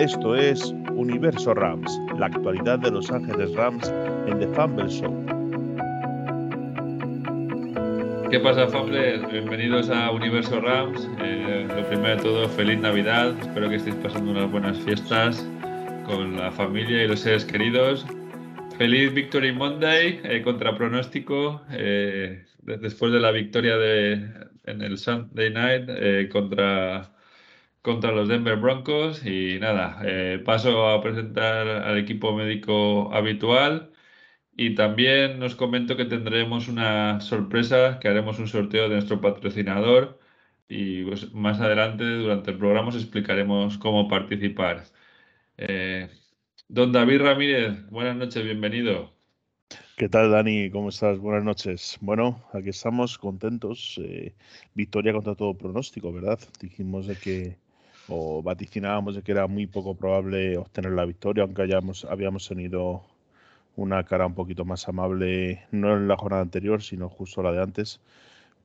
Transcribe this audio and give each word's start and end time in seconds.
Esto 0.00 0.34
es 0.34 0.74
Universo 0.94 1.52
Rams, 1.52 2.00
la 2.18 2.24
actualidad 2.24 2.78
de 2.78 2.90
Los 2.90 3.10
Ángeles 3.10 3.54
Rams 3.54 3.92
en 4.28 4.38
The 4.38 4.46
Fumble 4.54 4.88
Show. 4.88 5.12
¿Qué 8.30 8.40
pasa, 8.40 8.66
Famblers? 8.68 9.30
Bienvenidos 9.30 9.90
a 9.90 10.10
Universo 10.10 10.58
Rams. 10.58 11.06
Eh, 11.20 11.68
lo 11.76 11.86
primero 11.86 12.16
de 12.16 12.22
todo, 12.22 12.48
feliz 12.48 12.78
Navidad. 12.78 13.38
Espero 13.42 13.68
que 13.68 13.74
estéis 13.74 13.96
pasando 13.96 14.30
unas 14.30 14.50
buenas 14.50 14.78
fiestas 14.78 15.46
con 16.06 16.34
la 16.34 16.50
familia 16.50 17.04
y 17.04 17.06
los 17.06 17.20
seres 17.20 17.44
queridos. 17.44 18.06
Feliz 18.78 19.12
Victory 19.12 19.52
Monday 19.52 20.18
eh, 20.24 20.40
contra 20.40 20.74
pronóstico. 20.78 21.60
Eh, 21.72 22.42
después 22.62 23.12
de 23.12 23.20
la 23.20 23.32
victoria 23.32 23.76
de, 23.76 24.14
en 24.64 24.80
el 24.80 24.96
Sunday 24.96 25.50
Night 25.50 25.84
eh, 25.88 26.30
contra, 26.32 27.12
contra 27.82 28.12
los 28.12 28.28
Denver 28.28 28.56
Broncos. 28.56 29.24
Y 29.26 29.58
nada, 29.60 30.02
paso 30.44 30.88
a 30.88 31.00
presentar 31.02 31.68
al 31.68 31.98
equipo 31.98 32.34
médico 32.34 33.12
habitual. 33.14 33.92
Y 34.56 34.74
también 34.74 35.38
nos 35.38 35.54
comento 35.54 35.96
que 35.96 36.04
tendremos 36.04 36.68
una 36.68 37.20
sorpresa, 37.20 37.98
que 38.00 38.08
haremos 38.08 38.38
un 38.38 38.48
sorteo 38.48 38.88
de 38.88 38.96
nuestro 38.96 39.20
patrocinador 39.20 40.20
y 40.70 41.04
pues, 41.04 41.34
más 41.34 41.60
adelante 41.60 42.04
durante 42.04 42.52
el 42.52 42.58
programa 42.58 42.88
os 42.88 42.94
explicaremos 42.94 43.76
cómo 43.78 44.06
participar. 44.08 44.84
Eh, 45.58 46.08
don 46.68 46.92
David 46.92 47.22
Ramírez, 47.22 47.90
buenas 47.90 48.16
noches, 48.16 48.44
bienvenido. 48.44 49.12
¿Qué 49.96 50.08
tal, 50.08 50.30
Dani? 50.30 50.70
¿Cómo 50.70 50.90
estás? 50.90 51.18
Buenas 51.18 51.42
noches. 51.42 51.98
Bueno, 52.00 52.44
aquí 52.52 52.68
estamos 52.68 53.18
contentos. 53.18 54.00
Eh, 54.02 54.32
victoria 54.74 55.12
contra 55.12 55.34
todo 55.34 55.54
pronóstico, 55.54 56.12
¿verdad? 56.12 56.38
Dijimos 56.60 57.08
de 57.08 57.16
que, 57.16 57.58
o 58.10 58.42
vaticinábamos 58.42 59.14
de 59.14 59.22
que 59.22 59.32
era 59.32 59.46
muy 59.46 59.66
poco 59.66 59.94
probable 59.94 60.58
obtener 60.58 60.92
la 60.92 61.04
victoria, 61.04 61.44
aunque 61.44 61.62
hayamos, 61.62 62.04
habíamos 62.04 62.48
tenido 62.48 63.02
una 63.76 64.04
cara 64.04 64.26
un 64.26 64.34
poquito 64.34 64.64
más 64.64 64.88
amable, 64.88 65.64
no 65.70 65.96
en 65.96 66.08
la 66.08 66.16
jornada 66.16 66.42
anterior, 66.42 66.82
sino 66.82 67.08
justo 67.08 67.42
la 67.42 67.52
de 67.52 67.62
antes. 67.62 68.00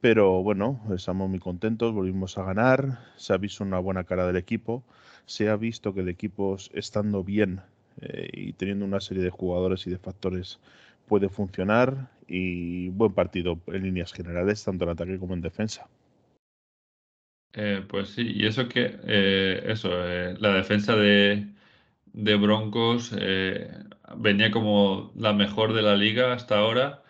Pero 0.01 0.43
bueno, 0.43 0.79
estamos 0.93 1.29
muy 1.29 1.39
contentos, 1.39 1.93
volvimos 1.93 2.37
a 2.37 2.43
ganar, 2.43 2.99
se 3.17 3.33
ha 3.33 3.37
visto 3.37 3.63
una 3.63 3.79
buena 3.79 4.03
cara 4.03 4.27
del 4.27 4.35
equipo, 4.35 4.83
se 5.25 5.49
ha 5.49 5.55
visto 5.55 5.93
que 5.93 6.01
el 6.01 6.09
equipo 6.09 6.57
estando 6.73 7.23
bien 7.23 7.61
eh, 8.01 8.29
y 8.33 8.53
teniendo 8.53 8.85
una 8.85 8.99
serie 8.99 9.23
de 9.23 9.29
jugadores 9.29 9.87
y 9.87 9.89
de 9.89 9.97
factores 9.97 10.59
puede 11.07 11.29
funcionar 11.29 12.09
y 12.27 12.89
buen 12.89 13.13
partido 13.13 13.59
en 13.67 13.83
líneas 13.83 14.11
generales, 14.11 14.63
tanto 14.63 14.85
en 14.85 14.91
ataque 14.91 15.19
como 15.19 15.33
en 15.33 15.41
defensa. 15.41 15.87
Eh, 17.57 17.85
pues 17.87 18.09
sí, 18.09 18.23
y 18.35 18.45
eso 18.47 18.67
que, 18.67 18.99
eh, 19.03 19.63
eso, 19.67 19.89
la 19.89 20.53
defensa 20.53 20.95
de, 20.97 21.47
de 22.13 22.35
Broncos 22.37 23.13
eh, 23.17 23.71
venía 24.17 24.51
como 24.51 25.13
la 25.17 25.33
mejor 25.33 25.73
de 25.73 25.81
la 25.83 25.95
liga 25.97 26.33
hasta 26.33 26.57
ahora 26.59 27.03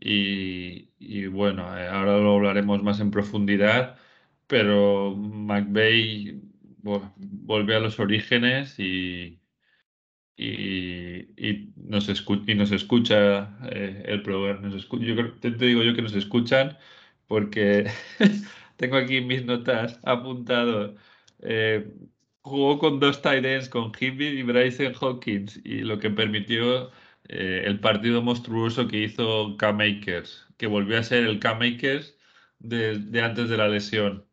y, 0.00 1.26
bueno, 1.28 1.76
eh, 1.78 1.88
ahora 1.88 2.18
lo 2.18 2.36
hablaremos 2.36 2.82
más 2.82 3.00
en 3.00 3.10
profundidad, 3.12 3.98
pero 4.46 5.14
McVeigh 5.16 6.42
volvió 6.82 7.76
a 7.78 7.80
los 7.80 8.00
orígenes 8.00 8.78
y, 8.78 9.40
y, 10.36 11.72
nos, 11.76 12.08
y 12.46 12.54
nos 12.54 12.72
escucha 12.72 13.58
eh, 13.70 14.02
el 14.06 14.22
programa. 14.22 14.68
Nos 14.68 14.88
yo 14.88 15.32
te, 15.40 15.50
digo 15.50 15.82
yo 15.82 15.94
que 15.94 16.02
nos 16.02 16.14
escuchan 16.14 16.78
porque 17.26 17.90
tengo 18.80 18.96
aquí 18.96 19.20
mis 19.20 19.44
notas 19.44 20.00
apuntado 20.02 20.96
jugó 22.42 22.78
con 22.78 23.00
dos 23.00 23.22
tight 23.22 23.44
ends, 23.44 23.68
con 23.68 23.92
Hibby 23.98 24.26
y 24.28 24.42
Bryson 24.42 24.94
Hawkins, 25.00 25.60
y 25.64 25.80
lo 25.80 25.98
que 25.98 26.10
permitió 26.10 26.90
eh, 27.28 27.62
el 27.64 27.80
partido 27.80 28.22
monstruoso 28.22 28.88
que 28.88 29.04
hizo 29.04 29.56
K-Makers, 29.56 30.48
que 30.56 30.66
volvió 30.66 30.98
a 30.98 31.02
ser 31.02 31.24
el 31.24 31.38
K-Makers 31.38 32.16
de, 32.58 33.22
antes 33.22 33.48
de 33.48 33.56
la 33.56 33.68
lesión. 33.68 34.24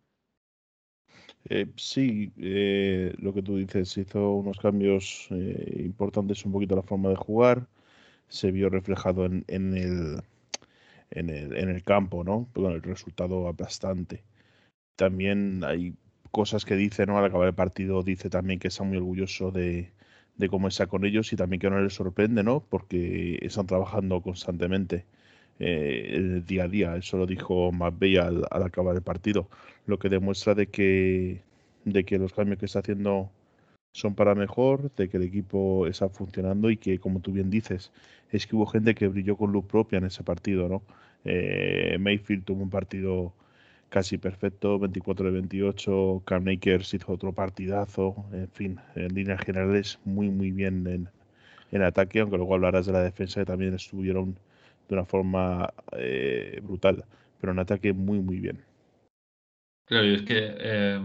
Eh, 1.49 1.67
sí, 1.77 2.31
eh, 2.37 3.13
lo 3.19 3.33
que 3.33 3.41
tú 3.41 3.57
dices, 3.57 3.97
hizo 3.97 4.31
unos 4.31 4.57
cambios 4.57 5.29
importantes 5.29 6.45
un 6.45 6.51
poquito 6.51 6.75
la 6.75 6.81
forma 6.83 7.09
de 7.09 7.15
jugar, 7.15 7.67
se 8.27 8.51
vio 8.51 8.69
reflejado 8.69 9.25
en, 9.25 9.45
el, 9.47 10.21
en, 11.11 11.29
el, 11.29 11.55
en 11.55 11.69
el 11.69 11.83
campo, 11.83 12.23
¿no? 12.25 12.49
Con 12.53 12.73
el 12.73 12.81
resultado 12.81 13.47
aplastante. 13.47 14.23
También 14.97 15.63
hay 15.63 15.95
cosas 16.31 16.65
que 16.65 16.75
dice 16.75 17.05
¿no? 17.05 17.17
al 17.17 17.25
acabar 17.25 17.47
el 17.47 17.53
partido, 17.55 18.03
dice 18.03 18.29
también 18.29 18.59
que 18.59 18.67
está 18.67 18.83
muy 18.83 18.97
orgulloso 18.97 19.51
de, 19.51 19.91
cómo 20.49 20.67
está 20.67 20.87
con 20.87 21.05
ellos 21.05 21.31
y 21.33 21.35
también 21.35 21.59
que 21.61 21.69
no 21.69 21.81
les 21.81 21.93
sorprende, 21.93 22.43
¿no? 22.43 22.61
Porque 22.69 23.39
están 23.41 23.67
trabajando 23.67 24.21
constantemente 24.21 25.05
eh, 25.59 26.41
día 26.45 26.65
a 26.65 26.67
día. 26.67 26.95
Eso 26.97 27.17
lo 27.17 27.25
dijo 27.27 27.71
McVeigh 27.71 28.17
al, 28.17 28.45
al, 28.51 28.63
acabar 28.63 28.95
el 28.95 29.03
partido, 29.03 29.49
lo 29.85 29.99
que 29.99 30.09
demuestra 30.09 30.55
de 30.55 30.67
que, 30.67 31.41
de 31.85 32.03
que 32.03 32.17
los 32.19 32.33
cambios 32.33 32.59
que 32.59 32.65
está 32.65 32.79
haciendo 32.79 33.31
son 33.93 34.15
para 34.15 34.35
mejor, 34.35 34.93
de 34.95 35.09
que 35.09 35.17
el 35.17 35.23
equipo 35.23 35.87
está 35.87 36.09
funcionando 36.09 36.69
y 36.69 36.77
que, 36.77 36.99
como 36.99 37.19
tú 37.19 37.31
bien 37.31 37.49
dices, 37.49 37.91
es 38.31 38.47
que 38.47 38.55
hubo 38.55 38.65
gente 38.67 38.95
que 38.95 39.07
brilló 39.07 39.37
con 39.37 39.51
luz 39.51 39.65
propia 39.65 39.97
en 39.97 40.05
ese 40.05 40.23
partido, 40.23 40.69
¿no? 40.69 40.83
Eh, 41.25 41.97
Mayfield 41.99 42.45
tuvo 42.45 42.63
un 42.63 42.69
partido 42.69 43.33
casi 43.89 44.17
perfecto, 44.17 44.79
24 44.79 45.27
de 45.27 45.31
28, 45.31 46.23
Cam 46.25 46.47
hizo 46.49 47.11
otro 47.11 47.33
partidazo, 47.33 48.15
en 48.31 48.49
fin, 48.49 48.79
en 48.95 49.13
líneas 49.13 49.41
generales 49.41 49.99
muy 50.05 50.29
muy 50.29 50.51
bien 50.51 50.85
en, 50.87 51.09
en 51.71 51.81
ataque, 51.83 52.19
aunque 52.19 52.37
luego 52.37 52.55
hablarás 52.55 52.85
de 52.85 52.93
la 52.93 53.03
defensa 53.03 53.41
que 53.41 53.45
también 53.45 53.73
estuvieron 53.73 54.37
de 54.87 54.95
una 54.95 55.05
forma 55.05 55.73
eh, 55.93 56.59
brutal, 56.63 57.05
pero 57.39 57.53
en 57.53 57.59
ataque 57.59 57.93
muy 57.93 58.19
muy 58.19 58.39
bien. 58.39 58.63
Claro, 59.85 60.05
y 60.05 60.15
es 60.15 60.21
que 60.23 60.37
eh, 60.37 61.01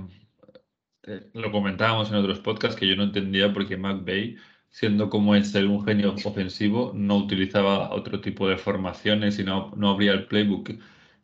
eh, 1.04 1.30
lo 1.34 1.52
comentábamos 1.52 2.10
en 2.10 2.16
otros 2.16 2.40
podcasts 2.40 2.78
que 2.78 2.88
yo 2.88 2.96
no 2.96 3.04
entendía 3.04 3.52
porque 3.52 3.76
McVeigh, 3.76 4.36
siendo 4.70 5.08
como 5.08 5.36
es 5.36 5.52
ser 5.52 5.66
un 5.66 5.84
genio 5.84 6.14
ofensivo, 6.24 6.92
no 6.94 7.16
utilizaba 7.16 7.92
otro 7.92 8.20
tipo 8.20 8.48
de 8.48 8.56
formaciones 8.56 9.38
y 9.38 9.44
no, 9.44 9.72
no 9.76 9.90
abría 9.90 10.12
el 10.12 10.26
playbook 10.26 10.70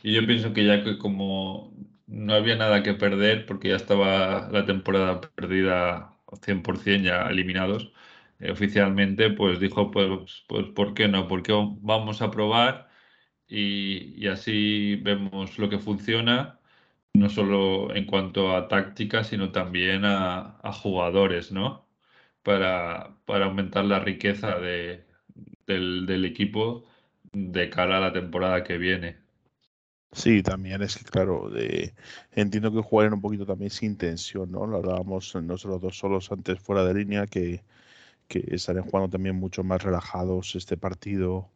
y 0.02 0.14
yo 0.14 0.26
pienso 0.26 0.52
que 0.52 0.64
ya 0.64 0.82
que 0.84 0.98
como 0.98 1.72
no 2.06 2.34
había 2.34 2.56
nada 2.56 2.82
que 2.82 2.94
perder, 2.94 3.46
porque 3.46 3.68
ya 3.70 3.76
estaba 3.76 4.48
la 4.50 4.64
temporada 4.66 5.20
perdida 5.20 6.18
100% 6.26 7.02
ya 7.04 7.28
eliminados 7.28 7.92
eh, 8.40 8.50
oficialmente, 8.50 9.30
pues 9.30 9.60
dijo, 9.60 9.90
pues, 9.90 10.44
pues, 10.48 10.66
¿por 10.68 10.94
qué 10.94 11.08
no? 11.08 11.28
Porque 11.28 11.52
vamos 11.80 12.22
a 12.22 12.30
probar 12.30 12.88
y, 13.48 14.26
así 14.28 14.96
vemos 14.96 15.58
lo 15.58 15.68
que 15.70 15.78
funciona, 15.78 16.60
no 17.14 17.28
solo 17.30 17.94
en 17.94 18.06
cuanto 18.06 18.56
a 18.56 18.68
táctica, 18.68 19.24
sino 19.24 19.52
también 19.52 20.04
a, 20.04 20.60
jugadores, 20.82 21.52
¿no? 21.52 21.88
Para, 22.42 23.16
para, 23.26 23.46
aumentar 23.46 23.84
la 23.84 24.00
riqueza 24.00 24.58
de, 24.58 25.06
del, 25.66 26.06
del 26.06 26.24
equipo 26.24 26.86
de 27.32 27.70
cara 27.70 27.98
a 27.98 28.00
la 28.00 28.12
temporada 28.12 28.64
que 28.64 28.78
viene. 28.78 29.27
Sí, 30.12 30.42
también 30.42 30.82
es 30.82 30.96
que, 30.96 31.04
claro, 31.04 31.50
entiendo 32.32 32.72
que 32.72 32.80
jugaron 32.82 33.14
un 33.14 33.20
poquito 33.20 33.44
también 33.46 33.70
sin 33.70 33.96
tensión, 33.96 34.50
¿no? 34.50 34.66
Lo 34.66 34.78
hablábamos 34.78 35.34
nosotros 35.36 35.80
dos 35.82 35.98
solos 35.98 36.32
antes 36.32 36.58
fuera 36.60 36.84
de 36.84 36.94
línea, 36.94 37.26
que, 37.26 37.62
que 38.28 38.44
estarían 38.52 38.84
jugando 38.86 39.10
también 39.10 39.36
mucho 39.36 39.64
más 39.64 39.82
relajados 39.84 40.56
este 40.56 40.76
partido, 40.78 41.50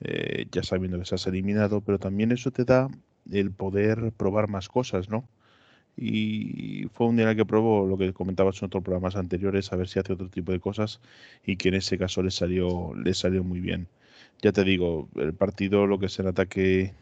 eh, 0.00 0.46
ya 0.52 0.62
sabiendo 0.64 0.98
que 0.98 1.06
se 1.06 1.16
has 1.16 1.26
eliminado, 1.28 1.82
pero 1.82 1.98
también 1.98 2.32
eso 2.32 2.50
te 2.52 2.64
da 2.64 2.88
el 3.32 3.52
poder 3.52 4.12
probar 4.12 4.48
más 4.48 4.68
cosas, 4.68 5.08
¿no? 5.10 5.28
Y 5.96 6.86
fue 6.94 7.06
un 7.08 7.16
día 7.16 7.24
en 7.24 7.30
el 7.30 7.36
que 7.36 7.44
probó 7.46 7.86
lo 7.86 7.98
que 7.98 8.12
comentabas 8.14 8.60
en 8.62 8.66
otros 8.66 8.82
programas 8.82 9.16
anteriores, 9.16 9.72
a 9.72 9.76
ver 9.76 9.88
si 9.88 9.98
hace 9.98 10.12
otro 10.14 10.28
tipo 10.28 10.52
de 10.52 10.60
cosas, 10.60 11.00
y 11.44 11.56
que 11.56 11.68
en 11.68 11.74
ese 11.74 11.98
caso 11.98 12.22
le 12.22 12.30
salió, 12.30 12.94
le 12.94 13.14
salió 13.14 13.44
muy 13.44 13.60
bien. 13.60 13.88
Ya 14.42 14.52
te 14.52 14.64
digo, 14.64 15.08
el 15.16 15.34
partido, 15.34 15.86
lo 15.86 15.98
que 15.98 16.06
es 16.06 16.18
el 16.18 16.28
ataque 16.28 16.94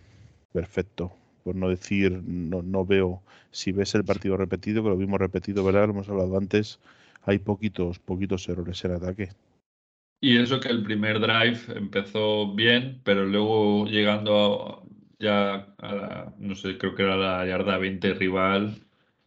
perfecto. 0.52 1.12
Por 1.44 1.56
no 1.56 1.68
decir, 1.68 2.22
no, 2.22 2.84
veo, 2.84 3.22
si 3.50 3.72
ves 3.72 3.94
el 3.94 4.04
partido 4.04 4.36
repetido, 4.36 4.82
que 4.82 4.90
lo 4.90 4.96
vimos 4.96 5.18
repetido, 5.18 5.64
¿verdad? 5.64 5.86
Lo 5.86 5.92
hemos 5.92 6.08
hablado 6.08 6.36
antes, 6.36 6.78
hay 7.22 7.38
poquitos, 7.38 7.98
poquitos 7.98 8.48
errores 8.48 8.84
en 8.84 8.92
ataque. 8.92 9.30
Y 10.20 10.36
eso 10.36 10.60
que 10.60 10.68
el 10.68 10.82
primer 10.82 11.18
drive 11.18 11.58
empezó 11.74 12.54
bien, 12.54 13.00
pero 13.04 13.24
luego 13.24 13.86
llegando 13.86 14.86
ya 15.18 15.74
a 15.78 15.94
la, 15.94 16.34
no 16.38 16.54
sé, 16.54 16.76
creo 16.78 16.94
que 16.94 17.02
era 17.04 17.16
la 17.16 17.46
yarda 17.46 17.78
20 17.78 18.14
rival 18.14 18.76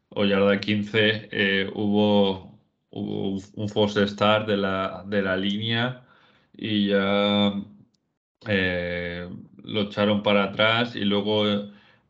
o 0.09 0.25
yarda 0.25 0.59
15, 0.59 1.29
eh, 1.31 1.71
hubo, 1.73 2.59
hubo, 2.91 3.39
un 3.55 3.69
false 3.69 4.07
start 4.07 4.47
de 4.47 4.57
la, 4.57 5.03
de 5.07 5.21
la 5.23 5.35
línea 5.37 6.05
y 6.55 6.89
ya 6.89 7.53
eh, 8.47 9.29
lo 9.63 9.83
echaron 9.83 10.23
para 10.23 10.45
atrás 10.45 10.95
y 10.95 11.05
luego 11.05 11.45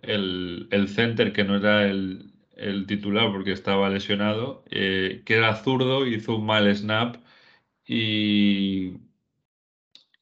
el, 0.01 0.67
el 0.71 0.89
center, 0.89 1.33
que 1.33 1.43
no 1.43 1.57
era 1.57 1.85
el, 1.89 2.31
el 2.55 2.85
titular 2.87 3.31
porque 3.31 3.51
estaba 3.51 3.89
lesionado, 3.89 4.63
eh, 4.71 5.23
que 5.25 5.35
era 5.35 5.55
zurdo, 5.55 6.07
hizo 6.07 6.35
un 6.37 6.45
mal 6.45 6.73
snap 6.75 7.17
y, 7.87 8.97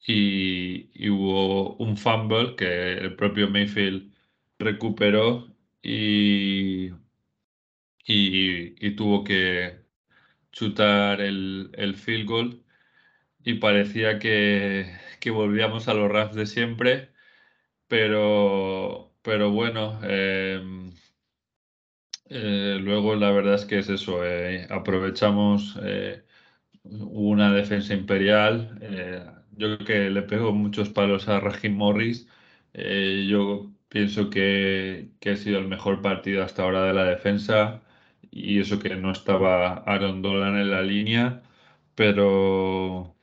y, 0.06 1.08
hubo 1.10 1.76
un 1.76 1.96
fumble 1.96 2.56
que 2.56 2.92
el 2.94 3.16
propio 3.16 3.48
Mayfield 3.48 4.12
recuperó 4.58 5.48
y, 5.82 6.90
y, 8.06 8.90
tuvo 8.96 9.24
que 9.24 9.80
chutar 10.52 11.20
el, 11.20 11.70
el, 11.74 11.94
field 11.96 12.26
goal. 12.28 12.62
Y 13.44 13.54
parecía 13.56 14.18
que, 14.18 14.86
que 15.20 15.30
volvíamos 15.30 15.88
a 15.88 15.94
los 15.94 16.10
Rams 16.10 16.34
de 16.36 16.46
siempre, 16.46 17.11
pero, 17.92 19.12
pero 19.22 19.50
bueno, 19.50 20.00
em, 20.02 20.92
eh, 22.30 22.78
luego 22.80 23.14
la 23.14 23.30
verdad 23.30 23.54
es 23.54 23.66
que 23.66 23.78
es 23.78 23.88
eso, 23.90 24.24
eh, 24.24 24.66
aprovechamos 24.70 25.78
eh, 25.82 26.24
una 26.84 27.52
defensa 27.54 27.94
imperial. 27.94 28.78
yo 29.52 29.76
creo 29.76 29.86
que 29.86 30.10
le 30.10 30.22
pego 30.22 30.52
muchos 30.52 30.88
palos 30.90 31.28
a 31.28 31.40
Raheem 31.40 31.74
Morris. 31.76 32.28
yo 33.28 33.72
pienso 33.88 34.30
que, 34.30 35.10
que, 35.20 35.30
ha 35.30 35.36
sido 35.36 35.58
el 35.58 35.68
mejor 35.68 36.02
partido 36.02 36.42
hasta 36.44 36.62
ahora 36.64 36.84
de 36.84 36.94
la 36.94 37.04
defensa 37.04 37.82
y 38.30 38.60
eso 38.60 38.78
que 38.78 38.96
no 38.96 39.12
estaba 39.12 39.78
Aaron 39.86 40.22
Dolan 40.22 40.56
en 40.58 40.70
la 40.70 40.82
línea, 40.82 41.42
pero, 41.94 43.14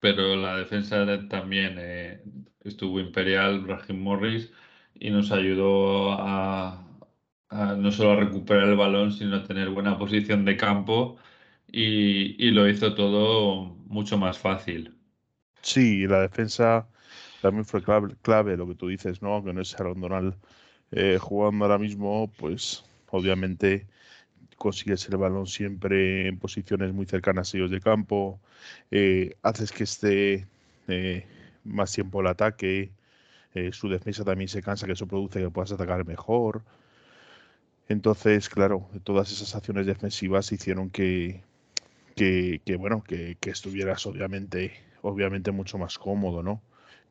pero 0.00 0.36
la 0.36 0.56
defensa 0.56 1.04
también 1.28 1.78
estuvo 2.68 3.00
imperial, 3.00 3.66
Raheem 3.66 4.00
Morris, 4.00 4.52
y 4.94 5.10
nos 5.10 5.30
ayudó 5.32 6.12
a, 6.12 6.86
no 7.50 7.90
solo 7.92 8.12
a 8.12 8.16
recuperar 8.16 8.68
el 8.68 8.76
balón, 8.76 9.12
sino 9.12 9.36
a 9.36 9.44
tener 9.44 9.70
buena 9.70 9.98
posición 9.98 10.44
de 10.44 10.56
campo 10.56 11.16
y, 11.70 12.50
lo 12.50 12.68
hizo 12.68 12.94
todo 12.94 13.76
mucho 13.86 14.18
más 14.18 14.38
fácil. 14.38 14.94
Sí, 15.62 16.06
la 16.06 16.20
defensa 16.20 16.88
también 17.42 17.64
fue 17.64 17.82
clave, 17.82 18.56
lo 18.56 18.66
que 18.68 18.74
tú 18.74 18.88
dices, 18.88 19.22
¿no? 19.22 19.34
Aunque 19.34 19.52
no 19.52 19.60
es 19.60 19.78
Aaron 19.78 20.36
eh, 20.92 21.18
jugando 21.20 21.64
ahora 21.64 21.78
mismo, 21.78 22.30
pues 22.38 22.84
obviamente 23.10 23.86
consigues 24.56 25.08
el 25.08 25.16
balón 25.18 25.46
siempre 25.46 26.28
en 26.28 26.38
posiciones 26.38 26.92
muy 26.92 27.06
cercanas 27.06 27.52
a 27.52 27.56
ellos 27.56 27.70
de 27.70 27.80
campo, 27.80 28.40
eh, 28.90 29.36
haces 29.42 29.72
que 29.72 29.84
esté 29.84 30.46
eh, 30.88 31.26
más 31.66 31.92
tiempo 31.92 32.20
el 32.20 32.28
ataque, 32.28 32.92
su 33.72 33.88
defensa 33.88 34.22
también 34.24 34.48
se 34.48 34.62
cansa, 34.62 34.86
que 34.86 34.92
eso 34.92 35.06
produce 35.06 35.40
que 35.40 35.50
puedas 35.50 35.72
atacar 35.72 36.04
mejor. 36.06 36.62
Entonces, 37.88 38.48
claro, 38.48 38.88
todas 39.04 39.30
esas 39.30 39.54
acciones 39.54 39.86
defensivas 39.86 40.50
hicieron 40.52 40.90
que, 40.90 41.42
que, 42.16 42.76
bueno, 42.78 43.02
que, 43.04 43.36
estuvieras 43.42 44.06
obviamente, 44.06 44.72
obviamente 45.02 45.52
mucho 45.52 45.78
más 45.78 45.98
cómodo, 45.98 46.42
¿no? 46.42 46.62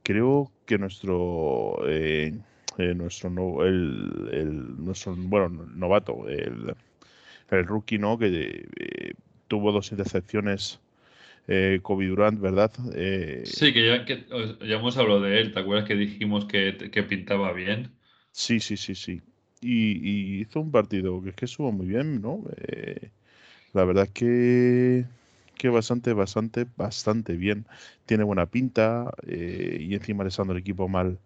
Creo 0.03 0.51
que 0.65 0.77
nuestro, 0.77 1.77
eh, 1.87 2.37
eh, 2.77 2.93
nuestro, 2.93 3.29
no, 3.29 3.63
el, 3.63 4.83
nuestro, 4.83 5.15
bueno, 5.15 5.49
novato, 5.49 6.27
el, 6.27 6.75
el 7.51 7.65
rookie, 7.65 7.97
¿no? 7.97 8.17
Que 8.17 8.67
eh, 8.75 9.13
tuvo 9.47 9.71
dos 9.71 9.91
intercepciones 9.91 10.81
Kobe 11.81 12.07
Durant, 12.07 12.39
¿verdad? 12.39 12.71
sí, 13.44 13.74
que 13.74 13.86
ya, 13.86 14.06
que 14.06 14.25
ya 14.68 14.75
hemos 14.75 14.97
hablado 14.97 15.21
de 15.21 15.39
él, 15.39 15.53
¿te 15.53 15.59
acuerdas 15.59 15.88
que 15.88 15.95
dijimos 15.95 16.45
que, 16.45 16.89
que 16.92 17.03
pintaba 17.03 17.53
bien? 17.53 17.92
Sí, 18.31 18.59
sí, 18.59 18.77
sí, 18.77 18.95
sí 18.95 19.21
y, 19.65 20.42
hizo 20.42 20.62
un 20.62 20.71
partido 20.71 21.21
que 21.21 21.30
es 21.30 21.36
que 21.36 21.45
estuvo 21.45 21.71
muy 21.71 21.88
bien, 21.88 22.21
¿no? 22.21 22.44
Eh, 22.57 23.09
la 23.74 23.86
verdad 23.86 24.06
es 24.06 24.12
que, 24.12 25.06
que 25.57 25.69
bastante, 25.69 26.13
bastante, 26.13 26.68
bastante 26.77 27.36
bien. 27.38 27.65
Tiene 28.06 28.24
buena 28.24 28.45
pinta 28.48 29.13
eh, 29.27 29.77
y 29.81 29.95
encima 29.95 30.25
estando 30.27 30.53
el 30.53 30.59
equipo 30.59 30.88
mal, 30.88 31.19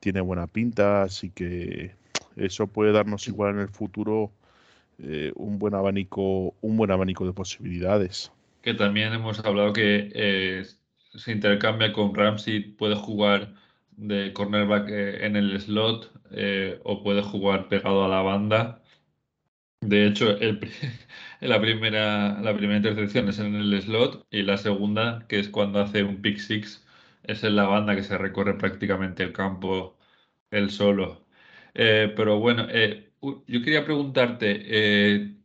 tiene 0.00 0.20
buena 0.20 0.46
pinta, 0.46 1.02
así 1.04 1.30
que 1.30 1.94
eso 2.36 2.66
puede 2.68 2.92
darnos 2.92 3.28
igual 3.28 3.54
en 3.54 3.60
el 3.60 3.68
futuro 3.68 4.32
eh, 4.98 5.32
un 5.36 5.58
buen 5.58 5.74
abanico, 5.74 6.54
un 6.62 6.76
buen 6.76 6.90
abanico 6.90 7.26
de 7.26 7.32
posibilidades. 7.32 8.32
Que 8.64 8.74
también 8.74 9.12
hemos 9.12 9.38
hablado 9.44 9.72
que 9.72 10.64
se 11.14 11.32
intercambia 11.32 11.92
con 11.92 12.14
Ramsey, 12.14 12.60
puede 12.60 12.96
jugar 12.96 13.54
de 13.92 14.32
cornerback 14.32 14.88
eh, 14.90 15.26
en 15.26 15.36
el 15.36 15.60
slot 15.60 16.12
eh, 16.32 16.80
o 16.84 17.02
puede 17.02 17.22
jugar 17.22 17.68
pegado 17.68 18.04
a 18.04 18.08
la 18.08 18.22
banda. 18.22 18.82
De 19.80 20.06
hecho, 20.06 20.30
el, 20.38 20.60
la, 21.40 21.60
primera, 21.60 22.40
la 22.42 22.56
primera 22.56 22.78
intercepción 22.78 23.28
es 23.28 23.38
en 23.38 23.54
el 23.54 23.80
slot 23.82 24.26
y 24.30 24.42
la 24.42 24.56
segunda, 24.56 25.26
que 25.28 25.38
es 25.38 25.48
cuando 25.48 25.80
hace 25.80 26.02
un 26.04 26.22
pick 26.22 26.38
six, 26.38 26.84
es 27.24 27.44
en 27.44 27.56
la 27.56 27.64
banda 27.64 27.94
que 27.96 28.02
se 28.02 28.18
recorre 28.18 28.58
prácticamente 28.58 29.22
el 29.22 29.32
campo 29.32 29.96
él 30.50 30.70
solo. 30.70 31.26
Eh, 31.74 32.12
pero 32.16 32.38
bueno, 32.40 32.68
yo 33.46 33.62
quería 33.62 33.84
preguntarte, 33.84 35.36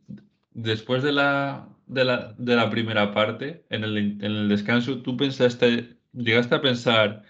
después 0.52 1.02
de 1.02 1.12
la, 1.12 1.69
de 1.92 2.04
la, 2.04 2.34
de 2.38 2.56
la 2.56 2.70
primera 2.70 3.12
parte, 3.12 3.64
en 3.70 3.84
el, 3.84 3.96
en 3.98 4.22
el 4.22 4.48
descanso, 4.48 5.02
¿tú 5.02 5.16
pensaste, 5.16 5.96
llegaste 6.12 6.54
a 6.54 6.60
pensar 6.60 7.22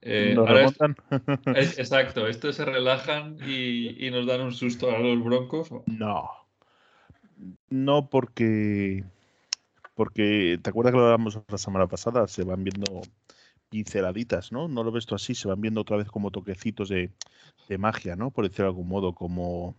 eh, 0.00 0.36
exacto, 1.46 2.26
estos 2.28 2.56
se 2.56 2.64
relajan 2.64 3.36
y, 3.46 4.10
nos 4.10 4.26
dan 4.26 4.42
un 4.42 4.52
susto 4.52 4.94
a 4.94 4.98
los 4.98 5.22
broncos. 5.22 5.70
No. 5.86 6.30
No, 7.68 8.08
porque. 8.08 9.04
Porque, 9.94 10.60
¿te 10.62 10.70
acuerdas 10.70 10.92
que 10.92 10.98
lo 10.98 11.06
hablamos 11.06 11.40
la 11.48 11.58
semana 11.58 11.88
pasada? 11.88 12.28
Se 12.28 12.44
van 12.44 12.62
viendo 12.62 13.02
pinceladitas, 13.68 14.52
¿no? 14.52 14.68
No 14.68 14.84
lo 14.84 14.92
ves 14.92 15.06
tú 15.06 15.16
así, 15.16 15.34
se 15.34 15.48
van 15.48 15.60
viendo 15.60 15.80
otra 15.80 15.96
vez 15.96 16.08
como 16.08 16.30
toquecitos 16.30 16.88
de, 16.88 17.10
de 17.68 17.78
magia, 17.78 18.14
¿no? 18.14 18.30
Por 18.30 18.44
decirlo 18.44 18.66
de 18.66 18.70
algún 18.70 18.88
modo, 18.88 19.14
como. 19.14 19.76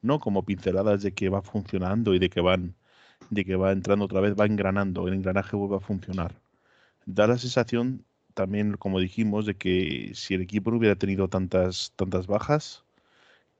¿No? 0.00 0.18
Como 0.20 0.44
pinceladas 0.44 1.02
de 1.02 1.12
que 1.12 1.28
va 1.28 1.42
funcionando 1.42 2.14
y 2.14 2.20
de 2.20 2.30
que 2.30 2.40
van. 2.40 2.74
De 3.32 3.44
que 3.46 3.56
va 3.56 3.72
entrando 3.72 4.04
otra 4.04 4.20
vez, 4.20 4.34
va 4.38 4.46
engranando, 4.46 5.08
el 5.08 5.14
engranaje 5.14 5.56
vuelve 5.56 5.76
a 5.76 5.80
funcionar. 5.80 6.34
Da 7.06 7.26
la 7.26 7.38
sensación 7.38 8.04
también, 8.34 8.76
como 8.76 9.00
dijimos, 9.00 9.46
de 9.46 9.54
que 9.56 10.12
si 10.14 10.34
el 10.34 10.42
equipo 10.42 10.70
no 10.70 10.78
hubiera 10.78 10.96
tenido 10.96 11.28
tantas, 11.28 11.92
tantas 11.96 12.26
bajas, 12.26 12.84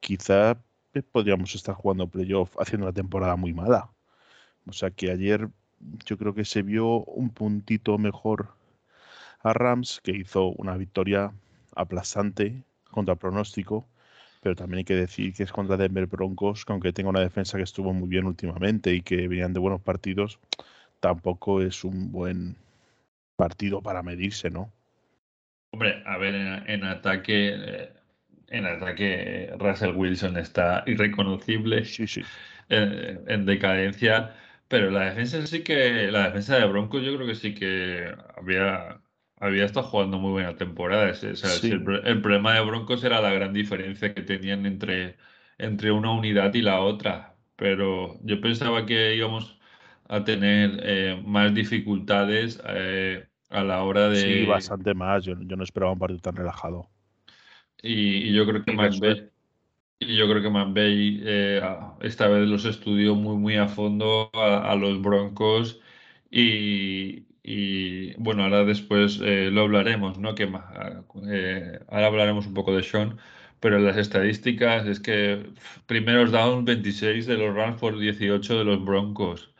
quizá 0.00 0.58
eh, 0.94 1.02
podríamos 1.02 1.54
estar 1.54 1.74
jugando 1.74 2.06
playoff 2.08 2.56
haciendo 2.60 2.86
una 2.86 2.94
temporada 2.94 3.36
muy 3.36 3.54
mala. 3.54 3.90
O 4.66 4.72
sea 4.72 4.90
que 4.90 5.10
ayer 5.10 5.48
yo 6.06 6.18
creo 6.18 6.34
que 6.34 6.44
se 6.44 6.62
vio 6.62 7.04
un 7.04 7.30
puntito 7.30 7.98
mejor 7.98 8.54
a 9.42 9.52
Rams, 9.54 10.00
que 10.04 10.12
hizo 10.12 10.48
una 10.48 10.76
victoria 10.76 11.32
aplastante 11.74 12.64
contra 12.90 13.16
pronóstico, 13.16 13.86
pero 14.42 14.56
también 14.56 14.78
hay 14.78 14.84
que 14.84 14.96
decir 14.96 15.32
que 15.32 15.44
es 15.44 15.52
contra 15.52 15.76
Denver 15.76 16.06
Broncos, 16.06 16.64
que 16.64 16.72
aunque 16.72 16.92
tenga 16.92 17.10
una 17.10 17.20
defensa 17.20 17.56
que 17.56 17.62
estuvo 17.62 17.92
muy 17.92 18.08
bien 18.08 18.26
últimamente 18.26 18.92
y 18.92 19.00
que 19.00 19.28
venían 19.28 19.52
de 19.52 19.60
buenos 19.60 19.80
partidos, 19.80 20.40
tampoco 20.98 21.62
es 21.62 21.84
un 21.84 22.10
buen 22.10 22.56
partido 23.36 23.80
para 23.80 24.02
medirse, 24.02 24.50
¿no? 24.50 24.72
Hombre, 25.72 26.02
a 26.04 26.18
ver, 26.18 26.34
en, 26.66 26.84
ataque, 26.84 27.54
eh, 27.54 27.92
en 28.48 28.66
ataque 28.66 29.54
Russell 29.58 29.94
Wilson 29.94 30.36
está 30.36 30.82
irreconocible, 30.86 31.84
sí, 31.84 32.06
sí. 32.06 32.22
En, 32.68 33.44
decadencia, 33.44 34.34
pero 34.66 34.90
la 34.90 35.04
defensa 35.04 35.46
sí 35.46 35.62
que, 35.62 36.10
la 36.10 36.28
defensa 36.28 36.56
de 36.56 36.66
Broncos 36.66 37.02
yo 37.02 37.14
creo 37.16 37.26
que 37.26 37.34
sí 37.34 37.54
que 37.54 38.10
había, 38.34 38.98
había 39.42 39.64
estado 39.64 39.86
jugando 39.86 40.18
muy 40.18 40.30
buena 40.30 40.54
temporada. 40.54 41.10
el, 41.10 42.22
problema 42.22 42.54
de 42.54 42.60
Broncos 42.60 43.02
era 43.02 43.20
la 43.20 43.32
gran 43.32 43.52
diferencia 43.52 44.14
que 44.14 44.22
tenían 44.22 44.66
entre, 44.66 45.16
entre 45.58 45.90
una 45.90 46.12
unidad 46.12 46.54
y 46.54 46.62
la 46.62 46.80
otra, 46.80 47.34
pero 47.56 48.20
yo 48.22 48.40
pensaba 48.40 48.86
que 48.86 49.16
íbamos 49.16 49.58
a 50.08 50.22
tener 50.22 50.80
eh, 50.84 51.20
más 51.26 51.52
dificultades 51.54 52.62
eh, 52.68 53.26
a 53.50 53.64
la 53.64 53.82
hora 53.82 54.08
de... 54.08 54.16
Sí, 54.16 54.46
bastante 54.46 54.94
más. 54.94 55.24
Yo, 55.24 55.34
no 55.34 55.64
esperaba 55.64 55.92
un 55.92 55.98
partido 55.98 56.20
tan 56.20 56.36
relajado. 56.36 56.88
Y, 57.82 58.32
yo 58.32 58.46
creo 58.46 58.64
que 58.64 58.72
McVeigh, 58.72 59.28
y 59.98 60.16
yo 60.16 60.28
creo 60.28 60.40
que 60.40 60.50
McVeigh 60.50 61.20
eh, 61.24 61.60
esta 62.00 62.28
vez 62.28 62.46
los 62.48 62.64
estudió 62.64 63.16
muy, 63.16 63.36
muy 63.36 63.56
a 63.56 63.66
fondo 63.66 64.30
a, 64.34 64.72
los 64.76 65.02
Broncos 65.02 65.80
y, 66.30 67.26
bueno, 68.18 68.44
ahora 68.44 68.64
después 68.64 69.18
lo 69.20 69.62
hablaremos, 69.62 70.18
¿no? 70.18 70.34
Que 70.34 70.44
ahora 70.44 72.06
hablaremos 72.06 72.46
un 72.46 72.54
poco 72.54 72.74
de 72.74 72.82
Sean, 72.82 73.18
pero 73.60 73.78
las 73.78 73.96
estadísticas 73.96 74.86
es 74.86 75.00
que 75.00 75.46
primeros 75.86 76.32
down 76.32 76.64
26 76.64 77.26
de 77.26 77.36
los 77.38 77.54
Rams 77.54 77.80
por 77.80 77.98
18 77.98 78.58
de 78.58 78.64
los 78.64 78.84
Broncos. 78.84 79.52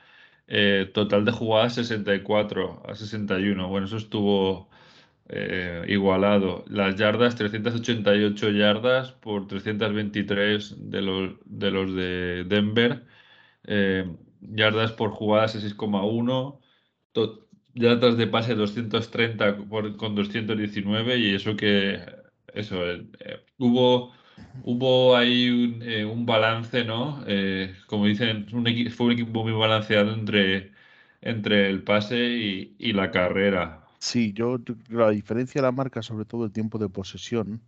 Eh, 0.49 0.91
total 0.93 1.25
de 1.25 1.33
jugadas 1.33 1.75
64 1.77 2.83
a 2.87 2.95
61. 2.95 3.69
Bueno, 3.69 3.87
eso 3.87 3.97
estuvo 3.97 4.69
eh, 5.29 5.85
igualado. 5.89 6.65
Las 6.69 6.97
yardas, 6.97 7.37
388 7.37 8.51
yardas 8.51 9.13
por 9.13 9.47
323 9.49 10.91
de 10.91 11.03
los 11.03 11.35
de, 11.45 11.71
los 11.71 11.95
de 11.95 12.45
Denver. 12.45 13.07
Eh, 13.65 14.05
yardas 14.41 14.93
por 14.93 15.11
jugadas 15.13 15.57
6,1. 15.57 16.61
Yardas 17.75 18.17
de 18.17 18.27
pase 18.27 18.55
230 18.55 19.57
con 19.97 20.15
219 20.15 21.19
y 21.19 21.35
eso 21.35 21.57
que 21.57 22.01
eso 22.55 22.85
eh, 22.85 23.07
hubo 23.59 24.13
hubo 24.65 25.17
ahí 25.17 26.05
un, 26.05 26.27
balance, 26.27 26.85
¿no? 26.85 27.25
como 27.87 28.07
dicen, 28.07 28.47
fue 28.49 29.07
un 29.07 29.13
equipo 29.13 29.43
muy 29.43 29.53
balanceado 29.53 30.13
entre, 30.15 30.73
entre 31.21 31.71
el 31.71 31.83
pase 31.83 32.19
y, 32.19 32.77
y 32.79 32.93
la 32.93 33.11
carrera. 33.11 33.83
Sí, 33.99 34.33
yo 34.33 34.59
la 34.89 35.11
diferencia 35.11 35.61
de 35.61 35.67
la 35.69 35.73
marca, 35.73 36.03
sobre 36.03 36.25
todo 36.25 36.45
el 36.45 36.53
tiempo 36.53 36.79
de 36.79 36.89
posesión, 36.89 37.63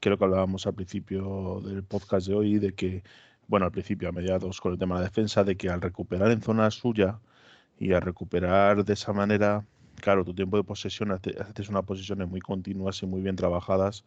creo 0.00 0.18
que 0.18 0.24
hablábamos 0.24 0.66
al 0.66 0.74
principio 0.74 1.60
del 1.64 1.84
podcast 1.84 2.26
de 2.26 2.34
hoy, 2.34 2.58
de 2.58 2.74
que, 2.74 3.04
bueno, 3.46 3.66
al 3.66 3.72
principio, 3.72 4.08
a 4.08 4.12
mediados 4.12 4.60
con 4.60 4.72
el 4.72 4.78
tema 4.78 4.96
de 4.96 5.02
la 5.02 5.08
defensa, 5.08 5.44
de 5.44 5.56
que 5.56 5.68
al 5.68 5.80
recuperar 5.80 6.30
en 6.32 6.42
zona 6.42 6.70
suya 6.70 7.20
y 7.80 7.94
al 7.94 8.02
recuperar 8.02 8.84
de 8.84 8.92
esa 8.92 9.12
manera, 9.14 9.64
claro, 9.96 10.24
tu 10.24 10.34
tiempo 10.34 10.58
de 10.58 10.64
posesión, 10.64 11.10
haces 11.12 11.68
unas 11.70 11.84
posiciones 11.84 12.28
muy 12.28 12.40
continuas 12.40 13.02
y 13.02 13.06
muy 13.06 13.22
bien 13.22 13.36
trabajadas, 13.36 14.04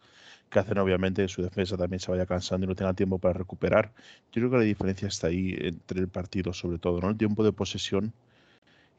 que 0.48 0.60
hacen 0.60 0.78
obviamente 0.78 1.22
que 1.22 1.28
su 1.28 1.42
defensa 1.42 1.76
también 1.76 1.98
se 2.00 2.10
vaya 2.10 2.24
cansando 2.24 2.64
y 2.64 2.68
no 2.68 2.76
tenga 2.76 2.94
tiempo 2.94 3.18
para 3.18 3.34
recuperar. 3.34 3.92
Yo 4.32 4.40
creo 4.40 4.50
que 4.50 4.56
la 4.58 4.62
diferencia 4.62 5.08
está 5.08 5.26
ahí 5.26 5.56
entre 5.58 6.00
el 6.00 6.08
partido, 6.08 6.52
sobre 6.52 6.78
todo, 6.78 7.00
¿no? 7.00 7.10
El 7.10 7.16
tiempo 7.16 7.42
de 7.44 7.52
posesión 7.52 8.12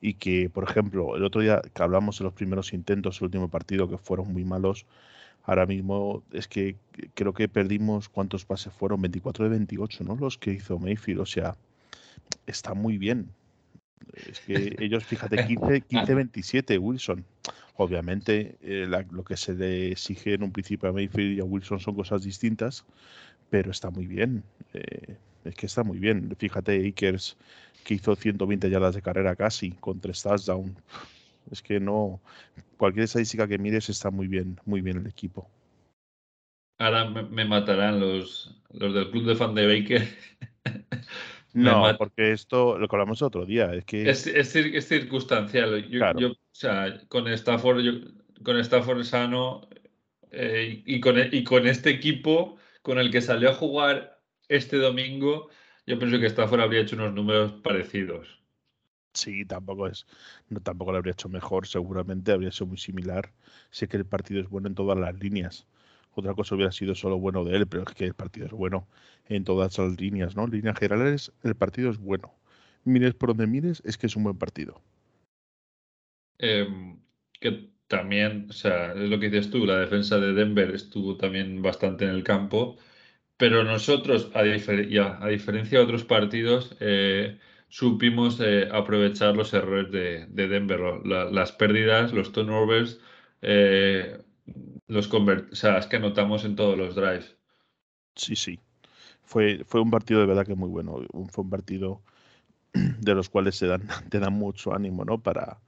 y 0.01 0.15
que, 0.15 0.50
por 0.50 0.65
ejemplo, 0.65 1.15
el 1.15 1.24
otro 1.24 1.41
día 1.41 1.62
que 1.74 1.84
hablamos 1.84 2.20
de 2.20 2.25
los 2.25 2.34
primeros 2.34 2.74
intentos, 2.74 3.22
el 3.22 3.25
último 3.25 3.50
partido 3.50 3.89
que 3.89 3.98
fueron 3.98 4.34
muy 4.34 4.44
malos, 4.44 4.86
ahora 5.44 5.65
mismo 5.65 6.22
es 6.34 6.50
que 6.50 6.75
creo 7.13 7.34
que 7.34 7.48
perdimos 7.48 8.10
cuántos 8.10 8.46
pases 8.46 8.74
fueron, 8.74 9.01
24 9.01 9.46
de 9.46 9.51
28, 9.51 10.03
¿no? 10.03 10.17
Los 10.17 10.38
que 10.38 10.51
hizo 10.51 10.79
Mayfield, 10.79 11.22
o 11.22 11.25
sea, 11.25 11.55
está 12.46 12.74
muy 12.74 12.98
bien. 12.98 13.29
Es 14.30 14.40
que 14.42 14.75
ellos, 14.80 15.04
fíjate, 15.04 15.46
15, 15.46 15.82
15 15.82 16.14
27 16.16 16.78
Wilson. 16.78 17.25
Obviamente, 17.78 18.58
eh, 18.62 18.88
lo 19.12 19.24
que 19.24 19.36
se 19.36 19.54
le 19.54 19.92
exige 19.92 20.34
en 20.34 20.44
un 20.44 20.52
principio 20.52 20.90
a 20.90 20.94
Mayfield 20.94 21.38
y 21.38 21.40
a 21.42 21.44
Wilson 21.44 21.80
son 21.80 21.96
cosas 21.96 22.24
distintas, 22.24 22.86
pero 23.50 23.72
está 23.72 23.90
muy 23.90 24.08
bien. 24.08 24.44
Eh, 24.74 25.18
es 25.44 25.56
que 25.56 25.66
está 25.66 25.84
muy 25.84 26.00
bien. 26.00 26.34
Fíjate, 26.38 26.88
Akers 26.88 27.38
que 27.84 27.94
hizo 27.94 28.16
120 28.16 28.70
yardas 28.70 28.96
de 28.96 29.02
carrera 29.02 29.36
casi, 29.36 29.72
con 29.72 30.00
tres 30.00 30.24
touchdowns. 30.24 30.75
Es 31.52 31.62
que 31.62 31.80
no, 31.80 32.20
cualquier 32.78 33.06
estadística 33.06 33.48
que 33.48 33.60
mires 33.60 33.90
está 33.90 34.10
muy 34.10 34.28
bien, 34.28 34.60
muy 34.66 34.82
bien 34.82 34.98
el 34.98 35.08
equipo. 35.08 35.48
Ahora 36.80 37.06
me, 37.10 37.46
matarán 37.46 38.00
los, 38.00 38.60
los 38.72 38.94
del 38.94 39.12
club 39.12 39.25
de 39.28 39.36
fan 39.36 39.54
de 39.54 39.68
Baker. 39.68 40.08
no, 41.56 41.98
porque 41.98 42.32
esto 42.32 42.78
lo 42.78 42.88
hablamos 42.92 43.22
otro 43.22 43.46
día. 43.46 43.74
Es 43.74 43.86
que 43.86 44.10
es, 44.10 44.28
es, 44.28 44.88
circunstancial. 44.88 45.88
Yo, 45.90 46.32
o 46.32 46.36
sea, 46.52 47.02
con 47.08 47.28
Stafford, 47.28 47.84
con 48.44 48.58
Stafford 48.58 49.04
sano 49.04 49.68
eh, 50.32 50.84
y, 50.86 51.00
con, 51.00 51.16
y 51.32 51.44
con 51.44 51.66
este 51.68 51.90
equipo 51.90 52.58
con 52.82 53.00
el 53.00 53.10
que 53.10 53.22
salió 53.22 53.50
a 53.50 53.54
jugar 53.54 54.22
este 54.48 54.78
domingo, 54.78 55.50
yo 55.88 55.98
pienso 55.98 56.20
que 56.20 56.28
Stafford 56.28 56.62
habría 56.62 56.82
hecho 56.82 56.96
unos 56.96 57.14
números 57.14 57.54
parecidos. 57.64 58.28
Sí, 59.14 59.46
tampoco 59.46 59.88
es, 59.88 60.06
no, 60.50 60.60
tampoco 60.60 60.92
lo 60.92 60.98
habría 60.98 61.14
hecho 61.14 61.30
mejor, 61.30 61.68
seguramente 61.68 62.34
habría 62.34 62.52
sido 62.52 62.68
muy 62.68 62.78
similar. 62.78 63.32
Sé 63.72 63.88
que 63.88 63.98
el 63.98 64.06
partido 64.06 64.42
es 64.42 64.50
bueno 64.50 64.68
en 64.68 64.76
todas 64.76 65.00
las 65.00 65.18
líneas. 65.18 65.66
Otra 66.15 66.34
cosa 66.34 66.55
hubiera 66.55 66.72
sido 66.72 66.95
solo 66.95 67.19
bueno 67.19 67.43
de 67.43 67.57
él, 67.57 67.67
pero 67.67 67.84
es 67.84 67.93
que 67.93 68.05
el 68.05 68.13
partido 68.13 68.48
es 68.48 68.51
bueno 68.51 68.88
en 69.27 69.43
todas 69.43 69.77
las 69.77 70.00
líneas, 70.00 70.36
¿no? 70.36 70.45
En 70.45 70.51
líneas 70.51 70.79
generales, 70.79 71.31
el 71.43 71.55
partido 71.55 71.91
es 71.91 71.98
bueno. 71.98 72.34
Mires 72.84 73.13
por 73.13 73.29
donde 73.29 73.48
mires, 73.48 73.81
es 73.86 73.98
que 73.98 74.07
es 74.07 74.15
un 74.15 74.24
buen 74.24 74.38
partido. 74.38 74.81
Em, 76.38 76.98
que 77.39 77.69
también, 77.88 78.48
o 78.50 78.53
sea, 78.53 78.93
es 78.93 79.10
lo 79.10 79.19
que 79.19 79.29
dices 79.29 79.51
tú, 79.51 79.65
la 79.65 79.79
defensa 79.79 80.17
de 80.19 80.34
Denver 80.34 80.74
estuvo 80.74 81.17
también 81.17 81.62
bastante 81.62 82.05
en 82.05 82.12
el 82.12 82.24
campo 82.24 82.77
pero 83.38 83.63
nosotros, 83.63 84.31
a, 84.34 84.39
a 84.39 85.27
diferencia 85.29 85.79
de 85.79 85.84
otros 85.84 86.05
partidos, 86.05 86.75
eh, 86.79 87.38
supimos 87.67 88.39
eh, 88.39 88.69
aprovechar 88.72 89.36
los 89.36 89.53
errores 89.53 89.91
de, 89.91 90.48
Denver, 90.48 90.79
las 91.05 91.51
pérdidas, 91.51 92.13
los 92.13 92.31
turnovers, 92.31 93.00
eh, 93.41 94.17
los 94.88 95.12
o 95.12 95.56
sea, 95.56 95.77
es 95.77 95.88
que 95.88 95.98
anotamos 95.98 96.46
en 96.46 96.56
todos 96.56 96.77
los 96.77 96.96
drives. 96.96 97.36
Sí, 98.15 98.36
sí. 98.36 98.60
Fue, 99.24 99.63
fue 99.65 99.82
un 99.82 99.89
partido 99.89 100.20
de 100.20 100.27
verdad 100.27 100.46
que 100.46 100.56
muy 100.56 100.70
bueno. 100.70 101.01
Fue 101.32 101.44
un 101.44 101.50
partido 101.50 102.01
de 102.74 103.15
los 103.15 103.30
cuales 103.30 103.56
se 103.56 103.68
dan, 103.68 103.88
te 104.10 104.20
dan 104.20 104.34
mucho 104.34 104.74
ánimo, 104.74 105.06
¿no? 105.06 105.20
Para, 105.20 105.60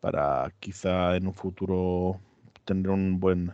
para 0.00 0.52
quizá 0.60 1.16
en 1.16 1.26
un 1.26 1.34
futuro 1.34 2.20
tener 2.64 2.90
un 2.90 3.20
buen, 3.20 3.52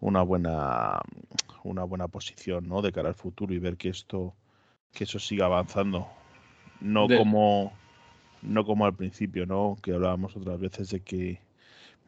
una 0.00 0.22
buena 0.22 1.00
una 1.64 1.84
buena 1.84 2.08
posición 2.08 2.68
¿no? 2.68 2.82
de 2.82 2.92
cara 2.92 3.08
al 3.08 3.14
futuro 3.14 3.54
y 3.54 3.58
ver 3.58 3.76
que 3.76 3.88
esto 3.88 4.34
que 4.92 5.04
eso 5.04 5.18
siga 5.18 5.46
avanzando 5.46 6.08
no 6.80 7.06
como 7.06 7.72
no 8.42 8.64
como 8.64 8.84
al 8.84 8.94
principio 8.94 9.46
no 9.46 9.76
que 9.82 9.92
hablábamos 9.92 10.36
otras 10.36 10.58
veces 10.58 10.90
de 10.90 11.00
que 11.00 11.40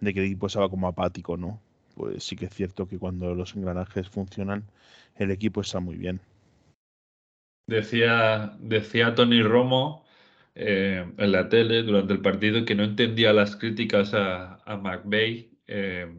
de 0.00 0.12
que 0.12 0.20
el 0.20 0.26
equipo 0.26 0.48
estaba 0.48 0.68
como 0.68 0.88
apático 0.88 1.36
no 1.36 1.60
pues 1.94 2.24
sí 2.24 2.36
que 2.36 2.46
es 2.46 2.54
cierto 2.54 2.86
que 2.86 2.98
cuando 2.98 3.34
los 3.34 3.54
engranajes 3.56 4.08
funcionan 4.08 4.64
el 5.16 5.30
equipo 5.30 5.60
está 5.60 5.80
muy 5.80 5.96
bien. 5.96 6.20
Decía 7.66 8.56
decía 8.58 9.14
Tony 9.14 9.42
Romo 9.42 10.04
eh, 10.54 11.04
en 11.16 11.32
la 11.32 11.48
tele 11.48 11.82
durante 11.82 12.12
el 12.12 12.20
partido 12.20 12.64
que 12.64 12.74
no 12.74 12.84
entendía 12.84 13.32
las 13.32 13.56
críticas 13.56 14.12
a, 14.14 14.56
a 14.64 14.76
McVeigh 14.76 15.50
eh, 15.66 16.12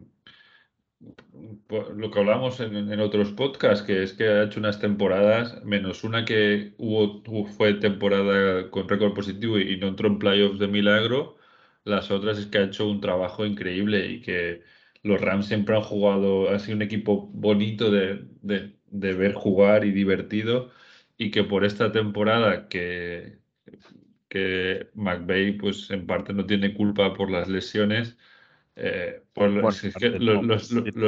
lo 1.68 2.10
que 2.10 2.18
hablamos 2.18 2.60
en, 2.60 3.00
otros 3.00 3.32
podcasts, 3.32 3.84
que 3.84 4.02
es 4.02 4.12
que 4.14 4.24
ha 4.24 4.44
hecho 4.44 4.60
unas 4.60 4.80
temporadas, 4.80 5.62
menos 5.64 6.04
una 6.04 6.24
que 6.24 6.74
hubo, 6.78 7.22
fue 7.46 7.74
temporada 7.74 8.70
con 8.70 8.88
récord 8.88 9.14
positivo 9.14 9.58
y 9.58 9.76
no 9.76 9.88
entró 9.88 10.08
en 10.08 10.18
playoffs 10.18 10.58
de 10.58 10.68
milagro, 10.68 11.36
las 11.84 12.10
otras 12.10 12.38
es 12.38 12.46
que 12.46 12.58
ha 12.58 12.64
hecho 12.64 12.88
un 12.88 13.00
trabajo 13.00 13.44
increíble 13.44 14.06
y 14.06 14.20
que 14.22 14.62
los 15.06 15.20
Rams 15.20 15.46
siempre 15.46 15.76
han 15.76 15.82
jugado, 15.82 16.50
ha 16.50 16.58
sido 16.58 16.76
un 16.76 16.82
equipo 16.82 17.30
bonito 17.32 17.90
de, 17.90 18.26
de, 18.42 19.12
ver 19.14 19.34
jugar 19.34 19.84
y 19.84 19.92
divertido 19.92 20.70
y 21.16 21.30
que 21.30 21.44
por 21.44 21.64
esta 21.64 21.92
temporada 21.92 22.68
que, 22.68 23.38
que 24.28 24.90
McVeigh 24.94 25.58
pues 25.58 25.90
en 25.90 26.06
parte 26.06 26.32
no 26.32 26.44
tiene 26.44 26.74
culpa 26.74 27.14
por 27.14 27.30
las 27.30 27.48
lesiones, 27.48 28.16
eh, 28.74 29.22
pues 29.32 29.84
es 29.84 29.94
que 29.94 30.10
lo, 30.10 30.54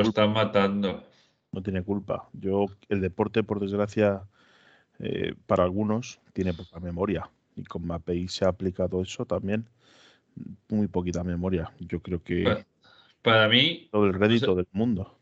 están 0.00 0.33
matando. 0.33 1.05
No 1.52 1.62
tiene 1.62 1.83
culpa. 1.83 2.28
Yo, 2.33 2.67
el 2.88 3.00
deporte, 3.00 3.43
por 3.43 3.59
desgracia, 3.59 4.23
eh, 5.00 5.35
para 5.47 5.64
algunos, 5.64 6.21
tiene 6.33 6.55
poca 6.55 6.78
memoria. 6.78 7.31
Y 7.57 7.64
con 7.64 7.87
Mapei 7.87 8.28
se 8.28 8.45
ha 8.45 8.49
aplicado 8.49 9.02
eso 9.02 9.25
también. 9.25 9.69
Muy 10.69 10.87
poquita 10.87 11.25
memoria. 11.25 11.73
Yo 11.81 12.00
creo 12.00 12.23
que. 12.23 12.64
Para, 13.33 13.49
mí. 13.49 13.89
Todo 13.91 14.07
el 14.07 14.15
rédito 14.15 14.55
del 14.55 14.69
mundo. 14.73 15.19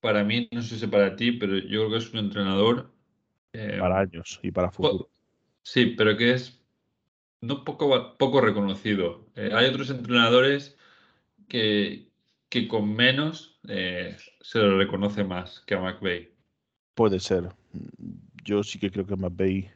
Para 0.00 0.24
mí, 0.24 0.48
no 0.52 0.62
sé 0.62 0.78
si 0.78 0.86
para 0.86 1.16
ti, 1.16 1.32
pero 1.32 1.58
yo 1.58 1.86
creo 1.86 1.90
que 1.90 1.96
es 1.96 2.12
un 2.12 2.20
entrenador. 2.20 2.92
Eh, 3.52 3.78
para 3.80 4.00
años 4.00 4.38
y 4.42 4.50
para 4.50 4.70
futuro. 4.70 5.08
Sí, 5.62 5.94
pero 5.96 6.16
que 6.16 6.32
es 6.32 6.62
no 7.40 7.64
poco, 7.64 8.16
poco 8.18 8.40
reconocido. 8.40 9.26
hay 9.36 9.66
otros 9.66 9.90
entrenadores 9.90 10.76
que, 11.48 12.08
que 12.48 12.68
con 12.68 12.94
menos 12.94 13.58
eh, 13.68 14.16
se 14.40 14.58
lo 14.58 14.78
reconoce 14.78 15.24
más 15.24 15.60
que 15.60 15.74
a 15.74 15.80
McVeigh. 15.80 16.30
Puede 16.94 17.20
ser. 17.20 17.48
Yo 18.44 18.62
sí 18.62 18.78
que 18.78 18.90
creo 18.90 19.06
que 19.06 19.16
McVeigh 19.16 19.70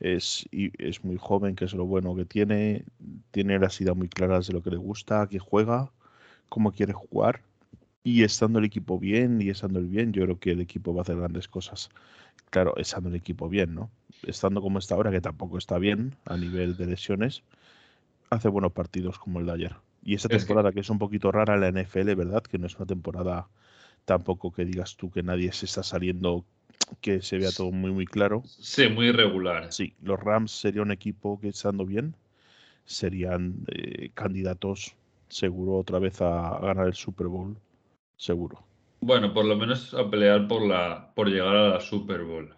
es, 0.00 0.48
es 0.50 1.04
muy 1.04 1.16
joven, 1.18 1.56
que 1.56 1.64
es 1.64 1.74
lo 1.74 1.86
bueno 1.86 2.14
que 2.16 2.24
tiene. 2.24 2.84
Tiene 3.30 3.58
las 3.58 3.80
ideas 3.80 3.96
muy 3.96 4.08
claras 4.08 4.46
de 4.46 4.54
lo 4.54 4.62
que 4.62 4.70
le 4.70 4.76
gusta, 4.76 5.22
a 5.22 5.28
qué 5.28 5.38
juega, 5.38 5.92
cómo 6.48 6.72
quiere 6.72 6.92
jugar. 6.92 7.42
Y 8.04 8.22
estando 8.22 8.58
el 8.58 8.64
equipo 8.64 8.98
bien 8.98 9.42
y 9.42 9.50
estando 9.50 9.78
el 9.78 9.86
bien, 9.86 10.12
yo 10.12 10.24
creo 10.24 10.38
que 10.38 10.52
el 10.52 10.60
equipo 10.60 10.94
va 10.94 11.00
a 11.00 11.02
hacer 11.02 11.16
grandes 11.16 11.48
cosas. 11.48 11.90
Claro, 12.50 12.74
estando 12.76 13.10
el 13.10 13.16
equipo 13.16 13.48
bien, 13.48 13.74
¿no? 13.74 13.90
Estando 14.22 14.62
como 14.62 14.78
está 14.78 14.94
ahora, 14.94 15.10
que 15.10 15.20
tampoco 15.20 15.58
está 15.58 15.78
bien 15.78 16.14
a 16.24 16.36
nivel 16.36 16.76
de 16.76 16.86
lesiones, 16.86 17.42
hace 18.30 18.48
buenos 18.48 18.72
partidos 18.72 19.18
como 19.18 19.40
el 19.40 19.46
de 19.46 19.52
ayer. 19.52 19.76
Y 20.02 20.14
esa 20.14 20.28
temporada 20.28 20.72
que... 20.72 20.80
es 20.80 20.90
un 20.90 20.98
poquito 20.98 21.30
rara 21.30 21.54
en 21.54 21.60
la 21.60 21.82
NFL, 21.82 22.14
¿verdad? 22.14 22.42
Que 22.42 22.58
no 22.58 22.66
es 22.66 22.76
una 22.76 22.86
temporada 22.86 23.48
tampoco 24.04 24.52
que 24.52 24.64
digas 24.64 24.96
tú 24.96 25.10
que 25.10 25.22
nadie 25.22 25.52
se 25.52 25.66
está 25.66 25.82
saliendo, 25.82 26.46
que 27.02 27.20
se 27.20 27.36
vea 27.36 27.50
todo 27.52 27.70
muy, 27.72 27.90
muy 27.90 28.06
claro. 28.06 28.42
Sí, 28.46 28.88
muy 28.88 29.08
irregular. 29.08 29.70
Sí, 29.70 29.94
los 30.02 30.18
Rams 30.18 30.50
sería 30.50 30.80
un 30.80 30.92
equipo 30.92 31.38
que 31.38 31.48
estando 31.48 31.84
bien, 31.84 32.14
serían 32.86 33.66
eh, 33.66 34.10
candidatos 34.14 34.94
seguro 35.28 35.74
otra 35.76 35.98
vez 35.98 36.20
a, 36.20 36.58
ganar 36.60 36.86
el 36.86 36.94
Super 36.94 37.26
Bowl 37.26 37.56
seguro. 38.16 38.64
Bueno, 39.00 39.32
por 39.32 39.44
lo 39.44 39.56
menos 39.56 39.94
a 39.94 40.10
pelear 40.10 40.48
por 40.48 40.66
la 40.66 41.12
por 41.14 41.28
llegar 41.28 41.54
a 41.56 41.68
la 41.68 41.80
Super 41.80 42.24
Bowl. 42.24 42.54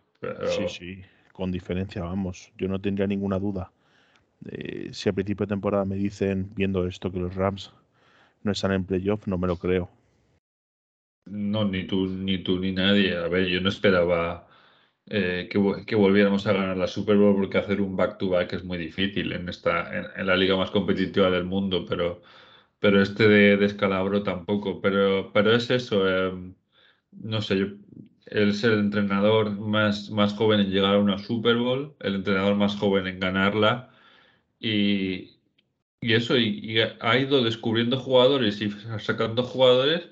Sí, 0.47 0.69
sí, 0.69 1.03
con 1.33 1.53
diferencia, 1.53 2.03
vamos. 2.03 2.53
Yo 2.57 2.69
no 2.69 2.81
tendría 2.81 3.07
ninguna 3.07 3.39
duda. 3.39 3.73
Eh, 4.47 4.89
si 4.93 5.09
a 5.09 5.13
principio 5.13 5.47
de 5.47 5.51
temporada 5.51 5.85
me 5.85 5.97
dicen, 5.97 6.51
viendo 6.55 6.87
esto, 6.87 7.13
que 7.13 7.19
los 7.19 7.35
Rams 7.35 7.73
no 8.43 8.53
están 8.53 8.73
en 8.73 8.85
playoff, 8.85 9.27
no 9.27 9.37
me 9.37 9.47
lo 9.47 9.57
creo. 9.57 9.91
No, 11.27 11.65
ni 11.65 11.87
tú, 11.87 12.07
ni 12.07 12.39
tú, 12.39 12.59
ni 12.59 12.73
nadie. 12.73 13.17
A 13.17 13.29
ver, 13.29 13.47
yo 13.47 13.61
no 13.61 13.69
esperaba 13.69 14.49
eh, 15.07 15.49
que, 15.51 15.97
volviéramos 15.97 16.47
a 16.47 16.53
ganar 16.53 16.77
la 16.77 16.87
Super 16.87 17.17
Bowl 17.17 17.35
porque 17.35 17.59
hacer 17.59 17.81
un 17.81 17.97
back-to-back 17.97 18.53
es 18.55 18.65
muy 18.65 18.79
difícil 18.79 19.33
en, 19.33 19.49
esta, 19.49 20.13
en, 20.17 20.27
la 20.27 20.37
liga 20.37 20.57
más 20.57 20.71
competitiva 20.71 21.31
del 21.31 21.45
mundo, 21.45 21.85
pero, 21.89 22.23
pero 22.81 23.03
este 23.03 23.29
de, 23.29 23.57
descalabro 23.57 24.23
tampoco. 24.23 24.81
Pero, 24.81 25.33
pero 25.33 25.55
es 25.55 25.71
eso, 25.71 26.09
em, 26.09 26.55
no 27.13 27.43
sé, 27.43 27.59
yo, 27.59 27.67
él 28.27 28.51
es 28.51 28.65
el 28.65 28.75
entrenador 28.81 29.53
más, 29.59 30.11
más 30.11 30.35
joven 30.35 30.61
en 30.61 30.71
llegar 30.71 30.95
a 30.97 30.99
una 30.99 31.19
Super 31.19 31.57
Bowl, 31.57 31.97
el 32.01 32.17
entrenador 32.17 32.57
más 32.57 32.77
joven 32.77 33.07
en 33.07 33.21
ganarla 33.21 33.91
y, 34.61 35.33
y 36.01 36.15
eso, 36.15 36.37
y, 36.39 36.79
ha 37.01 37.19
ido 37.19 37.43
descubriendo 37.45 37.99
jugadores 38.01 38.61
y 38.63 38.71
sacando 39.01 39.43
jugadores 39.45 40.09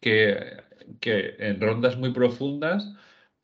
que, 0.00 0.62
que 1.00 1.36
en 1.38 1.60
rondas 1.60 1.96
muy 1.98 2.12
profundas 2.12 2.94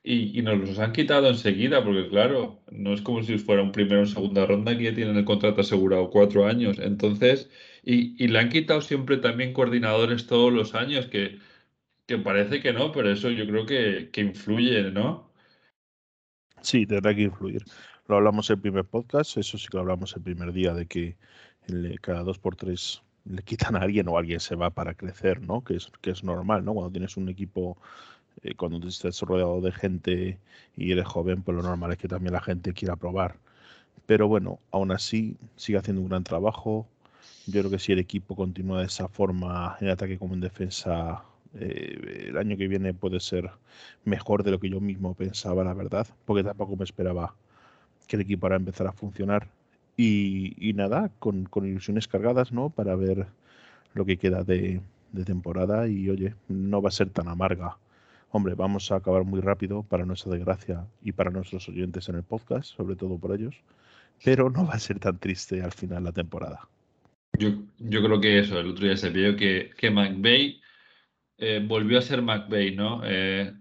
y, 0.09 0.41
nos 0.43 0.59
los 0.59 0.79
han 0.79 0.93
quitado 0.93 1.29
enseguida, 1.29 1.83
porque 1.83 2.09
claro, 2.09 2.63
no 2.71 2.93
es 2.93 3.03
como 3.03 3.25
si 3.25 3.39
fuera 3.39 3.63
un 3.63 3.73
primero 3.73 4.03
o 4.03 4.07
segunda 4.07 4.47
ronda 4.47 4.77
que 4.79 4.85
ya 4.85 4.95
tienen 4.95 5.17
el 5.17 5.25
contrato 5.25 5.63
asegurado 5.63 6.11
cuatro 6.11 6.47
años. 6.47 6.79
Entonces, 6.79 7.51
y, 7.83 8.23
y 8.23 8.29
le 8.29 8.39
han 8.39 8.49
quitado 8.49 8.81
siempre 8.83 9.17
también 9.17 9.53
coordinadores 9.53 10.29
todos 10.29 10.53
los 10.53 10.77
años, 10.77 11.07
que, 11.07 11.41
que 12.07 12.19
parece 12.19 12.61
que 12.61 12.73
no, 12.73 12.93
pero 12.93 13.11
eso 13.11 13.31
yo 13.31 13.47
creo 13.49 13.67
que, 13.67 14.11
que 14.13 14.21
influye, 14.21 14.93
¿no? 14.93 15.33
Sí, 16.63 16.87
tendrá 16.87 17.13
que 17.13 17.23
influir. 17.23 17.65
Lo 18.07 18.17
hablamos 18.17 18.49
en 18.49 18.55
el 18.57 18.63
primer 18.63 18.85
podcast, 18.85 19.37
eso 19.37 19.59
sí 19.59 19.67
que 19.67 19.77
lo 19.77 19.81
hablamos 19.81 20.15
el 20.15 20.23
primer 20.23 20.53
día, 20.53 20.73
de 20.73 20.87
que 20.87 21.17
cada 22.01 22.23
dos 22.23 22.39
por 22.39 22.55
tres 22.55 23.03
le 23.25 23.43
quitan 23.43 23.75
a 23.75 23.81
alguien 23.81 24.07
o 24.07 24.17
alguien 24.17 24.39
se 24.39 24.55
va 24.55 24.71
para 24.71 24.95
crecer, 24.95 25.41
¿no? 25.41 25.65
Que 25.65 25.75
es, 25.75 25.91
que 26.01 26.11
es 26.11 26.23
normal, 26.23 26.65
¿no? 26.65 26.75
Cuando 26.75 26.93
tienes 26.93 27.17
un 27.17 27.29
equipo, 27.29 27.77
eh, 28.43 28.55
cuando 28.55 28.87
estás 28.87 29.21
rodeado 29.23 29.61
de 29.61 29.73
gente 29.73 30.39
y 30.77 30.93
eres 30.93 31.07
joven, 31.07 31.43
pues 31.43 31.57
lo 31.57 31.63
normal 31.63 31.93
es 31.93 31.99
que 31.99 32.09
también 32.09 32.33
la 32.33 32.41
gente 32.41 32.73
quiera 32.73 32.97
probar. 32.97 33.37
Pero 34.07 34.29
bueno, 34.29 34.61
aún 34.71 34.93
así 34.93 35.37
sigue 35.57 35.79
haciendo 35.79 36.03
un 36.03 36.09
gran 36.09 36.25
trabajo. 36.25 36.87
Yo 37.47 37.61
creo 37.61 37.71
que 37.71 37.79
si 37.79 37.93
el 37.93 37.99
equipo 37.99 38.37
continúa 38.37 38.81
de 38.81 38.87
esa 38.87 39.09
forma 39.09 39.77
en 39.81 39.91
ataque 39.91 40.19
como 40.19 40.35
en 40.35 40.41
defensa, 40.41 41.25
eh, 41.55 42.27
el 42.29 42.37
año 42.39 42.57
que 42.57 42.69
viene 42.69 42.95
puede 42.95 43.21
ser 43.21 43.51
mejor 44.05 44.43
de 44.45 44.51
lo 44.53 44.61
que 44.61 44.71
yo 44.71 44.81
mismo 44.81 45.15
pensaba, 45.15 45.65
la 45.65 45.75
verdad, 45.75 46.07
porque 46.25 46.45
tampoco 46.45 46.77
me 46.77 46.85
esperaba 46.85 47.35
que 48.07 48.17
el 48.17 48.23
equipo 48.23 48.47
ahora 48.47 48.57
empezara 48.57 48.91
a 48.91 48.93
funcionar. 48.93 49.49
Y, 49.99 50.73
nada, 50.75 51.11
con, 51.19 51.45
con, 51.47 51.67
ilusiones 51.67 52.07
cargadas, 52.09 52.53
¿no? 52.53 52.71
Para 52.71 52.97
ver 52.97 53.27
lo 53.95 54.05
que 54.05 54.19
queda 54.19 54.45
de, 54.45 54.83
de, 55.13 55.25
temporada 55.25 55.89
y 55.89 56.11
oye, 56.11 56.35
no 56.49 56.83
va 56.83 56.89
a 56.91 56.93
ser 56.93 57.11
tan 57.11 57.29
amarga. 57.29 57.79
Hombre, 58.37 58.55
vamos 58.55 58.93
a 58.93 58.97
acabar 58.97 59.25
muy 59.25 59.41
rápido 59.41 59.83
para 59.83 60.05
nuestra 60.05 60.31
desgracia 60.31 60.87
y 61.03 61.13
para 61.13 61.31
nuestros 61.31 61.71
oyentes 61.71 62.07
en 62.11 62.17
el 62.17 62.23
podcast, 62.23 62.77
sobre 62.77 62.95
todo 62.95 63.17
por 63.17 63.35
ellos, 63.35 63.57
pero 64.23 64.51
no 64.51 64.67
va 64.67 64.75
a 64.75 64.79
ser 64.79 64.99
tan 64.99 65.19
triste 65.19 65.63
al 65.63 65.73
final 65.73 66.05
la 66.05 66.13
temporada. 66.13 66.69
Yo, 67.39 67.49
yo 67.79 68.03
creo 68.05 68.21
que 68.21 68.39
eso, 68.39 68.61
el 68.61 68.69
otro 68.69 68.85
día 68.85 68.99
se 68.99 69.09
vio 69.09 69.37
que, 69.37 69.71
que 69.79 69.91
McVeigh 69.91 70.61
eh, 71.39 71.65
volvió 71.67 71.99
a 71.99 72.03
ser 72.03 72.21
McVeigh, 72.21 72.77
¿no? 72.77 73.01
Eh, 73.07 73.55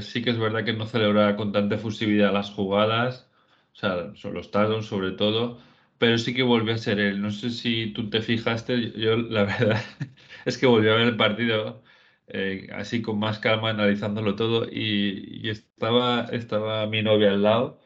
sí 0.00 0.22
que 0.22 0.30
es 0.30 0.38
verdad 0.38 0.64
que 0.64 0.72
no 0.72 0.86
celebraba 0.86 1.36
con 1.36 1.52
tanta 1.52 1.74
efusividad 1.74 2.32
las 2.32 2.50
jugadas, 2.50 3.30
o 3.74 3.76
sea, 3.76 4.14
son 4.14 4.32
los 4.32 4.50
touchdowns 4.50 4.86
sobre 4.86 5.10
todo, 5.12 5.60
pero 5.98 6.16
sí 6.16 6.32
que 6.32 6.42
volvió 6.44 6.72
a 6.72 6.78
ser 6.78 6.98
él. 6.98 7.20
No 7.20 7.30
sé 7.30 7.50
si 7.50 7.88
tú 7.88 8.08
te 8.08 8.22
fijaste, 8.22 8.92
yo 8.92 9.18
la 9.18 9.44
verdad 9.58 9.82
es 10.46 10.56
que 10.56 10.64
volvió 10.64 10.94
a 10.94 10.96
ver 10.96 11.08
el 11.08 11.16
partido 11.18 11.84
eh, 12.28 12.68
así 12.72 13.02
con 13.02 13.18
más 13.18 13.38
calma, 13.38 13.70
analizándolo 13.70 14.36
todo, 14.36 14.66
y, 14.70 15.48
estaba, 15.48 16.28
estaba 16.32 16.86
mi 16.86 17.02
novia 17.02 17.30
al 17.30 17.42
lado 17.42 17.80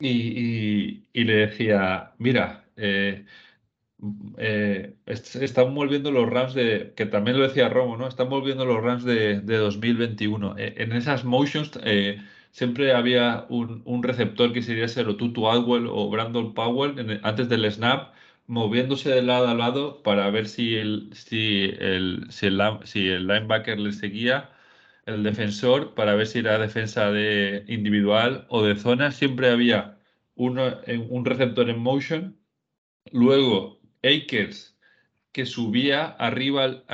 y, 0.00 1.04
le 1.14 1.34
decía, 1.34 2.14
mira, 2.18 2.66
eh, 2.76 3.24
eh, 4.38 4.96
están 5.06 5.74
volviendo 5.74 6.10
los 6.10 6.28
Rams 6.30 6.54
de, 6.54 6.92
que 6.96 7.06
también 7.06 7.38
lo 7.38 7.46
decía 7.46 7.68
Romo, 7.68 7.96
¿no? 7.96 8.06
Están 8.08 8.30
volviendo 8.30 8.64
los 8.64 8.82
Rams 8.82 9.04
de, 9.04 9.40
2021. 9.40 10.56
E, 10.58 10.74
en 10.82 10.92
esas 10.92 11.24
motions 11.24 11.78
eh, 11.84 12.22
siempre 12.50 12.94
había 12.94 13.46
un, 13.50 14.02
receptor 14.02 14.52
que 14.52 14.62
sería 14.62 14.88
ser 14.88 15.08
o 15.08 15.16
Tutu 15.16 15.48
Adwell 15.48 15.86
o 15.86 16.08
Brandon 16.10 16.54
Powell 16.54 17.20
antes 17.22 17.48
del 17.48 17.70
snap, 17.70 18.14
moviéndose 18.50 19.10
de 19.10 19.22
lado 19.22 19.48
a 19.48 19.54
lado 19.54 20.02
para 20.02 20.28
ver 20.30 20.48
si 20.48 20.74
el, 20.76 21.10
si 21.14 21.70
el, 21.78 22.26
si 22.30 22.46
el, 22.46 23.26
linebacker 23.28 23.78
le 23.78 23.92
seguía, 23.92 24.50
el 25.06 25.22
defensor, 25.22 25.94
para 25.94 26.14
ver 26.16 26.26
si 26.26 26.40
era 26.40 26.58
defensa 26.58 27.12
de 27.12 27.64
individual 27.68 28.46
o 28.50 28.62
de 28.64 28.76
zona. 28.76 29.12
Siempre 29.12 29.50
había 29.50 29.98
un 30.34 31.24
receptor 31.24 31.70
en 31.70 31.78
motion. 31.80 32.40
Luego 33.12 33.80
Akers 34.02 34.76
que 35.32 35.46
subía 35.46 36.06
arriba, 36.06 36.84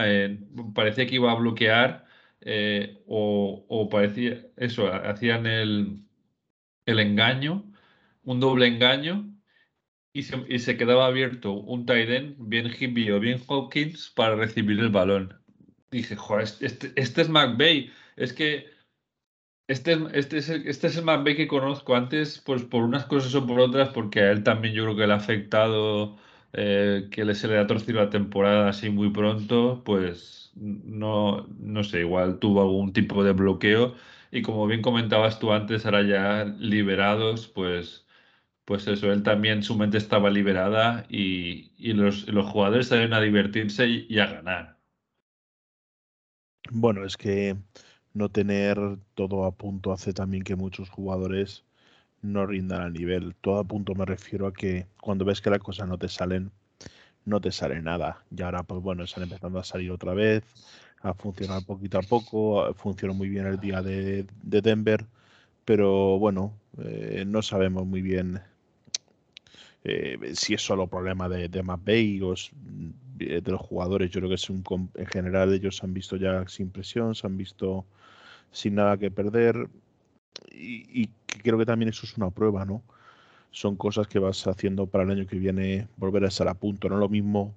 parecía 0.75 1.07
que 1.07 1.15
iba 1.17 1.33
a 1.33 1.37
bloquear 1.37 2.07
eh, 2.43 3.03
o, 3.07 3.89
parecía 3.91 4.47
eso, 4.57 4.93
hacían 4.93 5.47
el, 5.47 6.01
el 6.87 7.01
engaño, 7.01 7.65
un 8.25 8.41
doble 8.41 8.67
engaño 8.67 9.36
y 10.19 10.59
se, 10.59 10.77
quedaba 10.77 11.07
abierto 11.07 11.53
un 11.53 11.89
end, 11.89 12.37
bien 12.39 12.67
Hippie 12.67 13.13
o 13.13 13.21
bien 13.21 13.41
Hawkins, 13.49 14.13
para 14.15 14.37
recibir 14.37 14.79
el 14.81 14.91
balón. 14.91 15.35
Dije, 15.91 16.17
joder, 16.17 16.49
este, 16.61 16.93
este 16.97 17.23
es 17.23 17.29
McVeigh. 17.29 17.91
Es 18.17 18.33
que 18.33 18.67
este, 19.69 19.99
este, 20.15 20.39
es 20.39 20.49
el, 20.49 20.69
este 20.69 20.87
es 20.87 20.97
el 20.97 21.37
que 21.37 21.49
conozco 21.49 21.97
antes, 21.97 22.41
pues 22.45 22.63
por 22.63 22.85
unas 22.85 23.05
cosas 23.07 23.35
o 23.35 23.47
por 23.47 23.61
otras, 23.61 23.89
porque 23.91 24.21
a 24.21 24.31
él 24.31 24.45
también 24.45 24.75
yo 24.75 24.85
creo 24.85 24.97
que 24.97 25.07
le 25.07 25.13
ha 25.13 25.17
afectado 25.17 26.17
eh, 26.53 27.09
que 27.11 27.35
se 27.35 27.49
le 27.49 27.59
ha 27.59 27.67
torcido 27.67 28.01
la 28.01 28.11
temporada 28.11 28.69
así 28.69 28.91
muy 28.91 29.11
pronto, 29.11 29.83
pues 29.85 30.53
no, 30.55 31.47
no 31.59 31.85
sé, 31.85 32.01
igual 32.01 32.39
tuvo 32.39 32.63
algún 32.63 32.93
tipo 32.93 33.25
de 33.25 33.33
bloqueo. 33.33 33.95
Y 34.31 34.43
como 34.43 34.67
bien 34.67 34.83
comentabas 34.83 35.39
tú 35.39 35.53
antes, 35.53 35.85
ahora 35.85 36.03
ya 36.03 36.45
liberados, 36.59 37.49
pues, 37.49 38.06
pues 38.67 38.87
eso, 38.89 39.13
él 39.13 39.23
también 39.23 39.63
su 39.63 39.77
mente 39.77 39.97
estaba 39.97 40.29
liberada 40.29 41.07
y, 41.09 41.71
los, 41.95 42.27
jugadores 42.27 42.89
salen 42.89 43.15
a 43.15 43.21
divertirse 43.21 43.87
y, 43.87 44.19
a 44.19 44.27
ganar. 44.27 44.77
Bueno, 46.73 47.05
es 47.05 47.17
que 47.17 47.57
no 48.13 48.29
tener 48.29 48.79
todo 49.15 49.45
a 49.45 49.53
punto 49.53 49.93
hace 49.93 50.13
también 50.13 50.43
que 50.43 50.57
muchos 50.57 50.91
jugadores 50.91 51.65
no 52.23 52.45
rindan 52.45 52.83
al 52.83 52.93
nivel. 52.93 53.37
Todo 53.41 53.61
a 53.61 53.65
punto 53.65 53.95
me 53.95 54.05
refiero 54.05 54.49
a 54.49 54.53
que 54.53 54.89
cuando 55.01 55.25
ves 55.25 55.41
que 55.41 55.51
las 55.51 55.61
cosas 55.61 55.87
no 55.89 55.97
te 55.97 56.09
salen, 56.09 56.51
no 57.25 57.41
te 57.41 57.53
sale 57.53 57.81
nada. 57.81 58.25
Y 58.37 58.43
ahora, 58.43 58.65
pues 58.65 58.83
bueno, 58.83 59.05
están 59.05 59.23
empezando 59.23 59.61
a 59.61 59.65
salir 59.65 59.93
otra 59.93 60.13
vez, 60.13 60.43
a 61.03 61.15
funcionar 61.15 61.65
poquito 61.65 61.99
a 62.01 62.03
poco. 62.03 62.75
Funcionó 62.75 63.15
muy 63.15 63.29
bien 63.29 63.47
el 63.47 63.61
día 63.61 63.81
de, 63.81 64.27
Denver, 64.43 65.07
pero 65.65 66.19
bueno, 66.19 66.53
eh, 66.79 67.25
no 67.25 67.43
sabemos 67.43 67.87
muy 67.87 68.03
bien 68.03 68.41
eh, 69.89 70.19
si 70.35 70.55
es 70.55 70.63
solo 70.63 70.89
problema 70.89 71.29
de, 71.29 71.49
de 71.49 71.63
McVeigh 71.63 72.21
o 72.23 72.35
de 73.15 73.41
los 73.47 73.61
jugadores. 73.61 74.11
Yo 74.11 74.19
creo 74.21 74.29
que 74.29 74.35
es 74.35 74.51
un, 74.51 74.65
en 74.95 75.07
general 75.07 75.55
ellos 75.55 75.77
se 75.77 75.87
han 75.87 75.95
visto 75.95 76.17
ya 76.17 76.47
sin 76.49 76.71
presión, 76.71 77.15
se 77.15 77.25
han 77.25 77.37
visto 77.37 77.85
sin 78.51 78.75
nada 78.75 78.97
que 78.97 79.13
perder 79.13 79.69
y, 80.51 81.09
creo 81.43 81.59
que 81.59 81.67
también 81.67 81.91
eso 81.91 82.05
es 82.05 82.17
una 82.17 82.31
prueba, 82.31 82.65
¿no? 82.65 82.83
Son 83.53 83.77
cosas 83.77 84.09
que 84.09 84.19
vas 84.19 84.45
haciendo 84.49 84.87
para 84.87 85.05
el 85.05 85.11
año 85.11 85.27
que 85.27 85.39
viene 85.39 85.87
volver 85.97 86.25
a 86.25 86.29
estar 86.29 86.49
a 86.49 86.55
punto. 86.55 86.89
No 86.89 86.97
lo 86.97 87.09
mismo 87.09 87.55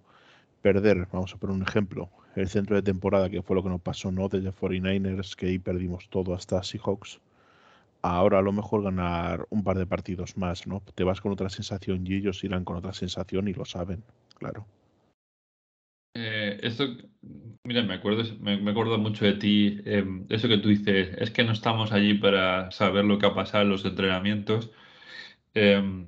perder, 0.61 1.07
vamos 1.11 1.33
a 1.33 1.37
poner 1.37 1.55
un 1.55 1.63
ejemplo, 1.63 2.09
el 2.35 2.47
centro 2.47 2.75
de 2.75 2.83
temporada, 2.83 3.29
que 3.29 3.41
fue 3.41 3.55
lo 3.55 3.63
que 3.63 3.69
nos 3.69 3.81
pasó, 3.81 4.11
¿no? 4.11 4.29
Desde 4.29 4.53
49ers, 4.53 5.35
que 5.35 5.47
ahí 5.47 5.59
perdimos 5.59 6.09
todo 6.09 6.35
hasta 6.35 6.61
Seahawks. 6.61 7.19
Ahora 8.01 8.39
a 8.39 8.41
lo 8.41 8.53
mejor 8.53 8.83
ganar 8.83 9.45
un 9.49 9.63
par 9.63 9.77
de 9.77 9.85
partidos 9.85 10.37
más, 10.37 10.67
¿no? 10.67 10.81
Te 10.95 11.03
vas 11.03 11.21
con 11.21 11.31
otra 11.31 11.49
sensación 11.49 12.05
y 12.07 12.15
ellos 12.15 12.43
irán 12.43 12.63
con 12.63 12.77
otra 12.77 12.93
sensación 12.93 13.47
y 13.47 13.53
lo 13.53 13.65
saben, 13.65 14.03
claro. 14.35 14.65
Eh, 16.15 16.59
esto, 16.63 16.85
mira, 17.63 17.83
me 17.83 17.93
acuerdo, 17.95 18.23
me, 18.39 18.71
acuerdo 18.71 18.97
mucho 18.97 19.25
de 19.25 19.33
ti. 19.33 19.81
Em, 19.85 20.25
eso 20.29 20.47
que 20.47 20.57
tú 20.57 20.69
dices, 20.69 21.15
es 21.17 21.31
que 21.31 21.43
no 21.43 21.51
estamos 21.53 21.91
allí 21.91 22.15
para 22.15 22.71
saber 22.71 23.05
lo 23.05 23.19
que 23.19 23.27
ha 23.27 23.33
pasado 23.33 23.63
en 23.63 23.69
los 23.69 23.85
entrenamientos. 23.85 24.71
Em, 25.53 26.07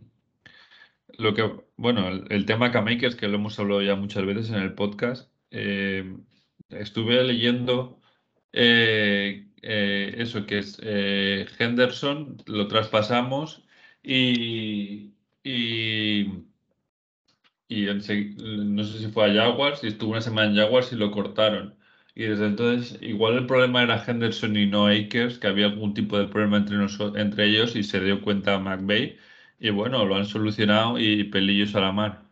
lo 1.17 1.33
que, 1.33 1.43
bueno, 1.77 2.07
el, 2.09 2.45
tema 2.45 2.71
K-Makers, 2.71 3.15
que 3.15 3.27
lo 3.27 3.35
hemos 3.35 3.59
hablado 3.59 3.81
ya 3.81 3.95
muchas 3.95 4.25
veces 4.25 4.49
en 4.49 4.55
el 4.57 4.73
podcast, 4.73 5.31
em, 5.51 6.25
estuve 6.69 7.23
leyendo 7.23 8.01
eh, 8.53 9.47
eh, 9.61 10.15
eso 10.17 10.45
que 10.45 10.59
es 10.59 10.79
eh, 10.83 11.47
Henderson, 11.59 12.37
lo 12.47 12.67
traspasamos 12.67 13.63
y, 14.03 15.13
y, 15.43 16.25
no 17.69 18.83
sé 18.83 18.99
si 18.99 19.07
fue 19.07 19.31
a 19.31 19.33
Jaguars 19.43 19.83
y 19.83 19.87
estuvo 19.87 20.11
una 20.11 20.21
semana 20.21 20.49
en 20.51 20.57
Jaguars 20.57 20.91
y 20.91 20.95
lo 20.95 21.11
cortaron. 21.11 21.75
Y 22.15 22.23
desde 22.23 22.47
entonces, 22.47 22.97
igual 23.01 23.37
el 23.37 23.45
problema 23.47 23.81
era 23.83 24.03
Henderson 24.05 24.57
y 24.57 24.65
no 24.65 24.87
Akers, 24.87 25.39
que 25.39 25.47
había 25.47 25.67
algún 25.67 25.93
tipo 25.93 26.17
de 26.17 26.27
problema 26.27 26.57
entre, 26.57 26.77
entre 27.21 27.45
ellos 27.45 27.75
y 27.75 27.83
se 27.83 28.01
dio 28.01 28.21
cuenta 28.21 28.59
McVeigh. 28.59 29.17
Y 29.59 29.69
bueno, 29.69 30.05
lo 30.05 30.15
han 30.15 30.25
solucionado 30.25 30.99
y 30.99 31.23
pelillos 31.25 31.75
a 31.75 31.81
la 31.81 31.91
mar. 31.91 32.30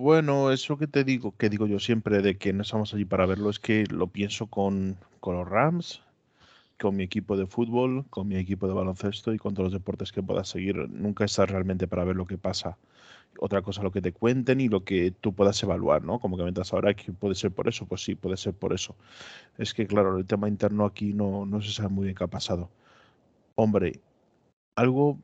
Bueno, 0.00 0.52
eso 0.52 0.78
que 0.78 0.86
te 0.86 1.02
digo, 1.02 1.36
que 1.36 1.48
digo 1.50 1.66
yo 1.66 1.80
siempre 1.80 2.22
de 2.22 2.38
que 2.38 2.52
no 2.52 2.62
estamos 2.62 2.94
allí 2.94 3.04
para 3.04 3.26
verlo, 3.26 3.50
es 3.50 3.58
que 3.58 3.84
lo 3.90 4.06
pienso 4.06 4.46
con, 4.46 4.96
con 5.18 5.34
los 5.34 5.48
Rams, 5.48 6.02
con 6.80 6.94
mi 6.94 7.02
equipo 7.02 7.36
de 7.36 7.46
fútbol, 7.48 8.06
con 8.08 8.28
mi 8.28 8.36
equipo 8.36 8.68
de 8.68 8.74
baloncesto 8.74 9.34
y 9.34 9.38
con 9.38 9.54
todos 9.54 9.72
los 9.72 9.72
deportes 9.72 10.12
que 10.12 10.22
puedas 10.22 10.48
seguir. 10.48 10.88
Nunca 10.88 11.24
estás 11.24 11.50
realmente 11.50 11.88
para 11.88 12.04
ver 12.04 12.14
lo 12.14 12.26
que 12.26 12.38
pasa. 12.38 12.78
Otra 13.40 13.62
cosa 13.62 13.82
lo 13.82 13.90
que 13.90 14.00
te 14.00 14.12
cuenten 14.12 14.60
y 14.60 14.68
lo 14.68 14.84
que 14.84 15.10
tú 15.10 15.34
puedas 15.34 15.60
evaluar, 15.64 16.04
¿no? 16.04 16.20
Como 16.20 16.36
que 16.36 16.44
mientras 16.44 16.72
ahora 16.72 16.94
que 16.94 17.10
puede 17.12 17.34
ser 17.34 17.50
por 17.50 17.66
eso, 17.68 17.86
pues 17.86 18.02
sí, 18.04 18.14
puede 18.14 18.36
ser 18.36 18.54
por 18.54 18.72
eso. 18.74 18.94
Es 19.58 19.74
que 19.74 19.88
claro, 19.88 20.16
el 20.16 20.26
tema 20.26 20.48
interno 20.48 20.84
aquí 20.86 21.12
no, 21.12 21.44
no 21.44 21.60
se 21.60 21.72
sabe 21.72 21.88
muy 21.88 22.04
bien 22.04 22.14
qué 22.14 22.22
ha 22.22 22.28
pasado. 22.28 22.70
Hombre, 23.56 24.00
algo 24.76 25.18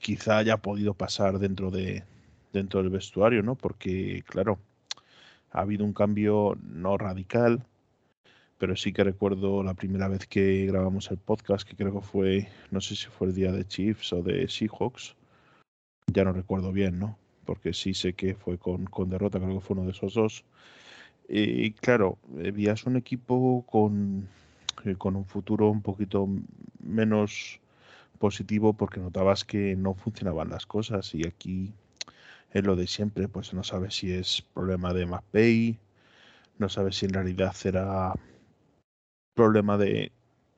quizá 0.00 0.38
haya 0.38 0.56
podido 0.58 0.94
pasar 0.94 1.38
dentro 1.38 1.70
de, 1.70 2.04
dentro 2.52 2.82
del 2.82 2.90
vestuario, 2.90 3.42
¿no? 3.42 3.54
Porque, 3.54 4.22
claro, 4.26 4.58
ha 5.50 5.60
habido 5.60 5.84
un 5.84 5.92
cambio 5.92 6.56
no 6.62 6.96
radical, 6.98 7.64
pero 8.58 8.76
sí 8.76 8.92
que 8.92 9.04
recuerdo 9.04 9.62
la 9.62 9.74
primera 9.74 10.08
vez 10.08 10.26
que 10.26 10.66
grabamos 10.66 11.10
el 11.10 11.18
podcast, 11.18 11.68
que 11.68 11.76
creo 11.76 11.92
que 11.94 12.06
fue, 12.06 12.48
no 12.70 12.80
sé 12.80 12.96
si 12.96 13.06
fue 13.06 13.28
el 13.28 13.34
día 13.34 13.52
de 13.52 13.66
Chiefs 13.66 14.12
o 14.12 14.22
de 14.22 14.48
Seahawks, 14.48 15.16
ya 16.06 16.24
no 16.24 16.32
recuerdo 16.32 16.72
bien, 16.72 16.98
¿no? 16.98 17.18
Porque 17.44 17.72
sí 17.72 17.94
sé 17.94 18.12
que 18.12 18.34
fue 18.34 18.58
con, 18.58 18.84
con 18.84 19.10
derrota, 19.10 19.40
creo 19.40 19.54
que 19.54 19.60
fue 19.60 19.76
uno 19.76 19.86
de 19.86 19.92
esos 19.92 20.14
dos. 20.14 20.44
Y 21.28 21.72
claro, 21.72 22.18
veías 22.28 22.84
un 22.84 22.96
equipo 22.96 23.64
con, 23.66 24.28
eh, 24.84 24.94
con 24.96 25.16
un 25.16 25.24
futuro 25.24 25.70
un 25.70 25.82
poquito 25.82 26.28
menos 26.80 27.60
positivo 28.18 28.74
porque 28.74 29.00
notabas 29.00 29.44
que 29.44 29.74
no 29.74 29.94
funcionaban 29.94 30.50
las 30.50 30.66
cosas 30.66 31.14
y 31.14 31.26
aquí 31.26 31.72
es 32.52 32.64
lo 32.64 32.76
de 32.76 32.86
siempre, 32.86 33.28
pues 33.28 33.54
no 33.54 33.64
sabes 33.64 33.94
si 33.94 34.12
es 34.12 34.42
problema 34.54 34.92
de 34.92 35.06
McPay, 35.06 35.78
no 36.58 36.68
sabes 36.68 36.96
si 36.96 37.06
en 37.06 37.14
realidad 37.14 37.52
será 37.52 38.14
problema 39.34 39.78
de, 39.78 40.12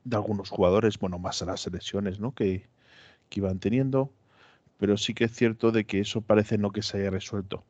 de 0.05 0.17
algunos 0.17 0.51
jugadores, 0.51 0.99
bueno, 0.99 1.19
más 1.19 1.43
a 1.43 1.47
las 1.47 1.61
selecciones, 1.61 2.21
¿no? 2.21 2.35
Que, 2.35 2.67
que, 3.29 3.41
iban 3.41 3.61
teniendo, 3.61 4.13
pero 4.79 4.97
sí 4.97 5.15
que 5.15 5.25
es 5.25 5.33
cierto 5.33 5.73
de 5.73 5.85
que 5.85 6.01
eso 6.01 6.21
parece 6.21 6.59
no 6.59 6.73
que 6.73 6.83
se 6.83 6.99
haya 6.99 7.11
resuelto, 7.11 7.65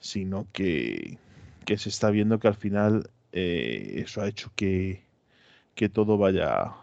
sino 0.00 0.46
que, 0.52 1.18
que 1.64 1.78
se 1.78 1.88
está 1.90 2.10
viendo 2.10 2.38
que 2.40 2.48
al 2.48 2.56
final 2.56 3.10
eh, 3.32 4.02
eso 4.04 4.22
ha 4.22 4.28
hecho 4.28 4.52
que, 4.56 5.04
que 5.74 5.88
todo 5.88 6.18
vaya 6.18 6.74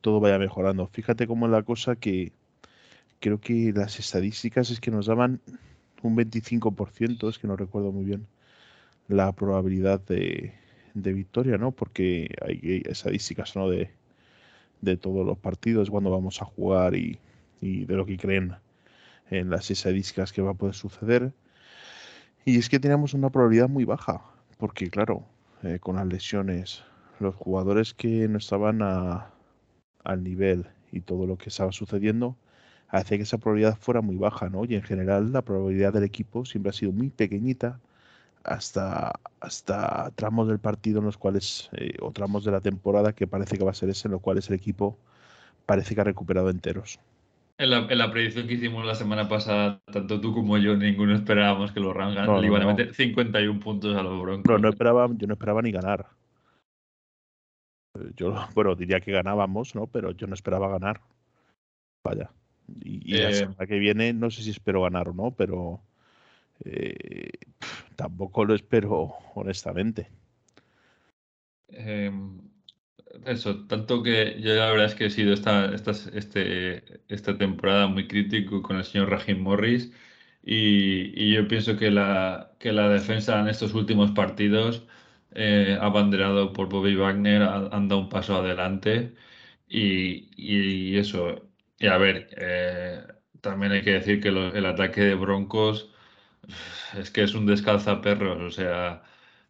todo 0.00 0.20
vaya 0.20 0.38
mejorando. 0.38 0.86
Fíjate 0.86 1.26
cómo 1.26 1.46
es 1.46 1.52
la 1.52 1.64
cosa 1.64 1.96
que 1.96 2.32
creo 3.20 3.40
que 3.40 3.72
las 3.74 3.98
estadísticas 3.98 4.70
es 4.70 4.80
que 4.80 4.90
nos 4.90 5.06
daban 5.06 5.40
un 6.06 6.16
25%, 6.16 7.28
es 7.28 7.38
que 7.38 7.46
no 7.46 7.56
recuerdo 7.56 7.92
muy 7.92 8.04
bien 8.04 8.26
la 9.08 9.32
probabilidad 9.32 10.00
de, 10.00 10.54
victoria, 10.94 11.58
¿no? 11.58 11.72
Porque 11.72 12.34
hay 12.40 12.82
estadísticas, 12.86 13.54
¿no? 13.54 13.68
De, 13.68 13.90
de 14.80 14.96
todos 14.96 15.26
los 15.26 15.38
partidos, 15.38 15.90
cuando 15.90 16.10
vamos 16.10 16.40
a 16.42 16.44
jugar 16.44 16.94
y, 16.94 17.18
de 17.60 17.94
lo 17.94 18.06
que 18.06 18.16
creen 18.16 18.54
en 19.30 19.50
las 19.50 19.70
estadísticas 19.70 20.32
que 20.32 20.42
va 20.42 20.52
a 20.52 20.54
poder 20.54 20.74
suceder. 20.74 21.32
Y 22.44 22.58
es 22.58 22.68
que 22.68 22.78
teníamos 22.78 23.12
una 23.14 23.30
probabilidad 23.30 23.68
muy 23.68 23.84
baja, 23.84 24.22
porque 24.58 24.88
claro, 24.88 25.24
eh, 25.62 25.78
con 25.80 25.96
las 25.96 26.06
lesiones, 26.06 26.84
los 27.18 27.34
jugadores 27.34 27.92
que 27.92 28.28
no 28.28 28.38
estaban 28.38 28.82
al 28.82 30.22
nivel 30.22 30.66
y 30.92 31.00
todo 31.00 31.26
lo 31.26 31.36
que 31.36 31.48
estaba 31.48 31.72
sucediendo, 31.72 32.36
hace 32.88 33.16
que 33.16 33.24
esa 33.24 33.38
probabilidad 33.38 33.76
fuera 33.78 34.00
muy 34.00 34.16
baja, 34.16 34.48
¿no? 34.48 34.64
Y 34.64 34.74
en 34.74 34.82
general 34.82 35.32
la 35.32 35.42
probabilidad 35.42 35.92
del 35.92 36.04
equipo 36.04 36.44
siempre 36.44 36.70
ha 36.70 36.72
sido 36.72 36.92
muy 36.92 37.10
pequeñita 37.10 37.80
hasta, 38.44 39.12
hasta 39.40 40.10
tramos 40.14 40.48
del 40.48 40.58
partido 40.58 41.00
en 41.00 41.06
los 41.06 41.18
cuales, 41.18 41.68
eh, 41.72 41.96
o 42.00 42.12
tramos 42.12 42.44
de 42.44 42.52
la 42.52 42.60
temporada 42.60 43.12
que 43.12 43.26
parece 43.26 43.58
que 43.58 43.64
va 43.64 43.72
a 43.72 43.74
ser 43.74 43.88
ese, 43.88 44.08
en 44.08 44.12
los 44.12 44.20
cuales 44.20 44.48
el 44.48 44.54
equipo 44.54 44.96
parece 45.66 45.94
que 45.94 46.00
ha 46.00 46.04
recuperado 46.04 46.48
enteros. 46.48 47.00
En 47.58 47.70
la, 47.70 47.78
en 47.88 47.98
la 47.98 48.10
predicción 48.10 48.46
que 48.46 48.54
hicimos 48.54 48.84
la 48.84 48.94
semana 48.94 49.28
pasada, 49.28 49.80
tanto 49.90 50.20
tú 50.20 50.32
como 50.32 50.58
yo, 50.58 50.76
ninguno 50.76 51.14
esperábamos 51.14 51.72
que 51.72 51.80
los 51.80 51.94
Rams 51.94 52.14
no, 52.14 52.40
le 52.40 52.46
iban 52.46 52.62
a 52.62 52.66
meter 52.66 52.94
51 52.94 53.60
puntos 53.60 53.96
a 53.96 54.02
los 54.02 54.20
Broncos. 54.20 54.50
No, 54.50 54.58
no 54.58 54.68
esperaba, 54.68 55.08
yo 55.16 55.26
no 55.26 55.32
esperaba 55.32 55.62
ni 55.62 55.72
ganar. 55.72 56.06
Yo, 58.14 58.34
bueno, 58.54 58.74
diría 58.74 59.00
que 59.00 59.10
ganábamos, 59.10 59.74
¿no? 59.74 59.86
Pero 59.86 60.10
yo 60.10 60.26
no 60.26 60.34
esperaba 60.34 60.68
ganar. 60.68 61.00
Vaya. 62.04 62.30
Y, 62.84 63.14
la 63.14 63.30
eh, 63.30 63.34
semana 63.34 63.66
que 63.66 63.78
viene 63.78 64.12
no 64.12 64.30
sé 64.30 64.42
si 64.42 64.50
espero 64.50 64.82
ganar 64.82 65.08
o 65.08 65.14
no, 65.14 65.30
pero 65.32 65.80
eh, 66.64 67.30
tampoco 67.96 68.44
lo 68.44 68.54
espero 68.54 69.14
honestamente. 69.34 70.08
Em, 71.68 72.40
eso, 73.24 73.66
tanto 73.66 74.02
que 74.02 74.40
yo 74.40 74.54
la 74.54 74.70
verdad 74.70 74.86
es 74.86 74.94
que 74.94 75.06
he 75.06 75.10
sido 75.10 75.32
esta, 75.32 75.74
esta, 75.74 75.90
este, 75.90 77.00
esta 77.08 77.36
temporada 77.38 77.86
muy 77.86 78.06
crítico 78.08 78.62
con 78.62 78.76
el 78.76 78.84
señor 78.84 79.10
Rahim 79.10 79.40
Morris 79.40 79.92
y, 80.42 81.34
yo 81.34 81.48
pienso 81.48 81.76
que 81.76 81.90
la, 81.90 82.52
que 82.58 82.72
la 82.72 82.88
defensa 82.88 83.40
en 83.40 83.48
estos 83.48 83.74
últimos 83.74 84.12
partidos, 84.12 84.86
eh, 85.34 85.76
abanderado 85.80 86.52
por 86.52 86.68
Bobby 86.68 86.94
Wagner, 86.96 87.42
anda 87.42 87.96
un 87.96 88.08
paso 88.08 88.36
adelante 88.36 89.14
y, 89.68 90.30
y 90.36 90.96
eso, 90.98 91.45
y 91.78 91.86
a 91.88 91.96
ver, 91.98 92.28
eh, 92.36 93.06
también 93.40 93.72
hay 93.72 93.82
que 93.82 93.92
decir 93.92 94.20
que 94.20 94.28
el 94.28 94.66
ataque 94.66 95.02
de 95.02 95.14
Broncos 95.14 95.90
es 96.98 97.10
que 97.10 97.22
es 97.22 97.34
un 97.34 97.46
descalzaperros, 97.46 98.40
o 98.40 98.50
sea, 98.50 99.02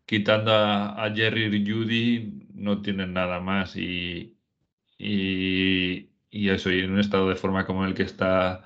quitando 0.06 0.52
a, 0.54 1.12
Jerry 1.14 1.46
y 1.56 1.70
Judy 1.70 2.48
no 2.54 2.82
tienen 2.82 3.12
nada 3.14 3.40
más 3.40 3.76
y, 3.76 4.36
y, 4.98 6.08
eso, 6.50 6.70
y 6.70 6.80
en 6.80 6.92
un 6.92 7.00
estado 7.00 7.28
de 7.28 7.36
forma 7.36 7.66
como 7.66 7.84
el 7.84 7.94
que 7.94 8.02
está 8.04 8.64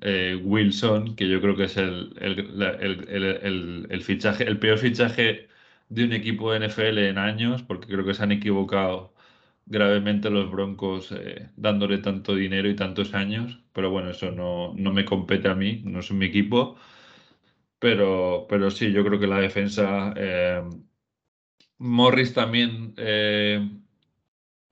eh, 0.00 0.40
Wilson, 0.42 1.16
que 1.16 1.28
yo 1.28 1.40
creo 1.40 1.56
que 1.56 1.64
es 1.64 1.76
el, 1.76 2.14
el, 2.20 3.86
el, 3.90 4.02
fichaje, 4.02 4.44
el 4.44 4.58
peor 4.58 4.78
fichaje 4.78 5.48
de 5.88 6.04
un 6.04 6.12
equipo 6.12 6.52
de 6.52 6.58
NFL 6.68 6.98
en 6.98 7.18
años, 7.18 7.62
porque 7.62 7.86
creo 7.88 8.04
que 8.04 8.14
se 8.14 8.22
han 8.22 8.32
equivocado 8.32 9.11
gravemente 9.66 10.30
los 10.30 10.50
Broncos 10.50 11.12
eh, 11.12 11.50
dándole 11.56 11.98
tanto 11.98 12.34
dinero 12.34 12.68
y 12.68 12.76
tantos 12.76 13.14
años, 13.14 13.60
pero 13.72 13.90
bueno, 13.90 14.10
eso 14.10 14.30
no, 14.30 14.74
no, 14.74 14.92
me 14.92 15.04
compete 15.04 15.48
a 15.48 15.54
mí, 15.54 15.82
no 15.84 16.00
es 16.00 16.10
mi 16.12 16.26
equipo, 16.26 16.76
pero, 17.78 18.46
pero 18.48 18.70
sí, 18.70 18.92
yo 18.92 19.04
creo 19.04 19.18
que 19.20 19.26
la 19.26 19.40
defensa... 19.40 20.14
Eh, 20.16 20.62
Morris 21.78 22.32
también 22.32 22.94
eh, 22.96 23.68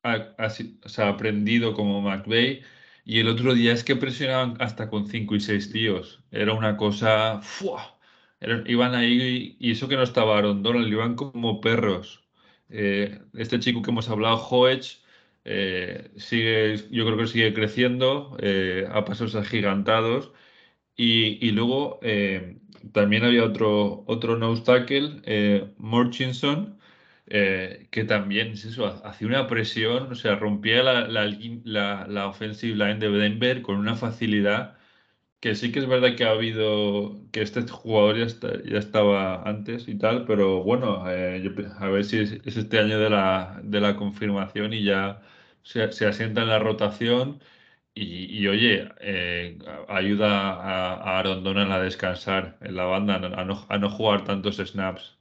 ha, 0.03 0.35
ha, 0.39 1.09
aprendido 1.09 1.75
como 1.75 2.01
McVeigh 2.01 2.63
y 3.05 3.21
el 3.21 3.29
otro 3.29 3.55
día 3.55 3.73
es 3.73 3.85
que 3.85 3.97
presionaban 3.97 4.57
hasta 4.61 4.89
con 4.89 5.09
5 5.09 5.35
y 5.35 5.41
6 5.41 5.73
tíos. 5.73 6.23
Era 6.31 6.53
una 6.55 6.77
cosa... 6.77 7.41
iban 8.67 8.95
ahí 8.95 9.57
y 9.59 9.73
eso 9.73 9.89
que 9.89 9.97
no 9.97 10.03
estaba 10.03 10.39
Aaron 10.39 10.63
Donald, 10.63 10.89
iban 10.89 11.17
como 11.17 11.61
perros. 11.61 12.20
Eh, 12.71 13.21
este 13.35 13.61
chico 13.61 13.83
que 13.83 13.91
hemos 13.91 14.09
hablado, 14.09 14.37
Hoech, 14.37 15.03
eh, 15.45 16.11
sigue, 16.17 16.77
yo 16.91 17.05
creo 17.07 17.19
que 17.19 17.27
sigue 17.27 17.55
creciendo 17.55 18.37
eh, 18.41 18.87
a 18.91 19.05
pasos 19.05 19.35
agigantados. 19.35 20.33
Y, 20.97 21.39
y 21.47 21.53
luego 21.53 22.01
también 22.93 23.25
había 23.25 23.45
otro, 23.45 24.05
otro 24.07 24.37
nose 24.37 24.63
tackle, 24.65 25.73
Murchison, 25.79 26.79
que 27.27 28.05
también 28.09 28.53
eso, 28.53 28.87
hacía 29.05 29.29
una 29.29 29.47
presión, 29.47 30.13
o 30.13 30.15
sea, 30.15 30.37
rompía 30.37 30.83
la, 30.83 31.09
la, 31.09 32.07
la 32.09 32.27
offensive 32.29 32.77
line 32.77 32.99
de 32.99 33.11
Denver 33.11 33.63
con 33.63 33.77
una 33.77 33.97
facilidad 33.97 34.77
que 35.41 35.55
sí 35.55 35.73
que 35.73 35.81
es 35.81 35.87
verdad 35.89 36.17
que 36.17 36.25
ha 36.25 36.31
habido, 36.33 37.21
que 37.33 37.43
este 37.43 37.63
jugador 37.69 38.17
ya, 38.19 38.27
ya 38.65 38.79
estaba 38.79 39.43
antes 39.49 39.89
y 39.89 39.97
tal, 39.99 40.27
pero 40.27 40.63
bueno, 40.63 41.11
eh, 41.11 41.43
a 41.79 41.89
ver 41.89 42.05
si 42.05 42.19
es, 42.19 42.33
este 42.45 42.79
año 42.79 42.99
de 42.99 43.11
la, 43.11 43.61
de 43.65 43.81
la 43.81 43.97
confirmación 43.97 44.73
y 44.75 44.85
ya 44.85 45.23
se, 45.63 45.91
se 45.93 46.07
asienta 46.07 46.43
en 46.43 46.49
la 46.49 46.59
rotación 46.59 47.41
y, 47.95 48.47
oye, 48.49 48.89
eh, 49.01 49.59
ayuda 49.89 50.29
a, 50.55 51.21
a 51.21 51.21
a 51.21 51.83
descansar 51.83 52.57
en 52.63 52.77
la 52.77 52.85
banda, 52.85 53.17
a 53.17 53.45
no, 53.45 53.67
a 53.69 53.79
no 53.79 53.91
jugar 53.91 54.25
tantos 54.25 54.57
snaps. 54.57 55.19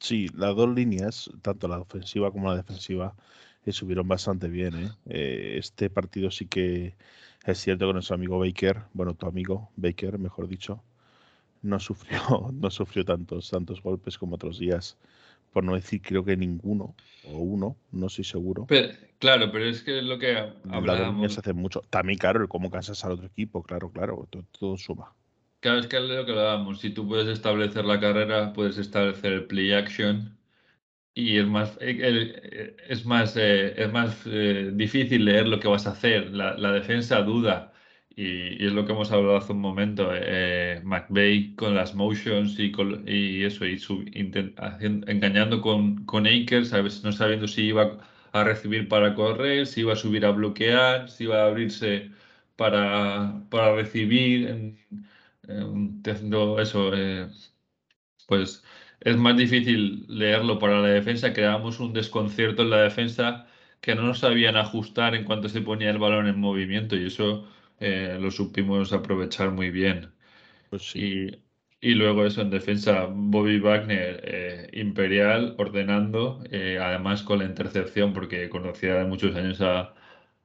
Sí, 0.00 0.28
las 0.34 0.56
dos 0.56 0.68
líneas, 0.74 1.30
tanto 1.42 1.68
la 1.68 1.78
ofensiva 1.78 2.30
como 2.32 2.48
la 2.48 2.56
defensiva, 2.56 3.14
eh, 3.64 3.72
subieron 3.72 4.08
bastante 4.08 4.48
bien. 4.48 4.74
¿eh? 4.76 4.90
Eh, 5.06 5.56
este 5.58 5.90
partido 5.90 6.30
sí 6.30 6.46
que 6.46 6.96
es 7.44 7.58
cierto 7.58 7.86
que 7.86 7.94
nuestro 7.94 8.14
amigo 8.14 8.38
Baker, 8.38 8.82
bueno, 8.92 9.14
tu 9.14 9.26
amigo 9.26 9.70
Baker, 9.76 10.18
mejor 10.18 10.48
dicho, 10.48 10.82
no 11.62 11.80
sufrió, 11.80 12.20
no 12.52 12.70
sufrió 12.70 13.04
tantos, 13.04 13.50
tantos 13.50 13.82
golpes 13.82 14.18
como 14.18 14.34
otros 14.34 14.58
días. 14.58 14.96
Por 15.52 15.64
no 15.64 15.74
decir, 15.74 16.00
creo 16.00 16.24
que 16.24 16.36
ninguno, 16.36 16.94
o 17.24 17.38
uno, 17.38 17.76
no 17.90 18.06
estoy 18.06 18.24
seguro. 18.24 18.68
claro, 19.18 19.50
pero 19.50 19.64
es 19.64 19.82
que 19.82 20.00
lo 20.00 20.16
que 20.16 20.36
hablábamos. 20.68 21.36
hace 21.36 21.52
mucho. 21.52 21.82
También, 21.90 22.18
claro, 22.18 22.46
cómo 22.48 22.70
cansas 22.70 23.04
al 23.04 23.12
otro 23.12 23.26
equipo, 23.26 23.62
claro, 23.64 23.90
claro, 23.90 24.28
todo, 24.30 24.76
suma. 24.76 25.12
Claro, 25.58 25.80
es 25.80 25.88
que 25.88 25.96
es 25.96 26.02
lo 26.04 26.24
que 26.24 26.30
hablábamos. 26.30 26.80
Si 26.80 26.90
tú 26.90 27.06
puedes 27.08 27.26
establecer 27.26 27.84
la 27.84 27.98
carrera, 27.98 28.52
puedes 28.52 28.78
establecer 28.78 29.32
el 29.32 29.46
play 29.46 29.72
action 29.72 30.39
y 31.14 31.38
es 31.38 31.46
más, 31.46 31.76
eh, 31.80 31.98
eh, 32.00 32.76
es 32.88 33.04
más, 33.04 33.36
eh, 33.36 33.74
es 33.76 33.92
más 33.92 34.24
difícil 34.76 35.24
leer 35.24 35.48
lo 35.48 35.60
que 35.60 35.68
vas 35.68 35.86
a 35.86 35.90
hacer. 35.92 36.30
La, 36.30 36.72
defensa 36.72 37.22
duda 37.22 37.72
y, 38.14 38.64
es 38.64 38.72
lo 38.72 38.86
que 38.86 38.92
hemos 38.92 39.10
hablado 39.12 39.36
hace 39.36 39.52
un 39.52 39.60
momento. 39.60 40.10
Eh, 40.14 40.80
McVeigh 40.84 41.54
con 41.56 41.74
las 41.74 41.94
motions 41.94 42.58
y, 42.58 42.72
y 43.06 43.44
eso, 43.44 43.64
engañando 43.64 45.60
con, 45.60 46.04
con 46.06 46.26
Akers, 46.26 46.72
no 47.04 47.12
sabiendo 47.12 47.48
si 47.48 47.62
iba 47.66 47.98
a 48.32 48.44
recibir 48.44 48.88
para 48.88 49.14
correr, 49.14 49.66
si 49.66 49.80
iba 49.80 49.92
a 49.94 49.96
subir 49.96 50.24
a 50.24 50.30
bloquear, 50.30 51.10
si 51.10 51.24
iba 51.24 51.42
a 51.42 51.46
abrirse 51.46 52.10
para, 52.56 53.42
para 53.50 53.74
recibir, 53.74 54.76
haciendo 56.04 56.60
eso. 56.60 56.92
pues 58.26 58.62
es 59.00 59.16
más 59.16 59.36
difícil 59.36 60.06
leerlo 60.08 60.58
para 60.58 60.80
la 60.80 60.88
defensa. 60.88 61.32
Creamos 61.32 61.80
un 61.80 61.92
desconcierto 61.92 62.62
en 62.62 62.70
la 62.70 62.82
defensa 62.82 63.46
que 63.80 63.94
no 63.94 64.02
nos 64.02 64.20
sabían 64.20 64.56
ajustar 64.56 65.14
en 65.14 65.24
cuanto 65.24 65.48
se 65.48 65.62
ponía 65.62 65.90
el 65.90 65.98
balón 65.98 66.26
en 66.28 66.38
movimiento 66.38 66.96
y 66.96 67.06
eso 67.06 67.48
eh, 67.80 68.18
lo 68.20 68.30
supimos 68.30 68.92
aprovechar 68.92 69.50
muy 69.52 69.70
bien. 69.70 70.12
Pues 70.70 70.94
y, 70.96 71.42
luego 71.82 72.26
eso 72.26 72.42
en 72.42 72.50
defensa, 72.50 73.06
Bobby 73.10 73.58
Wagner, 73.60 74.20
eh, 74.24 74.70
imperial, 74.74 75.54
ordenando, 75.58 76.42
eh, 76.50 76.78
además 76.80 77.22
con 77.22 77.38
la 77.40 77.46
intercepción, 77.46 78.12
porque 78.12 78.48
conocía 78.50 78.96
de 78.96 79.06
muchos 79.06 79.34
años 79.36 79.60
a, 79.62 79.94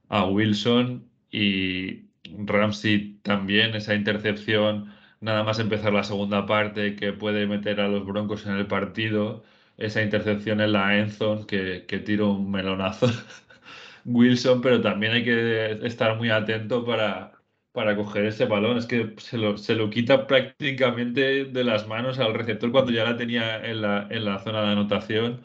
a 0.09 0.25
Wilson 0.27 1.09
y 1.31 2.05
Ramsey 2.45 3.19
también, 3.23 3.75
esa 3.75 3.95
intercepción, 3.95 4.93
nada 5.25 5.43
más 5.43 5.59
empezar 5.59 5.93
la 5.93 6.03
segunda 6.03 6.45
parte, 6.45 6.95
que 6.95 7.13
puede 7.13 7.47
meter 7.47 7.81
a 7.81 7.87
los 7.87 8.05
Broncos 8.05 8.45
en 8.45 8.53
el 8.53 8.67
partido, 8.67 9.43
esa 9.77 10.01
intercepción 10.03 10.61
en 10.61 10.73
la 10.73 10.97
Enzon, 10.97 11.45
que, 11.45 11.85
que 11.87 11.99
tira 11.99 12.25
un 12.25 12.51
melonazo. 12.51 13.07
Wilson, 14.05 14.61
pero 14.61 14.81
también 14.81 15.13
hay 15.13 15.23
que 15.23 15.71
estar 15.85 16.17
muy 16.17 16.29
atento 16.29 16.85
para, 16.85 17.33
para 17.71 17.95
coger 17.95 18.25
ese 18.25 18.45
balón. 18.45 18.77
Es 18.77 18.85
que 18.85 19.15
se 19.17 19.37
lo, 19.37 19.57
se 19.57 19.75
lo 19.75 19.89
quita 19.89 20.27
prácticamente 20.27 21.45
de 21.45 21.63
las 21.63 21.87
manos 21.87 22.19
al 22.19 22.33
receptor 22.33 22.71
cuando 22.71 22.91
ya 22.91 23.03
la 23.05 23.17
tenía 23.17 23.65
en 23.65 23.81
la, 23.81 24.07
en 24.09 24.25
la 24.25 24.39
zona 24.39 24.61
de 24.63 24.67
anotación. 24.69 25.43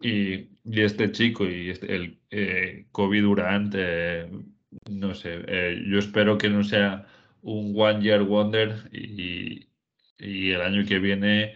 Y, 0.00 0.50
y 0.64 0.80
este 0.82 1.10
chico 1.12 1.46
y 1.46 1.70
este, 1.70 1.94
el 1.94 2.20
eh, 2.30 2.86
Kobe 2.92 3.20
Durant, 3.22 3.74
eh, 3.76 4.30
no 4.90 5.14
sé, 5.14 5.44
eh, 5.48 5.82
yo 5.88 5.98
espero 5.98 6.36
que 6.38 6.50
no 6.50 6.62
sea 6.64 7.06
un 7.46 7.74
One 7.76 8.02
Year 8.02 8.22
Wonder 8.22 8.88
y, 8.92 9.68
y 10.18 10.50
el 10.52 10.60
año 10.62 10.86
que 10.86 10.98
viene 10.98 11.54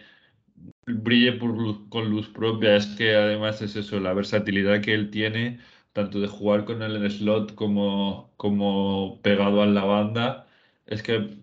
brille 0.87 1.33
por 1.33 1.89
con 1.89 2.09
luz 2.09 2.29
propia. 2.29 2.75
Es 2.75 2.87
que 2.97 3.15
además 3.15 3.61
es 3.61 3.75
eso, 3.75 3.99
la 3.99 4.13
versatilidad 4.13 4.81
que 4.81 4.93
él 4.93 5.11
tiene 5.11 5.59
tanto 5.93 6.19
de 6.19 6.27
jugar 6.27 6.65
con 6.65 6.81
él 6.81 6.95
en 6.95 7.03
el 7.03 7.11
slot 7.11 7.55
como, 7.55 8.31
como 8.37 9.19
pegado 9.21 9.61
a 9.61 9.65
la 9.65 9.83
banda, 9.83 10.47
es 10.85 11.03
que 11.03 11.37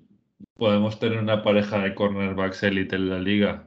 podemos 0.54 0.98
tener 0.98 1.18
una 1.18 1.42
pareja 1.42 1.78
de 1.80 1.94
cornerbacks 1.94 2.62
elite 2.62 2.96
en 2.96 3.11
la 3.11 3.18
liga. 3.18 3.66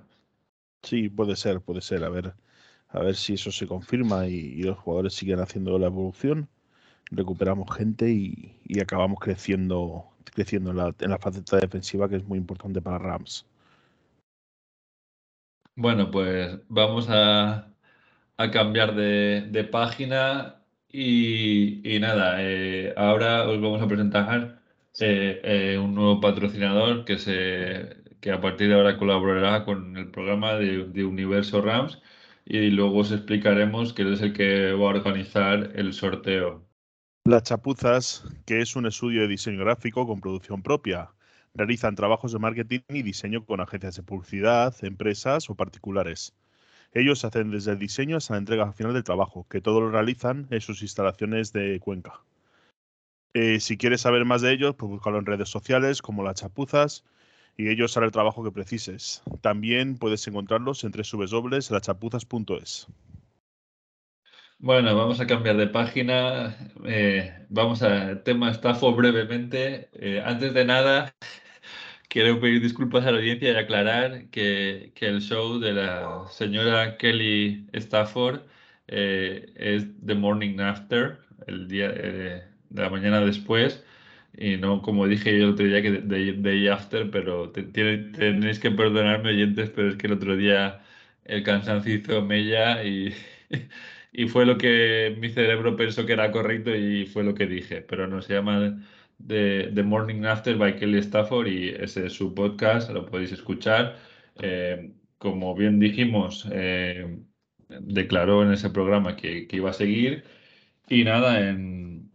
Sí, 0.83 1.09
puede 1.09 1.35
ser, 1.35 1.61
puede 1.61 1.81
ser. 1.81 2.03
A 2.03 2.09
ver, 2.09 2.33
a 2.89 2.99
ver 2.99 3.15
si 3.15 3.33
eso 3.33 3.51
se 3.51 3.67
confirma 3.67 4.27
y, 4.27 4.63
los 4.63 4.77
jugadores 4.79 5.13
siguen 5.13 5.39
haciendo 5.39 5.77
la 5.79 5.87
evolución. 5.87 6.49
Recuperamos 7.11 7.75
gente 7.75 8.09
y, 8.11 8.79
acabamos 8.81 9.19
creciendo, 9.19 10.10
creciendo 10.33 10.71
en 10.71 10.77
la, 10.77 10.95
en 10.99 11.09
la 11.09 11.17
faceta 11.17 11.57
defensiva 11.57 12.09
que 12.09 12.17
es 12.17 12.25
muy 12.25 12.37
importante 12.37 12.81
para 12.81 12.97
Rams. 12.99 13.45
Bueno, 15.75 16.11
pues 16.11 16.59
vamos 16.67 17.07
a, 17.09 17.73
a 18.37 18.51
cambiar 18.51 18.95
de, 18.95 19.47
de 19.49 19.63
página 19.63 20.61
y, 20.89 21.81
nada, 21.99 22.37
eh, 22.39 22.93
ahora 22.97 23.47
os 23.47 23.61
vamos 23.61 23.81
a 23.81 23.87
presentar 23.87 24.61
eh, 24.99 25.41
eh, 25.43 25.77
un 25.77 25.95
nuevo 25.95 26.19
patrocinador 26.19 27.05
que, 27.05 27.17
se, 27.17 28.03
que 28.19 28.31
a 28.31 28.41
partir 28.41 28.69
de 28.69 28.75
ahora 28.75 28.97
colaborará 28.97 29.65
con 29.65 29.97
el 29.97 30.11
programa 30.11 30.55
de, 30.55 30.85
de 30.85 31.05
Universo 31.05 31.61
Rams 31.61 32.01
y 32.45 32.69
luego 32.71 32.99
os 32.99 33.11
explicaremos 33.11 33.93
quién 33.93 34.11
es 34.13 34.21
el 34.21 34.33
que 34.33 34.73
va 34.73 34.87
a 34.87 34.95
organizar 34.95 35.71
el 35.75 35.93
sorteo. 35.93 36.65
Las 37.23 37.43
Chapuzas, 37.43 38.23
que 38.47 38.61
es 38.61 38.75
un 38.75 38.87
estudio 38.87 39.21
de 39.21 39.27
diseño 39.27 39.59
gráfico 39.59 40.07
con 40.07 40.19
producción 40.21 40.63
propia. 40.63 41.11
Realizan 41.53 41.93
trabajos 41.95 42.31
de 42.31 42.39
marketing 42.39 42.79
y 42.89 43.03
diseño 43.03 43.45
con 43.45 43.61
agencias 43.61 43.95
de 43.95 44.01
publicidad, 44.01 44.73
empresas 44.83 45.47
o 45.47 45.55
particulares. 45.55 46.33
Ellos 46.93 47.23
hacen 47.23 47.51
desde 47.51 47.73
el 47.73 47.79
diseño 47.79 48.17
hasta 48.17 48.33
la 48.33 48.39
entrega 48.39 48.73
final 48.73 48.93
del 48.93 49.03
trabajo, 49.03 49.45
que 49.47 49.61
todo 49.61 49.81
lo 49.81 49.91
realizan 49.91 50.47
en 50.49 50.61
sus 50.61 50.81
instalaciones 50.81 51.53
de 51.53 51.79
Cuenca. 51.79 52.23
Eh, 53.35 53.59
si 53.59 53.77
quieres 53.77 54.01
saber 54.01 54.25
más 54.25 54.41
de 54.41 54.53
ellos, 54.53 54.73
pues 54.75 54.89
búscalo 54.89 55.19
en 55.19 55.27
redes 55.27 55.49
sociales 55.49 56.01
como 56.01 56.23
las 56.23 56.37
chapuzas 56.41 57.05
y 57.55 57.69
ellos 57.69 57.95
harán 57.95 58.07
el 58.07 58.13
trabajo 58.13 58.43
que 58.43 58.51
precises. 58.51 59.21
También 59.41 59.95
puedes 59.99 60.27
encontrarlos 60.27 60.83
en 60.83 60.91
www.lachapuzas.es. 60.91 62.87
Bueno, 64.63 64.95
vamos 64.95 65.19
a 65.19 65.25
cambiar 65.27 65.57
de 65.57 65.67
página. 65.67 66.55
Eh, 66.85 67.33
vamos 67.49 67.81
al 67.81 68.21
tema 68.23 68.51
Stafford 68.51 68.95
brevemente. 68.95 69.89
Eh, 69.93 70.21
antes 70.23 70.53
de 70.53 70.65
nada, 70.65 71.15
Quiero 72.09 72.39
pedir 72.41 72.61
disculpas 72.61 73.05
a 73.05 73.11
la 73.11 73.19
audiencia 73.19 73.53
y 73.53 73.55
aclarar 73.57 74.29
que, 74.31 74.91
que 74.95 75.07
el 75.07 75.21
show 75.21 75.59
de 75.59 75.73
la 75.73 76.25
señora 76.31 76.97
Kelly 76.97 77.67
Stafford 77.73 78.41
eh, 78.87 79.53
es 79.57 79.87
The 80.05 80.15
Morning 80.15 80.59
After, 80.59 81.19
el 81.47 81.67
día 81.69 81.91
eh, 81.95 82.43
de 82.69 82.83
la 82.83 82.89
mañana 82.89 83.21
después, 83.21 83.83
y 84.37 84.57
no 84.57 84.81
como 84.83 85.07
dije 85.07 85.37
yo 85.39 85.45
el 85.45 85.51
otro 85.53 85.65
día 85.67 85.81
que 85.81 85.91
de, 85.91 86.33
Day 86.33 86.67
After, 86.69 87.11
pero 87.11 87.51
tenéis 87.51 88.59
que 88.59 88.71
perdonarme 88.71 89.29
oyentes, 89.31 89.71
pero 89.71 89.89
es 89.89 89.97
que 89.97 90.07
el 90.07 90.13
otro 90.13 90.37
día 90.37 90.81
el 91.25 91.43
cansancio 91.43 91.93
hizo 91.95 92.21
mella 92.23 92.83
y, 92.83 93.13
y 94.11 94.27
fue 94.27 94.45
lo 94.45 94.57
que 94.57 95.15
mi 95.19 95.29
cerebro 95.29 95.75
pensó 95.75 96.05
que 96.05 96.13
era 96.13 96.31
correcto 96.31 96.75
y 96.75 97.05
fue 97.05 97.23
lo 97.23 97.33
que 97.33 97.47
dije, 97.47 97.81
pero 97.81 98.07
no 98.07 98.21
se 98.21 98.33
llama 98.33 98.83
de 99.17 99.71
The 99.73 99.83
Morning 99.83 100.25
After 100.25 100.57
by 100.57 100.77
Kelly 100.77 100.99
Stafford 100.99 101.47
y 101.47 101.69
ese 101.69 102.07
es 102.07 102.13
su 102.13 102.33
podcast, 102.33 102.89
lo 102.91 103.05
podéis 103.05 103.31
escuchar. 103.31 103.97
Eh, 104.41 104.93
como 105.17 105.55
bien 105.55 105.79
dijimos, 105.79 106.47
eh, 106.51 107.19
declaró 107.69 108.43
en 108.43 108.53
ese 108.53 108.69
programa 108.69 109.15
que, 109.15 109.47
iba 109.51 109.69
a 109.71 109.73
seguir 109.73 110.23
y 110.89 111.03
nada, 111.03 111.49
en 111.49 112.11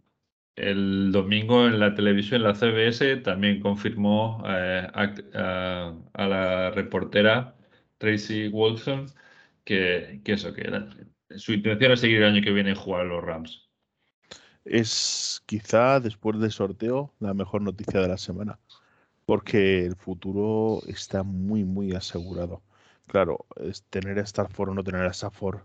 el 0.55 1.11
domingo 1.11 1.67
en 1.67 1.79
la 1.79 1.95
televisión, 1.95 2.41
en 2.41 2.47
la 2.47 2.55
CBS, 2.55 3.17
también 3.17 3.61
confirmó 3.61 4.43
eh, 4.47 4.87
a, 4.93 5.93
la 6.27 6.71
reportera 6.71 7.55
Tracy 7.97 8.49
Wilson 8.49 9.07
que, 9.63 10.21
que 10.23 10.33
eso, 10.33 10.53
que 10.53 10.63
su 11.35 11.53
intención 11.53 11.91
es 11.91 11.99
seguir 11.99 12.17
el 12.17 12.33
año 12.33 12.41
que 12.41 12.51
viene 12.51 12.71
y 12.71 12.75
jugar 12.75 13.01
a 13.01 13.05
los 13.05 13.23
Rams 13.23 13.67
es 14.69 15.41
quizá 15.45 15.99
después 15.99 16.39
del 16.39 16.51
sorteo 16.51 17.13
la 17.19 17.33
mejor 17.33 17.61
noticia 17.61 18.01
de 18.01 18.07
la 18.07 18.17
semana, 18.17 18.59
porque 19.25 19.85
el 19.85 19.95
futuro 19.95 20.81
está 20.87 21.23
muy, 21.23 21.63
muy 21.63 21.93
asegurado. 21.93 22.61
Claro, 23.07 23.45
es 23.57 23.83
tener 23.83 24.19
a 24.19 24.23
Stafford 24.23 24.69
o 24.69 24.73
no 24.73 24.83
tener 24.83 25.03
a 25.03 25.11
Stafford 25.11 25.59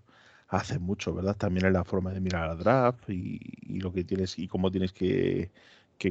hace 0.48 0.78
mucho, 0.78 1.14
¿verdad? 1.14 1.36
También 1.36 1.66
es 1.66 1.72
la 1.72 1.84
forma 1.84 2.12
de 2.12 2.20
mirar 2.20 2.50
al 2.50 2.58
draft 2.58 3.08
y, 3.10 3.40
lo 3.80 3.92
que 3.92 4.04
tienes 4.04 4.38
y 4.38 4.48
cómo 4.48 4.70
tienes 4.70 4.92
que, 4.92 5.50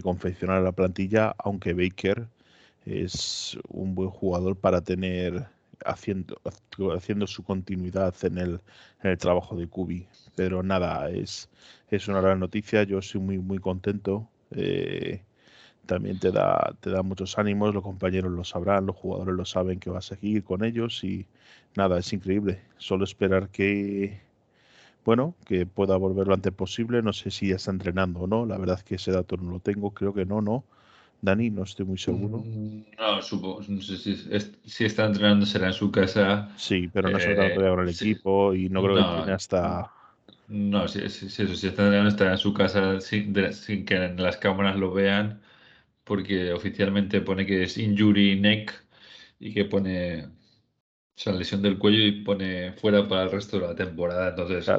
confeccionar 0.03 0.61
la 0.61 0.71
plantilla, 0.71 1.35
aunque 1.37 1.73
Baker 1.73 2.27
es 2.85 3.57
un 3.67 3.93
buen 3.93 4.09
jugador 4.09 4.55
para 4.55 4.81
tener 4.81 5.47
haciendo, 5.85 6.39
haciendo 6.95 7.27
su 7.27 7.43
continuidad 7.43 8.13
en 8.23 8.37
el, 8.37 8.61
en 9.03 9.11
el 9.11 9.17
trabajo 9.17 9.55
de 9.55 9.67
Kubi. 9.67 10.07
Pero 10.35 10.63
nada, 10.63 11.09
es, 11.09 11.49
es 11.89 12.07
una 12.07 12.21
gran 12.21 12.39
noticia. 12.39 12.83
Yo 12.83 13.01
soy 13.01 13.21
muy, 13.21 13.37
muy 13.39 13.59
contento. 13.59 14.27
Eh, 14.51 15.23
también 15.85 16.19
te 16.19 16.31
da, 16.31 16.75
te 16.79 16.89
da 16.89 17.03
muchos 17.03 17.37
ánimos, 17.37 17.73
los 17.73 17.83
compañeros 17.83 18.31
lo 18.31 18.43
sabrán, 18.43 18.85
los 18.85 18.95
jugadores 18.95 19.35
lo 19.35 19.45
saben 19.45 19.79
que 19.79 19.89
va 19.89 19.99
a 19.99 20.01
seguir 20.01 20.43
con 20.43 20.63
ellos 20.63 21.03
y 21.03 21.27
nada, 21.75 21.99
es 21.99 22.13
increíble. 22.13 22.61
Solo 22.77 23.03
esperar 23.03 23.49
que, 23.49 24.21
bueno, 25.05 25.35
que 25.45 25.65
pueda 25.65 25.97
volver 25.97 26.27
lo 26.27 26.33
antes 26.33 26.53
posible. 26.53 27.01
No 27.01 27.13
sé 27.13 27.31
si 27.31 27.49
ya 27.49 27.55
está 27.55 27.71
entrenando 27.71 28.21
o 28.21 28.27
no. 28.27 28.45
La 28.45 28.57
verdad 28.57 28.77
es 28.79 28.83
que 28.83 28.95
ese 28.95 29.11
dato 29.11 29.37
no 29.37 29.51
lo 29.51 29.59
tengo. 29.59 29.91
Creo 29.91 30.13
que 30.13 30.25
no, 30.25 30.41
¿no? 30.41 30.63
Dani, 31.21 31.49
no 31.49 31.63
estoy 31.63 31.85
muy 31.85 31.97
seguro. 31.97 32.43
No, 32.97 33.21
supongo. 33.21 33.61
No 33.67 33.81
sé 33.81 33.97
si, 33.97 34.15
si 34.65 34.85
está 34.85 35.05
entrenando 35.05 35.45
será 35.45 35.67
en 35.67 35.73
su 35.73 35.91
casa. 35.91 36.49
Sí, 36.57 36.89
pero 36.91 37.09
no 37.09 37.19
se 37.19 37.33
eh, 37.33 37.55
con 37.55 37.79
el 37.79 37.89
equipo 37.89 38.53
y 38.55 38.69
no 38.69 38.81
creo 38.81 38.95
que 38.95 39.17
tiene 39.17 39.33
hasta... 39.33 39.91
No, 40.47 40.87
si, 40.87 41.07
si, 41.09 41.29
si, 41.29 41.43
está 41.43 41.83
entrenando 41.83 42.09
estará 42.09 42.31
en 42.31 42.37
su 42.37 42.53
casa 42.53 42.99
sin, 42.99 43.33
sin 43.53 43.85
que 43.85 43.95
en 43.95 44.21
las 44.21 44.37
cámaras 44.37 44.77
lo 44.77 44.91
vean 44.91 45.41
porque 46.03 46.51
oficialmente 46.51 47.21
pone 47.21 47.45
que 47.45 47.63
es 47.63 47.77
injury 47.77 48.39
neck 48.39 48.73
y 49.39 49.53
que 49.53 49.65
pone 49.65 50.25
o 50.25 50.29
sea, 51.15 51.33
lesión 51.33 51.61
del 51.61 51.77
cuello 51.77 52.03
y 52.03 52.23
pone 52.23 52.73
fuera 52.73 53.07
para 53.07 53.23
el 53.23 53.31
resto 53.31 53.59
de 53.59 53.67
la 53.67 53.75
temporada. 53.75 54.29
Entonces, 54.29 54.69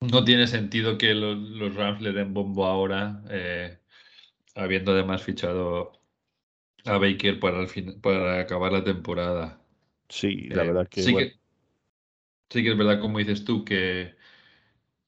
no 0.00 0.24
tiene 0.24 0.46
sentido 0.46 0.98
que 0.98 1.14
los, 1.14 1.74
Rams 1.74 2.02
le 2.02 2.12
den 2.12 2.34
bombo 2.34 2.66
ahora, 2.66 3.22
eh, 3.30 3.78
habiendo 4.54 4.92
además 4.92 5.22
fichado 5.22 5.92
a 6.84 6.98
Baker 6.98 7.40
para, 7.40 7.60
el 7.60 7.68
fin, 7.68 8.00
para 8.00 8.40
acabar 8.40 8.72
la 8.72 8.84
temporada. 8.84 9.60
Sí, 10.08 10.48
la 10.50 10.62
eh, 10.62 10.66
verdad 10.66 10.88
que, 10.88 11.02
sí 11.02 11.16
que. 11.16 11.40
Sí 12.50 12.62
que 12.62 12.70
es 12.72 12.76
verdad, 12.78 13.00
como 13.00 13.18
dices 13.18 13.44
tú, 13.44 13.64
que, 13.64 14.14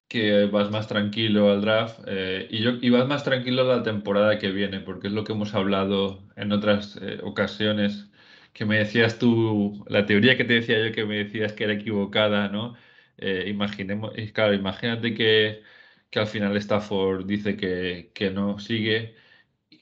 que 0.09 0.47
vas 0.47 0.71
más 0.71 0.87
tranquilo 0.89 1.51
al 1.51 1.61
draft 1.61 2.01
eh, 2.07 2.47
y, 2.51 2.63
yo, 2.63 2.73
y 2.81 2.91
vas 2.91 3.07
más 3.09 3.25
tranquilo 3.25 3.65
la 3.65 3.83
temporada 3.83 4.39
que 4.39 4.51
viene, 4.51 4.81
porque 4.81 5.09
es 5.09 5.13
lo 5.13 5.25
que 5.25 5.33
hemos 5.33 5.55
hablado 5.55 6.29
en 6.37 6.53
otras 6.53 6.99
ocasiones 7.23 8.11
que 8.53 8.65
me 8.65 8.79
decías 8.79 9.19
tú, 9.19 9.85
la 9.89 10.07
teoría 10.07 10.37
que 10.37 10.45
te 10.45 10.55
decía 10.55 10.87
yo 10.87 10.95
que 10.95 11.05
me 11.05 11.17
decías 11.25 11.53
que 11.53 11.65
era 11.65 11.75
equivocada, 11.75 12.49
¿no? 12.49 12.77
Eh, 13.19 13.47
imaginemos, 13.49 14.13
claro, 14.33 14.55
imagínate 14.55 15.15
que, 15.15 15.63
que, 16.11 16.19
al 16.21 16.27
final 16.29 16.57
Stafford 16.57 17.27
dice 17.27 17.57
que, 17.57 18.13
que 18.15 18.31
no 18.31 18.59
sigue. 18.59 19.17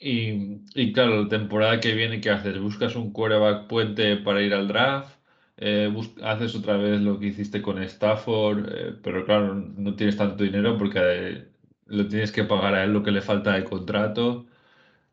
Y, 0.05 0.63
y, 0.75 0.93
claro, 0.93 1.23
la 1.23 1.29
temporada 1.29 1.79
que 1.81 1.95
viene, 1.95 2.21
¿qué 2.21 2.31
haces? 2.31 2.59
¿Buscas 2.59 2.97
un 2.97 3.13
quarterback 3.13 3.69
puente 3.69 4.17
para 4.17 4.43
ir 4.43 4.53
al 4.53 4.67
draft? 4.67 5.17
Eh, 5.57 5.93
haces 6.25 6.57
otra 6.57 6.77
vez 6.77 7.01
lo 7.01 7.21
que 7.21 7.27
hiciste 7.29 7.63
con 7.63 7.81
Stafford, 7.83 8.67
eh, 8.69 8.97
pero 9.03 9.25
claro, 9.25 9.55
no 9.55 9.95
tienes 9.95 10.17
tanto 10.17 10.43
dinero 10.43 10.77
porque 10.77 11.45
lo 11.87 12.09
tienes 12.09 12.33
que 12.33 12.43
pagar 12.45 12.75
a 12.75 12.83
él 12.85 12.93
lo 12.93 13.03
que 13.05 13.13
le 13.13 13.21
falta 13.23 13.53
de 13.55 13.63
contrato. 13.65 14.47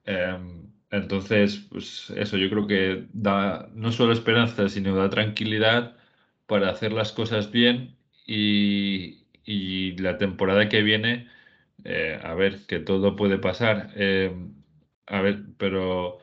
Em, 0.05 0.71
entonces, 0.91 1.57
pues 1.71 2.11
eso 2.17 2.37
yo 2.37 2.49
creo 2.49 2.67
que 2.67 3.07
da 3.13 3.69
no 3.75 3.91
solo 3.91 4.13
esperanza, 4.13 4.69
sino 4.69 4.95
da 4.95 5.09
tranquilidad 5.09 5.97
para 6.47 6.69
hacer 6.71 6.93
las 6.93 7.11
cosas 7.13 7.51
bien 7.51 7.95
y, 8.25 9.17
la 9.99 10.17
temporada 10.17 10.69
que 10.69 10.81
viene, 10.83 11.27
eh, 11.83 12.19
a 12.23 12.33
ver, 12.35 12.65
que 12.67 12.79
todo 12.79 13.15
puede 13.15 13.37
pasar. 13.39 13.91
A 15.09 15.21
ver, 15.21 15.43
pero 15.57 16.19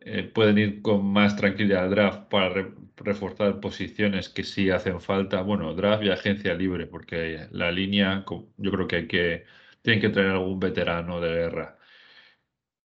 eh, 0.00 0.24
pueden 0.24 0.58
ir 0.58 0.82
con 0.82 1.04
más 1.06 1.36
tranquilidad 1.36 1.84
al 1.84 1.90
draft 1.90 2.28
para 2.30 2.72
reforzar 2.96 3.60
posiciones 3.60 4.28
que 4.28 4.44
sí 4.44 4.70
hacen 4.70 5.00
falta. 5.00 5.42
Bueno, 5.42 5.74
draft 5.74 6.02
y 6.04 6.10
agencia 6.10 6.54
libre, 6.54 6.86
porque 6.86 7.46
la 7.52 7.70
línea, 7.70 8.24
yo 8.56 8.70
creo 8.72 8.88
que 8.88 8.96
hay 8.96 9.06
que, 9.08 9.44
tienen 9.82 10.00
que 10.00 10.08
traer 10.10 10.30
algún 10.30 10.58
veterano 10.60 11.20
de 11.20 11.28
guerra. 11.30 11.78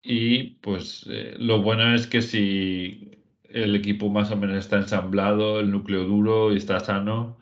Y 0.02 0.56
pues 0.60 1.04
eh, 1.08 1.34
lo 1.38 1.62
bueno 1.62 1.94
es 1.94 2.06
que 2.06 2.20
si 2.22 3.10
el 3.48 3.74
equipo 3.76 4.10
más 4.10 4.30
o 4.30 4.36
menos 4.36 4.58
está 4.58 4.76
ensamblado, 4.76 5.60
el 5.60 5.70
núcleo 5.70 6.04
duro 6.04 6.52
y 6.52 6.56
está 6.58 6.80
sano, 6.80 7.38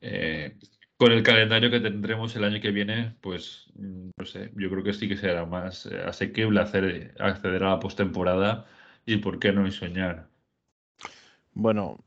eh, 0.00 0.56
con 0.96 1.12
el 1.12 1.22
calendario 1.22 1.70
que 1.70 1.80
tendremos 1.80 2.34
el 2.36 2.44
año 2.44 2.60
que 2.60 2.70
viene, 2.70 3.14
pues 3.20 3.66
mm, 3.74 4.10
no 4.16 4.24
sé, 4.24 4.50
yo 4.56 4.70
creo 4.70 4.84
que 4.84 4.92
sí 4.92 5.08
que 5.08 5.16
será 5.16 5.44
más 5.44 5.86
eh, 5.86 6.00
asequible 6.04 6.60
hacer, 6.60 7.14
acceder 7.18 7.64
a 7.64 7.70
la 7.70 7.80
postemporada 7.80 8.66
y 9.06 9.16
por 9.18 9.38
qué 9.38 9.52
no 9.52 9.66
y 9.66 9.72
soñar. 9.72 10.28
Bueno, 11.52 11.98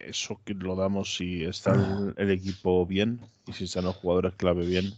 eso 0.00 0.40
que 0.44 0.54
lo 0.54 0.76
damos 0.76 1.16
si 1.16 1.44
está 1.44 1.74
el, 2.16 2.30
equipo 2.30 2.86
bien 2.86 3.20
y 3.46 3.52
si 3.52 3.64
están 3.64 3.84
los 3.84 3.96
jugadores 3.96 4.34
clave 4.34 4.66
bien, 4.66 4.92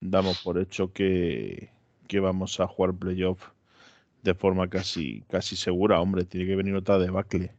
damos 0.00 0.42
por 0.42 0.58
hecho 0.58 0.92
que, 0.92 1.70
que 2.08 2.20
vamos 2.20 2.60
a 2.60 2.66
jugar 2.66 2.94
playoff 2.94 3.50
de 4.22 4.34
forma 4.34 4.68
casi, 4.68 5.22
casi 5.28 5.56
segura. 5.56 6.00
Hombre, 6.00 6.24
tiene 6.24 6.46
que 6.46 6.56
venir 6.56 6.74
otra 6.74 6.98
debacle 6.98 7.52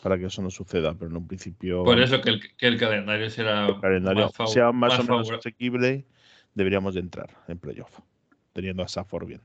para 0.00 0.18
que 0.18 0.26
eso 0.26 0.42
no 0.42 0.50
suceda, 0.50 0.94
pero 0.94 1.10
en 1.10 1.16
un 1.16 1.26
principio. 1.26 1.84
Por 1.84 2.00
eso 2.00 2.20
que 2.20 2.30
el, 2.30 2.56
que 2.56 2.66
el 2.66 2.78
calendario 2.78 3.28
será 3.30 3.68
el 3.68 3.80
calendario 3.80 4.30
sea 4.46 4.72
más, 4.72 4.98
o 4.98 5.02
menos 5.02 5.30
asequible, 5.30 6.06
deberíamos 6.54 6.94
de 6.94 7.00
entrar 7.00 7.30
en 7.48 7.58
playoff, 7.58 7.98
teniendo 8.52 8.82
a 8.82 8.88
Safford 8.88 9.26
bien. 9.26 9.40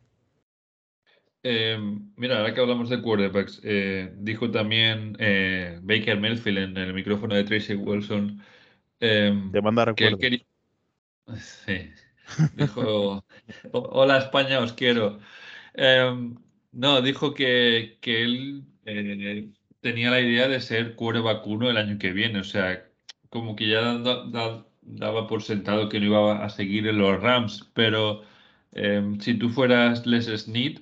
Eh, 1.43 1.77
mira, 2.15 2.39
ahora 2.39 2.53
que 2.53 2.61
hablamos 2.61 2.89
de 2.89 3.01
quarterbacks, 3.01 3.61
eh, 3.63 4.11
dijo 4.17 4.51
también 4.51 5.15
eh, 5.19 5.79
Baker 5.81 6.19
Melfield 6.19 6.57
en 6.57 6.77
el 6.77 6.93
micrófono 6.93 7.35
de 7.35 7.43
Tracy 7.43 7.75
Wilson. 7.75 8.41
Eh, 8.99 9.49
Te 9.51 9.61
manda 9.61 9.85
recuerdos. 9.85 10.19
Sí. 11.39 11.91
Dijo, 12.55 13.23
hola 13.71 14.17
España, 14.17 14.59
os 14.59 14.73
quiero. 14.73 15.19
Em, 15.73 16.35
no, 16.71 17.01
dijo 17.01 17.33
que, 17.33 17.97
que 18.01 18.23
él 18.23 18.63
eh, 18.85 19.49
tenía 19.81 20.11
la 20.11 20.21
idea 20.21 20.47
de 20.47 20.59
ser 20.61 20.95
cuore 20.95 21.19
vacuno 21.19 21.69
el 21.69 21.77
año 21.77 21.97
que 21.97 22.11
viene, 22.13 22.39
o 22.39 22.43
sea, 22.43 22.85
como 23.29 23.55
que 23.55 23.69
ya 23.69 23.97
daba 24.81 25.27
por 25.27 25.43
sentado 25.43 25.89
que 25.89 25.99
no 25.99 26.05
iba 26.07 26.43
a 26.43 26.49
seguir 26.49 26.87
en 26.87 26.97
los 26.97 27.21
Rams, 27.21 27.69
pero 27.73 28.23
em, 28.71 29.19
si 29.19 29.33
tú 29.35 29.49
fueras 29.49 30.05
Les 30.05 30.25
Snead, 30.25 30.79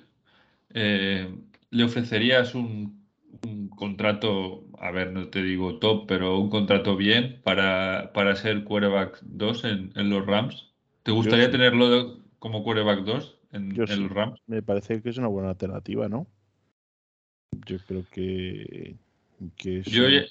em, 0.74 1.42
le 1.70 1.84
ofrecerías 1.84 2.54
un, 2.54 3.04
un, 3.44 3.68
contrato, 3.68 4.64
a 4.78 4.90
ver, 4.90 5.12
no 5.12 5.28
te 5.28 5.42
digo 5.42 5.78
top, 5.78 6.06
pero 6.06 6.38
un 6.38 6.50
contrato 6.50 6.96
bien 6.96 7.40
para, 7.44 8.12
para 8.14 8.36
ser 8.36 8.64
quarterback 8.64 9.18
2 9.22 9.64
en, 9.64 9.92
en 9.96 10.10
los 10.10 10.24
Rams. 10.26 10.72
¿Te 11.02 11.12
gustaría 11.12 11.50
tenerlo 11.50 12.18
como 12.38 12.62
quarterback 12.64 13.00
2 13.00 13.38
en, 13.52 13.74
los 13.76 14.10
Rams? 14.10 14.40
Me 14.46 14.62
parece 14.62 15.02
que 15.02 15.10
es 15.10 15.18
una 15.18 15.28
buena 15.28 15.50
alternativa, 15.50 16.08
¿no? 16.08 16.26
Yo 17.66 17.78
creo 17.86 18.04
que, 18.10 18.96
que 19.56 19.78
es, 19.78 19.86
yo 19.86 20.08
ya, 20.08 20.24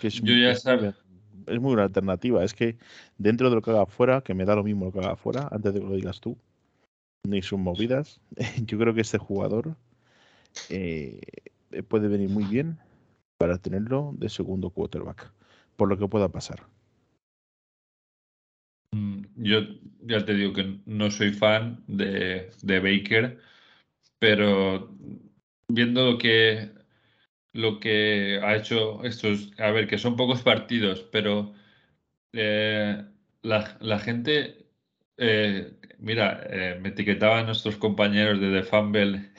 que 0.00 0.08
es, 0.08 0.14
yo 0.14 0.34
ya 0.34 0.52
es, 0.52 0.64
es 0.66 1.60
muy 1.60 1.70
buena 1.70 1.84
alternativa. 1.84 2.44
Es 2.44 2.54
que 2.54 2.76
dentro 3.18 3.50
de 3.50 3.56
lo 3.56 3.62
que 3.62 3.70
haga 3.70 3.82
afuera, 3.82 4.22
que 4.22 4.34
me 4.34 4.44
da 4.44 4.56
lo 4.56 4.64
mismo 4.64 4.86
lo 4.86 4.92
que 4.92 5.00
haga 5.00 5.12
afuera, 5.12 5.48
antes 5.50 5.74
de 5.74 5.80
que 5.80 5.86
lo 5.86 5.94
digas 5.94 6.20
tú, 6.20 6.36
ni 7.26 7.42
sus 7.42 7.58
movidas, 7.58 8.20
yo 8.64 8.78
creo 8.78 8.94
que 8.94 9.00
este 9.00 9.18
jugador 9.18 9.76
eh, 10.68 11.20
puede 11.88 12.08
venir 12.08 12.28
muy 12.28 12.44
bien 12.44 12.78
para 13.38 13.58
tenerlo 13.58 14.14
de 14.16 14.28
segundo 14.28 14.70
quarterback, 14.70 15.32
por 15.76 15.88
lo 15.88 15.98
que 15.98 16.08
pueda 16.08 16.28
pasar. 16.28 16.66
Mm, 18.92 19.24
yo 19.36 19.60
ya 20.02 20.24
te 20.24 20.34
digo 20.34 20.52
que 20.52 20.78
no 20.86 21.10
soy 21.10 21.32
fan 21.32 21.82
de, 21.88 22.50
Baker, 22.62 23.38
pero 24.18 24.90
viendo 25.68 26.12
lo 26.12 26.18
que, 26.18 26.70
lo 27.52 27.80
que 27.80 28.40
ha 28.42 28.56
hecho 28.56 29.04
estos, 29.04 29.52
a 29.58 29.70
ver, 29.70 29.88
que 29.88 29.98
son 29.98 30.16
pocos 30.16 30.42
partidos, 30.44 31.02
pero 31.12 31.54
eh, 32.32 33.04
la, 33.42 33.98
gente, 34.00 34.66
eh, 35.18 35.72
mira, 35.98 36.42
eh, 36.50 36.78
me 36.80 36.90
etiquetaban 36.90 37.46
nuestros 37.46 37.76
compañeros 37.76 38.40
de 38.40 38.52
The 38.52 38.62
Fumble 38.64 39.30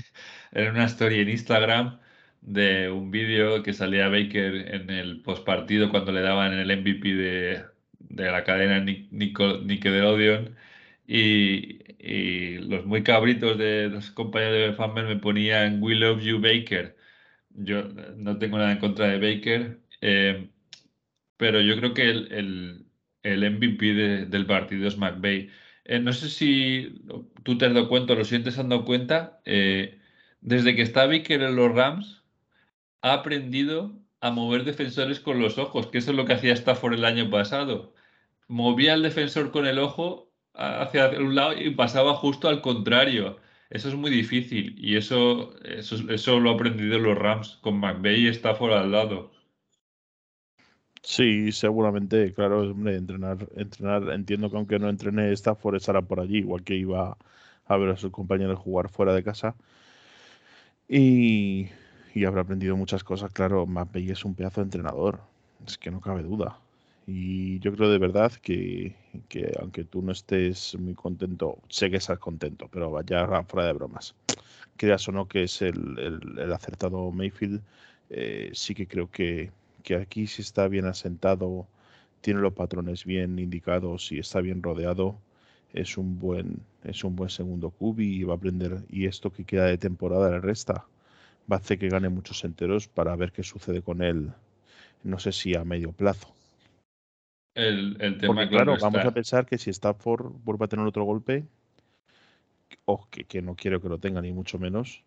en 0.52 0.70
una 0.70 0.86
story 0.86 1.20
en 1.20 1.30
Instagram 1.30 2.00
de 2.42 2.90
un 2.90 3.10
vídeo 3.10 3.62
que 3.62 3.72
salía 3.72 4.08
Baker 4.08 4.74
en 4.74 4.90
el 4.90 5.22
postpartido 5.22 5.90
cuando 5.90 6.12
le 6.12 6.20
daban 6.20 6.52
el 6.52 6.68
MVP 6.80 7.14
de, 7.14 7.64
de 7.98 8.30
la 8.30 8.44
cadena 8.44 8.80
Nickelodeon 8.80 10.54
y, 11.06 11.83
y 12.06 12.58
los 12.58 12.84
muy 12.84 13.02
cabritos 13.02 13.56
de 13.56 13.88
los 13.88 14.10
compañeros 14.10 14.70
de 14.70 14.76
Farmer 14.76 15.06
me 15.06 15.16
ponían 15.16 15.82
We 15.82 15.94
Love 15.94 16.22
You 16.22 16.38
Baker. 16.40 16.96
Yo 17.50 17.84
no 18.16 18.38
tengo 18.38 18.58
nada 18.58 18.72
en 18.72 18.78
contra 18.78 19.08
de 19.08 19.18
Baker, 19.18 19.80
eh, 20.02 20.50
pero 21.38 21.62
yo 21.62 21.76
creo 21.78 21.94
que 21.94 22.10
el, 22.10 22.86
el, 23.22 23.50
MVP 23.50 23.94
del 24.26 24.46
partido 24.46 24.86
es 24.86 24.98
McVeigh. 24.98 25.50
Eh, 25.86 25.98
no 26.00 26.12
sé 26.12 26.28
si 26.28 27.00
tú 27.42 27.56
te 27.56 27.66
has 27.66 27.74
dado 27.74 27.88
cuenta, 27.88 28.14
lo 28.14 28.24
sientes 28.24 28.56
dando 28.56 28.84
cuenta, 28.84 29.40
eh, 29.46 29.98
desde 30.42 30.76
que 30.76 30.82
está 30.82 31.06
Baker 31.06 31.42
en 31.42 31.56
los 31.56 31.74
Rams, 31.74 32.22
ha 33.02 33.14
aprendido 33.14 33.98
a 34.20 34.30
mover 34.30 34.64
defensores 34.64 35.20
con 35.20 35.40
los 35.40 35.58
ojos, 35.58 35.86
que 35.88 35.98
eso 35.98 36.10
es 36.10 36.16
lo 36.16 36.26
que 36.26 36.34
hacía 36.34 36.52
Stafford 36.52 36.94
el 36.94 37.04
año 37.06 37.30
pasado 37.30 37.94
movía 38.48 38.94
al 38.94 39.02
defensor 39.02 39.50
con 39.50 39.66
el 39.66 39.78
ojo 39.78 40.23
hacia 40.54 41.10
un 41.18 41.34
lado 41.34 41.54
y 41.58 41.70
pasaba 41.70 42.14
justo 42.14 42.48
al 42.48 42.60
contrario. 42.62 43.38
eso 43.70 43.88
es 43.88 43.94
muy 43.96 44.10
difícil 44.10 44.74
y 44.78 44.96
eso, 44.96 45.54
eso, 45.64 45.96
eso 46.10 46.40
lo 46.40 46.50
ha 46.50 46.54
aprendido 46.54 46.98
los 46.98 47.18
Rams 47.18 47.58
con 47.62 47.78
McVeigh 47.80 48.26
y 48.26 48.28
Stafford 48.28 48.72
al 48.74 48.92
lado. 48.92 49.32
Sí, 51.02 51.52
seguramente, 51.52 52.32
claro, 52.34 52.62
hombre, 52.70 52.96
entrenar, 52.96 53.48
entrenar, 53.56 54.10
entiendo 54.10 54.50
que 54.50 54.56
aunque 54.56 54.78
no 54.78 54.88
entrene 54.88 55.32
Stafford 55.32 55.76
estará 55.76 56.02
por 56.02 56.18
allí, 56.20 56.38
igual 56.38 56.64
que 56.64 56.74
iba 56.76 57.16
a 57.66 57.76
ver 57.76 57.90
a 57.90 57.96
sus 57.96 58.10
compañeros 58.10 58.58
jugar 58.58 58.88
fuera 58.88 59.14
de 59.14 59.22
casa. 59.22 59.54
Y, 60.88 61.68
y 62.14 62.24
habrá 62.24 62.42
aprendido 62.42 62.76
muchas 62.76 63.04
cosas, 63.04 63.32
claro, 63.32 63.66
McVeigh 63.66 64.12
es 64.12 64.24
un 64.24 64.34
pedazo 64.34 64.60
de 64.60 64.66
entrenador, 64.66 65.20
es 65.66 65.78
que 65.78 65.90
no 65.90 66.00
cabe 66.00 66.22
duda. 66.22 66.58
Y 67.06 67.58
yo 67.60 67.74
creo 67.74 67.90
de 67.90 67.98
verdad 67.98 68.32
que, 68.32 68.96
que 69.28 69.52
aunque 69.60 69.84
tú 69.84 70.02
no 70.02 70.12
estés 70.12 70.74
muy 70.78 70.94
contento, 70.94 71.58
sé 71.68 71.90
que 71.90 71.98
estás 71.98 72.18
contento, 72.18 72.68
pero 72.70 72.90
vaya 72.90 73.26
fuera 73.44 73.66
de 73.66 73.74
bromas. 73.74 74.14
Creas 74.76 75.06
o 75.08 75.12
no 75.12 75.28
que 75.28 75.44
es 75.44 75.62
el, 75.62 75.98
el, 76.38 76.52
acertado 76.52 77.10
Mayfield, 77.12 77.62
eh, 78.10 78.50
sí 78.54 78.74
que 78.74 78.86
creo 78.86 79.10
que, 79.10 79.50
que 79.82 79.96
aquí 79.96 80.26
si 80.26 80.42
está 80.42 80.66
bien 80.68 80.86
asentado, 80.86 81.66
tiene 82.22 82.40
los 82.40 82.54
patrones 82.54 83.04
bien 83.04 83.38
indicados 83.38 84.10
y 84.12 84.18
está 84.18 84.40
bien 84.40 84.62
rodeado, 84.62 85.18
es 85.74 85.98
un 85.98 86.18
buen, 86.18 86.60
es 86.84 87.04
un 87.04 87.16
buen 87.16 87.30
segundo 87.30 87.70
cubi 87.70 88.16
y 88.16 88.24
va 88.24 88.34
a 88.34 88.36
aprender. 88.36 88.82
Y 88.88 89.06
esto 89.06 89.30
que 89.30 89.44
queda 89.44 89.66
de 89.66 89.78
temporada 89.78 90.30
le 90.30 90.40
resta. 90.40 90.86
Va 91.50 91.56
a 91.56 91.58
hacer 91.58 91.78
que 91.78 91.88
gane 91.88 92.08
muchos 92.08 92.44
enteros 92.44 92.88
para 92.88 93.14
ver 93.16 93.32
qué 93.32 93.42
sucede 93.42 93.82
con 93.82 94.02
él. 94.02 94.32
No 95.02 95.18
sé 95.18 95.32
si 95.32 95.54
a 95.54 95.64
medio 95.64 95.92
plazo. 95.92 96.34
El, 97.54 97.96
el 98.00 98.18
tema 98.18 98.48
Porque 98.48 98.50
claro, 98.52 98.72
está. 98.76 98.78
vamos 98.84 99.04
a 99.06 99.12
pensar 99.18 99.46
que 99.46 99.56
si 99.56 99.70
Stafford 99.70 100.24
vuelve 100.44 100.64
a 100.66 100.68
tener 100.68 100.86
otro 100.86 101.04
golpe, 101.04 101.46
o 102.92 102.96
que, 103.10 103.24
que 103.30 103.42
no 103.42 103.56
quiero 103.56 103.80
que 103.82 103.88
lo 103.92 103.98
tenga 104.04 104.20
ni 104.22 104.32
mucho 104.32 104.58
menos, 104.58 105.04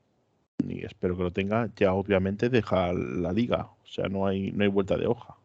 ni 0.66 0.80
espero 0.82 1.18
que 1.18 1.24
lo 1.24 1.32
tenga, 1.34 1.70
ya 1.78 1.94
obviamente 1.94 2.50
deja 2.50 2.94
la 2.94 3.34
liga. 3.34 3.62
O 3.84 3.88
sea, 3.88 4.10
no 4.10 4.28
hay, 4.28 4.52
no 4.54 4.64
hay 4.64 4.70
vuelta 4.70 4.98
de 4.98 5.08
hoja. 5.08 5.38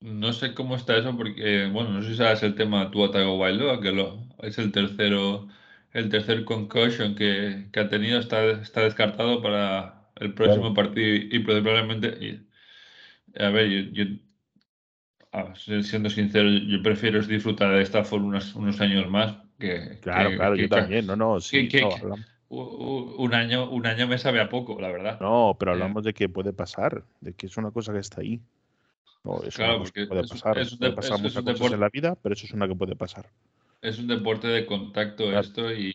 No 0.00 0.32
sé 0.32 0.54
cómo 0.54 0.76
está 0.76 0.96
eso 0.98 1.16
porque, 1.16 1.66
bueno, 1.72 1.90
no 1.90 2.02
sé 2.02 2.10
si 2.10 2.16
sabes 2.16 2.42
el 2.42 2.54
tema 2.54 2.90
Tua 2.90 3.10
Tagovailoa, 3.10 3.80
que 3.80 3.90
lo, 3.92 4.28
es 4.42 4.58
el 4.58 4.70
tercero, 4.70 5.48
el 5.92 6.10
tercer 6.10 6.44
concussion 6.44 7.14
que, 7.14 7.68
que 7.72 7.80
ha 7.80 7.88
tenido, 7.88 8.18
está, 8.20 8.44
está 8.50 8.82
descartado 8.82 9.40
para 9.42 10.10
el 10.16 10.34
próximo 10.34 10.74
Claro. 10.74 10.74
partido 10.74 11.16
y 11.30 11.38
probablemente, 11.40 12.08
y- 12.24 12.46
a 13.40 13.50
ver, 13.50 13.68
yo, 13.92 14.04
yo, 14.04 14.16
siendo 15.56 16.10
sincero, 16.10 16.48
yo 16.50 16.82
prefiero 16.82 17.20
disfrutar 17.22 17.74
de 17.74 17.82
Stafford 17.82 18.22
unos, 18.22 18.54
unos 18.54 18.80
años 18.80 19.08
más 19.10 19.36
que, 19.58 20.00
Claro, 20.00 20.34
que, 20.34 20.34
claro, 20.34 20.54
yo 20.56 20.68
que, 20.68 20.70
que- 20.70 20.88
también. 20.88 21.06
No, 21.06 21.16
no, 21.16 21.40
sí, 21.40 21.68
no, 21.80 21.96
un 22.48 23.34
año, 23.34 23.70
un 23.70 23.86
año 23.86 24.06
me 24.06 24.18
sabe 24.18 24.40
a 24.40 24.48
poco, 24.48 24.80
la 24.80 24.88
verdad. 24.92 25.16
No, 25.20 25.56
pero 25.58 25.72
Eh, 25.72 25.72
hablamos 25.72 26.04
de 26.04 26.12
que 26.14 26.28
puede 26.28 26.52
pasar, 26.52 27.04
de 27.20 27.34
que 27.34 27.46
es 27.46 27.56
una 27.56 27.70
cosa 27.72 27.92
que 27.92 27.98
está 28.00 28.20
ahí. 28.20 28.40
No, 29.24 29.42
es 29.44 29.60
una 29.62 29.74
claro, 29.74 29.76
cosa 29.76 29.92
que 30.00 30.02
porque 30.02 30.08
puede 30.08 30.24
es, 30.24 30.26
pasar. 30.26 30.66
es 30.66 30.72
un, 30.72 30.78
Puede 30.78 30.92
de- 30.94 30.94
pasar 30.94 31.18
es- 31.18 31.20
muchas 31.20 31.44
cosas 31.44 31.72
deporte 31.72 31.74
en 31.74 31.80
la 31.80 31.90
vida, 31.90 32.16
pero 32.22 32.34
eso 32.34 32.46
es 32.46 32.52
una 32.52 32.68
que 32.68 32.76
puede 32.76 32.96
pasar. 32.96 33.30
Es 33.80 33.98
un 33.98 34.06
deporte 34.08 34.48
de 34.48 34.66
contacto 34.66 35.30
Claro. 35.30 35.48
esto 35.48 35.72
y, 35.72 35.94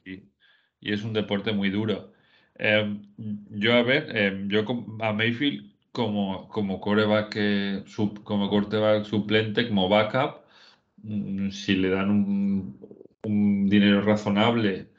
y 0.80 0.94
es 0.94 1.04
un 1.04 1.14
deporte 1.14 1.52
muy 1.52 1.70
duro. 1.70 2.14
Eh, 2.56 3.02
yo, 3.18 3.74
a 3.74 3.82
ver, 3.84 4.08
eh, 4.16 4.46
yo 4.48 4.64
a 5.02 5.14
Mayfield 5.14 5.74
como, 5.92 6.48
como 6.50 6.80
coreback, 6.80 7.34
eh, 7.38 7.84
como 8.24 8.50
quarterback 8.50 9.06
suplente, 9.06 9.68
como 9.68 9.90
backup, 9.90 10.44
mm, 11.04 11.52
si 11.52 11.76
le 11.76 11.90
dan 11.90 12.10
un, 12.12 12.80
un 13.24 13.70
dinero 13.70 14.02
razonable 14.02 14.90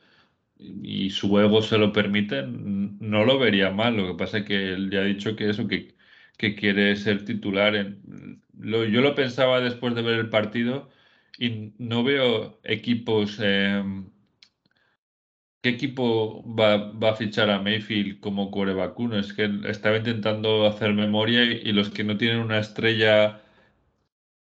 y 0.59 1.11
su 1.11 1.38
ego 1.41 1.62
se 1.62 1.78
lo 1.78 1.93
permite, 1.93 2.43
no 2.47 3.24
lo 3.24 3.38
vería 3.38 3.70
mal. 3.70 3.97
Lo 3.97 4.09
que 4.09 4.14
pasa 4.18 4.38
es 4.38 4.45
que 4.47 4.72
él 4.74 4.91
ya 4.91 5.01
ha 5.01 5.05
dicho 5.05 5.36
que 5.36 5.51
eso, 5.51 5.66
que, 5.68 5.97
que 6.38 6.55
quiere 6.55 6.97
ser 6.97 7.24
titular. 7.24 7.74
En, 7.76 8.43
lo, 8.59 8.84
yo 8.84 9.01
lo 9.01 9.14
pensaba 9.14 9.61
después 9.61 9.95
de 9.95 10.03
ver 10.03 10.18
el 10.18 10.28
partido 10.30 10.91
y 11.38 11.72
no 11.78 12.05
veo 12.05 12.61
equipos. 12.64 13.38
eh, 13.43 13.82
¿qué 15.63 15.71
equipo 15.71 16.43
va, 16.59 16.93
va 16.93 17.11
a 17.11 17.17
fichar 17.17 17.51
a 17.51 17.61
Mayfield 17.61 18.21
como 18.21 18.51
quarterback 18.51 18.99
uno? 18.99 19.19
Es 19.19 19.33
que 19.33 19.49
estaba 19.69 19.97
intentando 19.99 20.67
hacer 20.67 20.93
memoria 20.95 21.45
y, 21.45 21.69
y 21.69 21.73
los 21.73 21.91
que 21.91 22.05
no 22.05 22.17
tienen 22.17 22.41
una 22.41 22.59
estrella 22.59 23.41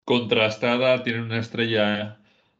contrastada, 0.03 1.03
tienen 1.03 1.23
una 1.23 1.39
estrella 1.39 2.19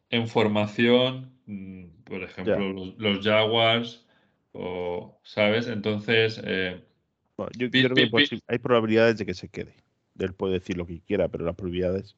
en 0.10 0.28
formación, 0.28 1.34
mm, 1.46 2.04
por 2.04 2.24
ejemplo, 2.24 2.72
los, 2.74 2.98
los 2.98 3.26
Jaguars, 3.26 4.06
o, 4.52 5.20
¿sabes? 5.24 5.68
Entonces, 5.68 6.42
eh, 6.44 6.84
Bueno, 7.38 7.52
yo, 7.58 7.70
pi- 7.72 7.86
creo 7.86 7.98
que 7.98 8.08
pi- 8.08 8.12
pi- 8.14 8.36
posi- 8.36 8.42
hay 8.48 8.60
probabilidades 8.60 9.18
de 9.18 9.26
que 9.26 9.34
se 9.34 9.50
quede. 9.50 9.76
Él 10.20 10.34
puede 10.34 10.54
decir 10.56 10.78
lo 10.78 10.86
que 10.88 11.02
quiera, 11.02 11.28
pero 11.30 11.46
las 11.46 11.56
probabilidades, 11.56 12.16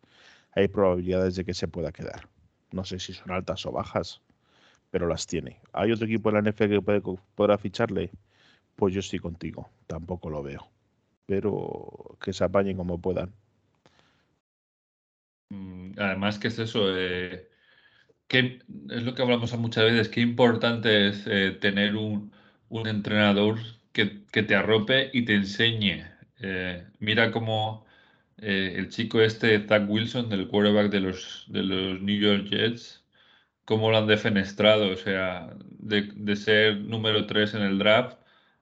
hay 0.53 0.67
probabilidades 0.67 1.35
de 1.35 1.45
que 1.45 1.53
se 1.53 1.67
pueda 1.67 1.91
quedar. 1.91 2.29
No 2.71 2.85
sé 2.85 2.99
si 2.99 3.13
son 3.13 3.31
altas 3.31 3.65
o 3.65 3.71
bajas, 3.71 4.21
pero 4.91 5.07
las 5.07 5.27
tiene. 5.27 5.61
¿Hay 5.73 5.91
otro 5.91 6.05
equipo 6.05 6.29
en 6.29 6.35
la 6.35 6.39
NFL 6.41 6.75
que 6.77 6.81
puede, 6.81 7.01
podrá 7.35 7.57
ficharle? 7.57 8.11
Pues 8.75 8.93
yo 8.93 9.01
estoy 9.01 9.19
contigo. 9.19 9.69
Tampoco 9.87 10.29
lo 10.29 10.43
veo. 10.43 10.69
Pero 11.27 12.17
que 12.21 12.33
se 12.33 12.43
apañen 12.45 12.77
como 12.77 12.99
puedan. 13.01 13.33
mm, 15.49 15.93
además, 15.99 16.39
¿qué 16.39 16.47
es 16.49 16.59
eso? 16.59 16.95
Eh, 16.97 17.49
qué- 18.27 18.59
es 18.91 19.03
lo 19.03 19.15
que 19.15 19.21
hablamos 19.23 19.57
muchas 19.59 19.85
veces, 19.85 20.09
qué 20.09 20.21
importante 20.21 21.09
es 21.09 21.25
eh, 21.27 21.51
tener 21.61 21.95
un, 21.97 22.33
un 22.69 22.87
entrenador 22.87 23.59
que, 23.93 24.25
que 24.31 24.43
te 24.43 24.55
arrope 24.55 25.11
y 25.13 25.25
te 25.25 25.35
enseñe. 25.35 26.05
Eh, 26.41 26.87
mira 26.99 27.31
cómo 27.31 27.85
eh, 28.39 28.75
el 28.77 28.89
chico 28.89 29.21
este, 29.21 29.67
Zach 29.67 29.89
Wilson, 29.89 30.29
del 30.29 30.47
quarterback 30.49 30.91
de 30.91 31.01
los, 31.01 31.45
de 31.49 31.63
los 31.63 32.01
New 32.01 32.19
York 32.19 32.47
Jets, 32.49 32.98
cómo 33.69 33.91
lo 33.91 33.97
han 33.99 34.07
defenestrado, 34.07 34.91
o 34.91 34.97
sea, 34.97 35.55
de, 35.91 36.03
de 36.15 36.35
ser 36.35 36.77
número 36.81 37.25
3 37.27 37.53
en 37.55 37.63
el 37.63 37.79
draft 37.79 38.17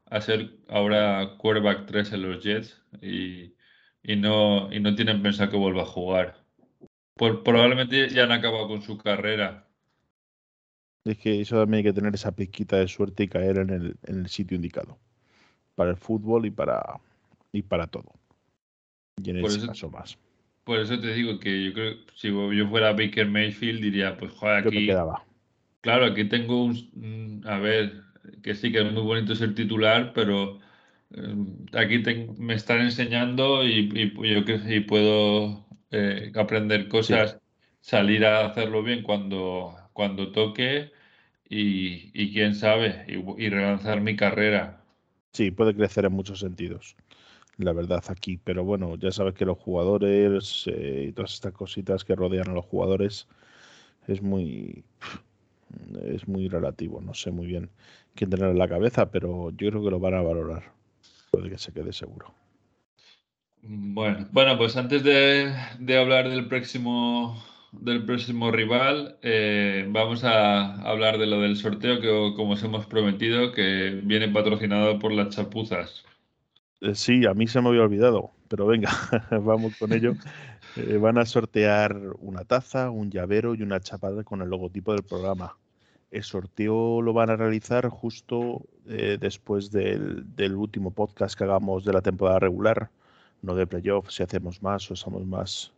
a 0.05 0.22
ser 0.22 0.39
ahora 0.70 1.36
quarterback 1.39 1.86
3 1.88 2.12
en 2.14 2.22
los 2.24 2.43
Jets 2.43 2.82
y, 3.01 3.55
y 4.03 4.16
no, 4.18 4.72
y 4.74 4.80
no 4.82 4.95
tienen 4.95 5.22
pensado 5.24 5.51
que 5.51 5.58
vuelva 5.58 5.84
a 5.84 5.86
jugar. 5.97 6.28
Por- 7.16 7.43
probablemente 7.43 8.10
ya 8.10 8.24
han 8.26 8.34
acabado 8.34 8.68
con 8.70 8.82
su 8.84 8.97
carrera. 8.97 9.68
Es 11.05 11.18
que 11.18 11.41
eso 11.41 11.55
también 11.60 11.80
hay 11.80 11.91
que 11.91 11.93
tener 11.99 12.14
esa 12.14 12.36
pizquita 12.36 12.78
de 12.78 12.88
suerte 12.88 13.24
y 13.24 13.28
caer 13.30 13.58
en 13.58 13.72
el, 13.72 13.97
en 14.03 14.20
el 14.20 14.30
sitio 14.30 14.55
indicado. 14.55 14.99
Para 15.76 15.91
el 15.91 15.97
fútbol 15.97 16.45
y 16.47 16.51
para, 16.51 17.01
y 17.53 17.64
para 17.64 17.88
todo. 17.88 18.14
Y 19.24 19.30
en 19.30 19.38
Por 19.39 19.51
ese 19.51 19.58
eso, 19.58 19.68
caso 19.68 19.89
más. 19.91 20.18
Por 20.68 20.80
eso 20.82 20.99
te 21.01 21.13
digo 21.15 21.39
que 21.39 21.65
yo 21.65 21.74
creo 21.74 22.05
que 22.07 22.13
si 22.15 22.30
yo 22.30 22.70
fuera 22.70 22.93
Baker 22.93 23.28
Mayfield 23.30 23.82
diría, 23.82 24.18
pues 24.18 24.34
joder, 24.34 24.65
aquí, 24.65 25.07
claro, 25.82 26.05
aquí 26.05 26.26
tengo 26.30 26.63
un, 26.65 27.43
a 27.47 27.59
ver, 27.59 28.03
que 28.43 28.55
sí 28.55 28.72
que 28.72 28.80
es 28.82 28.91
muy 28.93 29.03
bonito 29.03 29.36
ser 29.36 29.55
titular, 29.55 30.13
pero 30.13 30.59
eh, 31.11 31.36
aquí 31.74 32.03
me 32.39 32.55
están 32.55 32.82
enseñando 32.82 33.63
y, 33.65 33.89
y 33.93 34.34
yo 34.36 34.45
que 34.45 34.55
y 34.76 34.82
puedo 34.82 35.68
eh, 35.91 36.32
aprender 36.36 36.88
Sí, 36.99 37.15
cosas, 37.18 37.39
salir 37.82 38.26
a 38.26 38.45
hacerlo 38.47 38.84
bien 38.84 39.03
cuando, 39.03 39.76
cuando 39.93 40.32
toque 40.32 40.91
y, 41.49 42.11
y 42.13 42.34
quién 42.34 42.55
sabe, 42.55 43.05
y, 43.09 43.45
y 43.45 43.49
relanzar 43.49 44.01
mi 44.01 44.15
carrera. 44.18 44.84
sí, 45.34 45.51
puede 45.51 45.76
crecer 45.76 46.05
en 46.05 46.13
muchos 46.13 46.39
sentidos. 46.39 46.95
La 47.58 47.74
verdad 47.74 48.03
aquí. 48.10 48.38
Pero 48.43 48.64
bueno, 48.64 48.95
ya 48.97 49.12
sabes 49.12 49.34
que 49.34 49.45
los 49.45 49.58
jugadores 49.58 50.66
eh, 50.68 51.08
y 51.10 51.12
todas 51.12 51.34
estas 51.34 51.53
cositas 51.53 52.03
que 52.03 52.16
rodean 52.16 52.49
a 52.49 52.53
los 52.53 52.66
jugadores 52.66 53.28
es 54.08 54.22
muy, 54.22 54.84
es 56.03 56.28
muy 56.28 56.47
relativo. 56.47 57.01
No 57.01 57.14
sé 57.14 57.32
muy 57.32 57.47
bien 57.47 57.70
quién 58.16 58.30
tener 58.30 58.49
en 58.49 58.58
la 58.58 58.68
cabeza, 58.68 59.12
pero 59.12 59.51
yo 59.51 59.70
creo 59.70 59.84
que 59.84 59.91
lo 59.91 59.99
van 59.99 60.14
a 60.14 60.22
valorar. 60.22 60.72
Puede 61.32 61.49
que 61.49 61.58
se 61.58 61.74
quede 61.74 61.93
seguro. 61.93 62.34
Bueno, 63.62 64.28
bueno, 64.32 64.58
pues 64.58 64.78
antes 64.78 65.03
de, 65.03 65.53
de 65.80 65.97
hablar 65.97 66.30
del 66.30 66.47
próximo, 66.47 67.43
del 67.72 68.05
próximo 68.05 68.51
rival, 68.51 69.18
eh, 69.22 69.86
vamos 69.89 70.24
a 70.24 70.76
hablar 70.88 71.18
de 71.18 71.26
lo 71.26 71.41
del 71.41 71.58
sorteo 71.58 71.99
que, 71.99 72.08
como 72.36 72.53
os 72.53 72.64
hemos 72.64 72.86
prometido, 72.86 73.51
que 73.51 73.99
viene 74.03 74.30
patrocinado 74.30 74.99
por 74.99 75.12
las 75.12 75.36
chapuzas. 75.36 76.05
Eh, 76.82 76.95
sí, 76.95 77.25
a 77.25 77.34
mí 77.34 77.47
se 77.47 77.61
me 77.61 77.69
había 77.69 77.82
olvidado, 77.82 78.32
pero 78.47 78.65
venga, 78.67 78.91
vamos 79.41 79.75
con 79.78 79.93
ello. 79.93 80.13
Eh, 80.75 80.97
van 80.97 81.17
a 81.17 81.25
sortear 81.25 81.97
una 82.19 82.43
taza, 82.43 82.91
un 82.91 83.09
llavero 83.09 83.55
y 83.55 83.63
una 83.63 83.80
chapada 83.80 84.23
con 84.23 84.41
el 84.41 84.49
logotipo 84.49 84.93
del 84.93 85.03
programa. 85.03 85.57
El 86.11 86.23
sorteo 86.23 87.01
lo 87.01 87.13
van 87.13 87.30
a 87.30 87.36
realizar 87.36 87.89
justo 87.89 88.61
eh, 88.88 89.17
después 89.19 89.71
del, 89.71 90.23
del 90.36 90.55
último 90.55 90.91
podcast 90.91 91.38
que 91.38 91.43
hagamos 91.43 91.84
de 91.84 91.93
la 91.93 92.01
temporada 92.01 92.39
regular, 92.39 92.89
no 93.41 93.55
de 93.55 93.67
playoffs, 93.67 94.13
si 94.15 94.23
hacemos 94.23 94.61
más 94.61 94.89
o 94.89 94.93
estamos 94.93 95.25
más, 95.25 95.73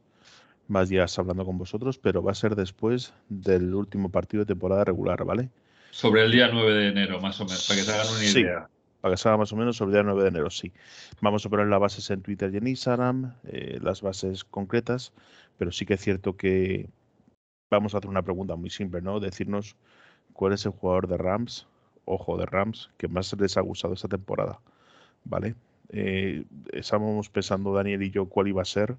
más 0.68 0.90
días 0.90 1.18
hablando 1.18 1.46
con 1.46 1.58
vosotros, 1.58 1.98
pero 1.98 2.22
va 2.22 2.32
a 2.34 2.36
ser 2.36 2.56
después 2.56 3.14
del 3.30 3.74
último 3.74 4.10
partido 4.10 4.44
de 4.44 4.48
temporada 4.54 4.84
regular, 4.84 5.24
¿vale? 5.26 5.50
Sobre 5.92 6.24
el 6.24 6.32
día 6.32 6.50
9 6.52 6.74
de 6.74 6.88
enero, 6.90 7.20
más 7.20 7.40
o 7.42 7.46
menos, 7.46 7.68
para 7.68 7.80
que 7.80 7.86
se 7.86 7.92
hagan 7.92 8.08
una 8.08 8.20
Sí, 8.20 8.40
idea. 8.42 8.70
Para 9.02 9.14
que 9.14 9.18
se 9.18 9.30
haga 9.30 9.38
más 9.38 9.54
o 9.54 9.56
menos 9.56 9.78
sobre 9.78 9.90
el 9.90 9.94
día 9.94 10.04
9 10.04 10.24
de 10.24 10.30
enero, 10.30 10.50
sí. 10.50 10.72
Vamos 11.22 11.46
a 11.46 11.50
poner 11.50 11.68
las 11.68 11.80
bases 11.80 12.10
en 12.10 12.22
Twitter 12.22 12.54
y 12.54 12.58
en 12.58 12.68
Instagram, 12.68 13.34
eh, 13.46 13.80
las 13.82 14.02
bases 14.02 14.44
concretas, 14.44 15.14
pero 15.58 15.72
sí 15.72 15.86
que 15.86 15.96
es 15.96 16.02
cierto 16.02 16.36
que 16.36 16.90
vamos 17.70 17.94
a 17.94 18.00
hacer 18.00 18.10
una 18.10 18.24
pregunta 18.24 18.56
muy 18.56 18.70
simple, 18.70 19.02
¿no? 19.02 19.20
Decirnos 19.20 19.76
cuál 20.34 20.54
es 20.54 20.66
el 20.66 20.72
jugador 20.72 21.08
de 21.08 21.18
Rams, 21.18 21.68
ojo, 22.06 22.38
de 22.38 22.46
Rams, 22.46 22.90
que 22.98 23.08
más 23.08 23.34
les 23.40 23.58
ha 23.58 23.62
gustado 23.62 23.94
esta 23.94 24.08
temporada, 24.08 24.60
¿vale? 25.24 25.56
Eh, 25.90 26.46
estábamos 26.72 27.30
pensando, 27.30 27.74
Daniel 27.74 28.04
y 28.04 28.12
yo, 28.12 28.26
cuál 28.26 28.48
iba 28.48 28.62
a 28.62 28.66
ser 28.66 28.98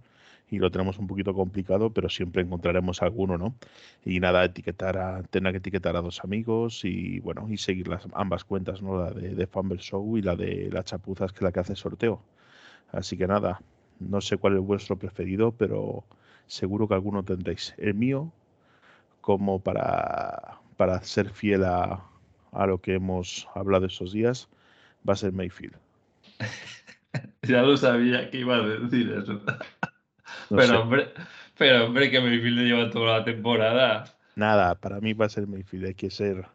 y 0.50 0.58
lo 0.58 0.70
tenemos 0.70 0.98
un 0.98 1.06
poquito 1.06 1.32
complicado, 1.32 1.90
pero 1.90 2.08
siempre 2.08 2.42
encontraremos 2.42 3.02
alguno, 3.02 3.38
¿no? 3.38 3.54
Y 4.04 4.20
nada, 4.20 4.44
etiquetar 4.44 4.98
a, 4.98 5.22
tener 5.22 5.52
que 5.52 5.58
etiquetar 5.58 5.96
a 5.96 6.02
dos 6.02 6.22
amigos 6.24 6.84
y 6.84 7.20
bueno, 7.20 7.46
y 7.48 7.56
seguir 7.56 7.88
las 7.88 8.06
ambas 8.14 8.44
cuentas, 8.44 8.82
¿no? 8.82 8.98
La 8.98 9.10
de, 9.12 9.34
de 9.34 9.46
Fumble 9.46 9.78
Show 9.78 10.18
y 10.18 10.22
la 10.22 10.36
de 10.36 10.68
las 10.72 10.86
chapuzas, 10.86 11.32
que 11.32 11.38
es 11.38 11.42
la 11.42 11.52
que 11.52 11.60
hace 11.60 11.76
sorteo. 11.76 12.20
Así 12.92 13.16
que 13.16 13.26
nada, 13.26 13.60
no 14.00 14.20
sé 14.20 14.36
cuál 14.38 14.56
es 14.56 14.60
vuestro 14.60 14.96
preferido, 14.96 15.52
pero 15.52 16.04
seguro 16.46 16.88
que 16.88 16.94
alguno 16.94 17.22
tendréis. 17.22 17.74
El 17.78 17.94
mío, 17.94 18.32
como 19.20 19.60
para, 19.60 20.58
para 20.76 21.02
ser 21.02 21.30
fiel 21.30 21.64
a, 21.64 22.04
a 22.52 22.66
lo 22.66 22.78
que 22.78 22.94
hemos 22.94 23.48
hablado 23.54 23.86
estos 23.86 24.12
días, 24.12 24.48
va 25.08 25.12
a 25.12 25.16
ser 25.16 25.32
Mayfield. 25.32 25.76
Ya 27.42 27.62
lo 27.62 27.76
sabía 27.76 28.30
que 28.30 28.38
iba 28.38 28.56
a 28.56 28.62
decir 28.62 29.10
eso. 29.10 29.40
No 30.50 30.58
pero, 30.58 30.72
sé. 30.72 30.82
hombre, 30.82 31.08
pero 31.56 31.86
hombre, 31.86 32.10
que 32.10 32.20
Mayfield 32.20 32.60
lleva 32.66 32.90
toda 32.90 33.18
la 33.18 33.24
temporada. 33.24 34.04
Nada, 34.34 34.74
para 34.80 35.00
mí 35.00 35.12
va 35.12 35.26
a 35.26 35.28
ser 35.28 35.46
Mayfield. 35.46 35.86
Hay 35.86 35.94
que 35.94 36.10
ser, 36.10 36.46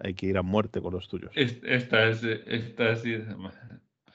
hay 0.00 0.14
que 0.14 0.26
ir 0.26 0.38
a 0.38 0.42
muerte 0.42 0.82
con 0.82 0.94
los 0.94 1.08
tuyos. 1.08 1.32
Es- 1.34 1.58
Esta 1.64 2.08
es, 2.08 2.22
esta 2.22 2.90
es- 2.92 3.02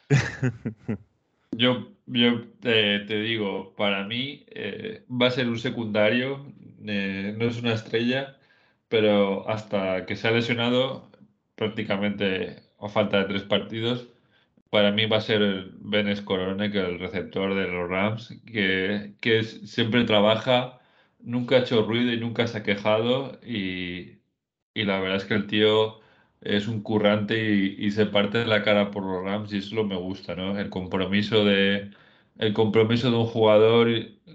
Yo, 1.52 1.88
yo 2.06 2.48
te, 2.60 3.00
te 3.02 3.20
digo, 3.22 3.76
para 3.76 4.04
mí 4.06 4.46
eh, 4.50 5.06
va 5.10 5.28
a 5.28 5.32
ser 5.32 5.48
un 5.48 5.58
secundario, 5.58 6.46
eh, 6.86 7.34
no 7.38 7.46
es 7.46 7.58
una 7.62 7.74
estrella, 7.74 8.38
pero 8.90 9.48
hasta 9.50 10.06
que 10.06 10.16
se 10.18 10.28
ha 10.28 10.32
lesionado 10.32 11.10
prácticamente 11.56 12.58
a 12.80 12.90
falta 12.90 13.20
de 13.20 13.26
tres 13.26 13.44
partidos, 13.44 14.10
para 14.76 14.92
mí 14.92 15.06
va 15.06 15.18
a 15.18 15.22
ser 15.22 15.70
Ben 15.80 16.14
Scorone, 16.14 16.70
que 16.70 16.80
es 16.82 16.90
el 16.90 17.00
receptor 17.00 17.56
de 17.56 17.66
los 17.66 17.90
Rams, 17.90 18.38
que, 18.46 19.44
siempre 19.64 20.04
trabaja, 20.04 20.82
nunca 21.20 21.56
ha 21.56 21.60
hecho 21.60 21.84
ruido 21.84 22.12
y 22.12 22.20
nunca 22.20 22.46
se 22.46 22.58
ha 22.58 22.64
quejado 22.64 23.40
y, 23.42 24.18
la 24.74 25.00
verdad 25.00 25.16
es 25.16 25.24
que 25.24 25.36
el 25.36 25.48
tío 25.48 26.02
es 26.42 26.68
un 26.68 26.82
currante 26.82 27.38
y, 27.80 27.90
se 27.92 28.06
parte 28.06 28.46
la 28.46 28.64
cara 28.64 28.92
por 28.92 29.04
los 29.06 29.24
Rams 29.24 29.54
y 29.54 29.60
eso 29.60 29.76
lo 29.76 29.86
me 29.86 29.96
gusta, 29.96 30.36
¿no? 30.36 30.60
El 30.60 30.70
compromiso 30.70 31.46
de, 31.46 31.92
el 32.38 32.54
compromiso 32.54 33.10
de 33.10 33.18
un 33.18 33.28
jugador, 33.28 33.88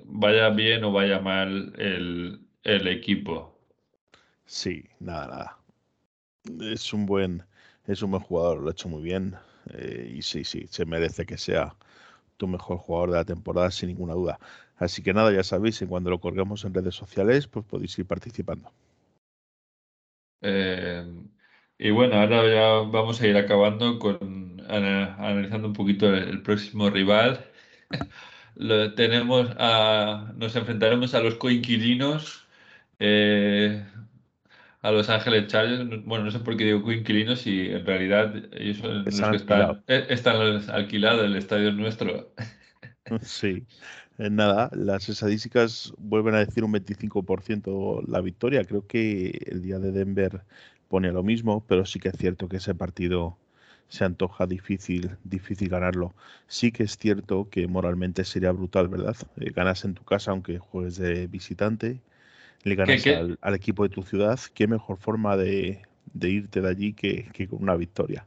vaya 0.07 0.49
bien 0.49 0.85
o 0.85 0.93
vaya 0.93 1.21
mal 1.21 1.75
el, 1.77 2.41
el 2.65 2.89
equipo. 2.89 3.61
Sí, 4.47 4.85
nada, 5.01 5.27
nada. 6.47 6.73
Es 6.73 6.95
un 6.95 7.05
buen, 7.05 7.43
es 7.87 8.03
un 8.03 8.13
buen 8.13 8.23
jugador, 8.23 8.63
lo 8.63 8.69
ha 8.69 8.73
hecho 8.73 8.89
muy 8.89 9.03
bien. 9.03 9.37
Eh, 9.75 10.15
y 10.17 10.23
sí, 10.23 10.45
sí, 10.45 10.67
se 10.69 10.85
merece 10.87 11.27
que 11.27 11.39
sea 11.39 11.75
tu 12.37 12.49
mejor 12.49 12.79
jugador 12.79 13.11
de 13.13 13.17
la 13.19 13.25
temporada, 13.25 13.71
sin 13.71 13.89
ninguna 13.91 14.15
duda. 14.15 14.39
Así 14.77 15.03
que 15.03 15.13
nada, 15.15 15.33
ya 15.33 15.45
sabéis, 15.45 15.83
en 15.83 15.89
cuando 15.89 16.11
lo 16.11 16.21
colgamos 16.21 16.65
en 16.65 16.75
redes 16.75 16.95
sociales, 16.95 17.47
pues 17.49 17.65
podéis 17.67 17.99
ir 17.99 18.07
participando. 18.07 18.73
Eh, 20.43 21.05
y 21.79 21.91
bueno, 21.91 22.17
ahora 22.17 22.47
ya 22.49 22.91
vamos 22.91 23.21
a 23.21 23.27
ir 23.27 23.37
acabando 23.37 23.99
con 23.99 24.61
ana- 24.69 25.15
analizando 25.17 25.69
un 25.69 25.75
poquito 25.75 26.15
el, 26.15 26.43
próximo 26.43 26.91
rival. 26.91 27.45
Tenemos 28.97 29.51
nos 30.37 30.57
enfrentaremos 30.57 31.15
a 31.15 31.21
los 31.21 31.37
coinquilinos, 31.37 32.47
eh, 32.99 33.85
a 34.83 34.91
Los 34.93 35.09
Ángeles 35.11 35.47
Chargers. 35.49 35.85
No- 35.87 36.03
Bueno, 36.03 36.25
no 36.27 36.31
sé 36.31 36.41
por 36.41 36.57
qué 36.57 36.65
digo 36.65 36.83
coinquilinos 36.83 37.47
y 37.47 37.71
en 37.71 37.87
realidad 37.87 38.35
ellos 38.53 38.79
son 38.79 39.11
los 39.11 39.11
Están 39.11 39.31
que 39.31 39.37
están, 39.37 39.69
alquilados. 39.69 39.79
eh, 39.87 40.07
están 40.11 40.39
los 40.39 40.69
alquilados, 40.69 41.25
el 41.25 41.37
estadio 41.37 41.69
es 41.71 41.75
nuestro. 41.75 42.35
Sí, 43.23 43.67
Eh, 44.19 44.31
nada, 44.31 44.71
las 44.75 45.09
estadísticas 45.09 45.93
vuelven 45.99 46.35
a 46.37 46.41
decir 46.41 46.65
un 46.65 46.73
25% 46.73 48.03
la 48.07 48.21
victoria. 48.23 48.65
Creo 48.65 48.87
que 48.87 49.31
el 49.47 49.63
día 49.63 49.79
de 49.81 49.93
Denver 49.93 50.45
pone 50.89 51.13
lo 51.13 51.23
mismo, 51.25 51.65
pero 51.67 51.87
sí 51.87 52.01
que 52.01 52.11
es 52.11 52.17
cierto 52.19 52.49
que 52.49 52.59
ese 52.59 52.75
partido 52.77 53.39
se 53.89 54.05
antoja 54.05 54.47
difícil, 54.47 55.17
difícil 55.25 55.69
ganarlo. 55.71 56.15
Sí 56.49 56.73
que 56.73 56.85
es 56.85 56.99
cierto 56.99 57.49
que 57.51 57.67
moralmente 57.69 58.25
sería 58.25 58.53
brutal, 58.53 58.89
¿verdad? 58.89 59.17
Eh, 59.39 59.51
ganas 59.53 59.85
en 59.85 59.95
tu 59.95 60.05
casa 60.05 60.33
aunque 60.33 60.59
juegues 60.59 60.97
de 60.99 61.27
visitante, 61.29 62.01
le 62.65 62.75
ganas 62.75 63.01
qué? 63.03 63.11
Al, 63.11 63.39
al 63.43 63.55
equipo 63.55 63.83
de 63.85 63.91
tu 63.91 64.03
ciudad. 64.03 64.39
¿Qué 64.55 64.67
mejor 64.69 64.99
forma 64.99 65.37
de, 65.37 65.83
de 66.13 66.31
irte 66.31 66.61
de 66.61 66.69
allí 66.69 66.93
que, 66.95 67.31
que 67.33 67.49
con 67.49 67.63
una 67.63 67.77
victoria? 67.77 68.27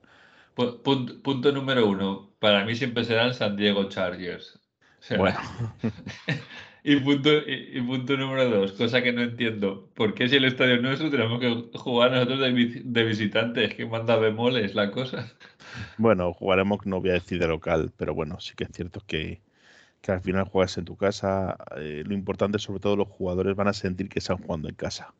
Pu- 0.56 0.82
Punto, 0.84 1.22
punto 1.22 1.52
número 1.52 1.88
uno, 1.88 2.36
para 2.40 2.66
mí 2.66 2.76
siempre 2.76 3.04
serán 3.06 3.34
San 3.34 3.56
Diego 3.56 3.90
Chargers. 3.90 4.60
Bueno, 5.14 5.40
Y 6.84 6.98
punto, 6.98 7.30
y, 7.32 7.78
y 7.78 7.82
punto 7.82 8.18
número 8.18 8.50
dos, 8.50 8.74
cosa 8.74 9.02
que 9.02 9.14
no 9.14 9.22
entiendo. 9.22 9.90
¿Por 9.96 10.14
qué 10.14 10.28
si 10.30 10.36
el 10.36 10.46
estadio 10.46 10.76
es 10.76 10.82
nuestro 10.82 11.10
tenemos 11.10 11.40
que 11.40 11.70
jugar 11.78 12.12
nosotros 12.12 12.40
de, 12.42 12.82
de 12.84 13.04
visitantes? 13.06 13.74
¿Qué 13.76 13.86
manda 13.86 14.18
bemoles 14.18 14.76
la 14.76 14.92
cosa? 14.92 15.34
Bueno, 15.98 16.34
jugaremos, 16.34 16.86
no 16.86 17.00
voy 17.02 17.10
a 17.12 17.14
decir 17.14 17.40
de 17.40 17.48
local, 17.48 17.92
pero 17.98 18.14
bueno, 18.14 18.40
sí 18.40 18.54
que 18.56 18.66
es 18.66 18.72
cierto 18.74 19.02
que, 19.08 19.42
que 20.04 20.14
al 20.14 20.22
final 20.22 20.46
juegas 20.46 20.78
en 20.80 20.86
tu 20.86 20.98
casa. 20.98 21.58
eh, 21.78 22.04
lo 22.08 22.16
importante, 22.16 22.60
sobre 22.60 22.82
todo, 22.82 22.98
los 22.98 23.10
jugadores 23.10 23.56
van 23.58 23.70
a 23.70 23.74
sentir 23.74 24.10
que 24.10 24.20
están 24.20 24.38
jugando 24.40 24.70
en 24.70 24.76
casa. 24.76 25.16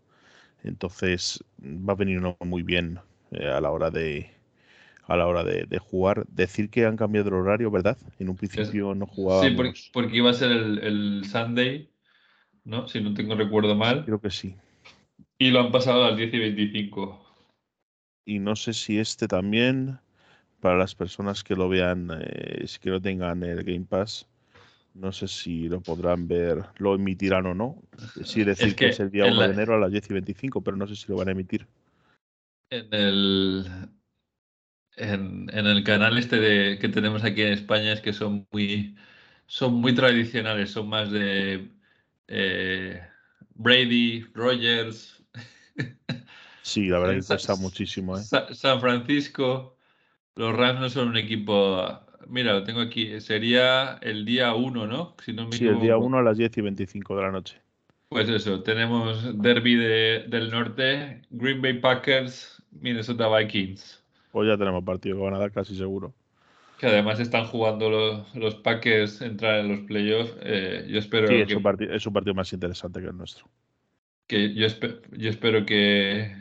Entonces, 0.64 1.44
va 1.64 1.94
a 1.94 1.98
venir 1.98 2.22
muy 2.42 2.64
bien 2.64 3.00
eh, 3.32 3.50
a 3.50 3.62
la 3.62 3.72
hora 3.72 3.92
de 3.92 4.32
a 5.08 5.18
la 5.18 5.28
hora 5.28 5.44
de, 5.44 5.66
de 5.66 5.80
jugar. 5.80 6.26
Decir 6.30 6.70
que 6.70 6.86
han 6.86 6.98
cambiado 6.98 7.30
el 7.30 7.36
horario, 7.36 7.72
¿verdad? 7.72 7.98
En 8.20 8.30
un 8.30 8.38
principio 8.38 8.96
no 8.96 9.08
Sí, 9.28 9.52
jugábamos. 9.52 9.52
porque, 9.52 9.80
porque 9.92 10.18
iba 10.18 10.30
a 10.30 10.34
ser 10.34 10.52
el, 10.52 10.80
el 10.80 11.26
Sunday, 11.26 11.92
¿no? 12.66 12.88
Si 12.88 13.02
no 13.02 13.14
tengo 13.16 13.36
recuerdo 13.36 13.76
mal. 13.76 14.00
Creo 14.06 14.20
que 14.20 14.30
sí. 14.30 14.56
Y 15.38 15.52
lo 15.52 15.60
han 15.60 15.72
pasado 15.72 16.04
a 16.04 16.10
las 16.10 16.18
10 16.18 16.34
y 16.34 16.40
25. 16.40 17.24
Y 18.26 18.40
no 18.40 18.56
sé 18.58 18.74
si 18.74 19.00
este 19.00 19.28
también, 19.30 20.00
para 20.62 20.78
las 20.78 20.96
personas 20.96 21.44
que 21.44 21.56
lo 21.56 21.70
vean, 21.70 22.10
eh, 22.22 22.68
si 22.68 22.80
que 22.80 22.90
no 22.92 23.02
tengan 23.02 23.44
el 23.44 23.64
Game 23.64 23.86
Pass, 23.86 24.28
no 24.94 25.12
sé 25.12 25.28
si 25.28 25.68
lo 25.68 25.82
podrán 25.82 26.28
ver, 26.28 26.64
lo 26.78 26.96
emitirán 26.96 27.46
o 27.48 27.54
no. 27.54 27.82
Sí, 28.24 28.44
decir 28.44 28.76
que, 28.76 28.86
que 28.86 28.88
es 28.88 29.00
el 29.00 29.12
día 29.12 29.26
en 29.26 29.32
1 29.32 29.42
la- 29.42 29.48
de 29.48 29.54
enero 29.54 29.76
a 29.76 29.80
las 29.80 29.92
10 29.92 30.10
y 30.10 30.14
25, 30.14 30.62
pero 30.62 30.78
no 30.78 30.88
sé 30.88 30.96
si 30.96 31.08
lo 31.08 31.18
van 31.18 31.30
a 31.30 31.32
emitir. 31.32 31.68
En 32.70 32.88
el, 32.92 33.66
en, 34.96 35.50
en 35.52 35.66
el 35.68 35.84
canal 35.84 36.18
este 36.18 36.40
de, 36.40 36.78
que 36.80 36.90
tenemos 36.90 37.24
aquí 37.24 37.42
en 37.42 37.54
España 37.54 37.94
es 37.94 38.02
que 38.02 38.14
son 38.14 38.48
muy, 38.52 38.96
son 39.48 39.76
muy 39.76 39.96
tradicionales, 39.96 40.72
son 40.72 40.90
más 40.90 41.12
de 41.12 41.70
eh, 42.28 43.02
Brady, 43.56 44.22
Rogers, 44.34 45.24
Sí, 46.62 46.88
la 46.88 47.00
verdad 47.00 47.22
que 47.22 47.28
cuesta 47.28 47.56
muchísimo, 47.56 48.18
¿eh? 48.18 48.22
Sa- 48.22 48.54
San 48.54 48.80
Francisco. 48.80 49.78
Los 50.36 50.56
Rams 50.56 50.80
no 50.82 50.90
son 50.90 51.10
un 51.10 51.18
equipo. 51.18 51.78
Mira, 52.28 52.54
lo 52.54 52.64
tengo 52.64 52.82
aquí. 52.82 53.20
Sería 53.22 53.98
el 54.02 54.26
día 54.26 54.54
1, 54.54 54.88
¿no? 54.88 55.16
Si 55.24 55.34
no 55.34 55.48
me 55.48 55.58
Sí, 55.58 55.66
el 55.68 55.74
día 55.80 55.92
equivoco. 55.94 56.06
1 56.06 56.18
a 56.20 56.24
las 56.24 56.38
10 56.38 56.58
y 56.58 56.62
25 56.62 57.16
de 57.16 57.22
la 57.22 57.32
noche. 57.32 57.62
Pues 58.10 58.30
eso, 58.30 58.62
tenemos 58.62 59.42
Derby 59.42 59.76
de- 59.76 60.26
del 60.28 60.52
Norte, 60.52 61.24
Green 61.32 61.62
Bay 61.62 61.80
Packers, 61.80 62.62
Minnesota 62.72 63.28
Vikings. 63.36 64.04
Pues 64.32 64.48
ya 64.48 64.58
tenemos 64.58 64.84
partido 64.84 65.18
que 65.18 65.24
van 65.24 65.34
a 65.34 65.40
dar 65.40 65.52
casi 65.52 65.76
seguro. 65.76 66.14
Que 66.80 66.88
además 66.88 67.20
están 67.20 67.46
jugando 67.46 67.90
los, 67.90 68.36
los 68.36 68.56
Packers 68.56 69.22
entrar 69.22 69.60
en 69.60 69.70
los 69.70 69.80
playoffs. 69.82 70.36
Eh, 70.42 70.86
yo 70.90 71.00
espero 71.00 71.28
Sí, 71.28 71.36
es 71.36 71.48
que, 71.48 71.56
un, 71.56 71.64
parti- 71.64 71.88
es 71.90 72.06
un 72.06 72.14
partido 72.14 72.34
más 72.36 72.52
interesante 72.54 73.00
que 73.02 73.08
el 73.08 73.18
nuestro. 73.18 73.46
que 74.28 74.54
yo, 74.54 74.66
espe- 74.68 75.00
yo 75.18 75.30
espero 75.30 75.66
que, 75.66 76.36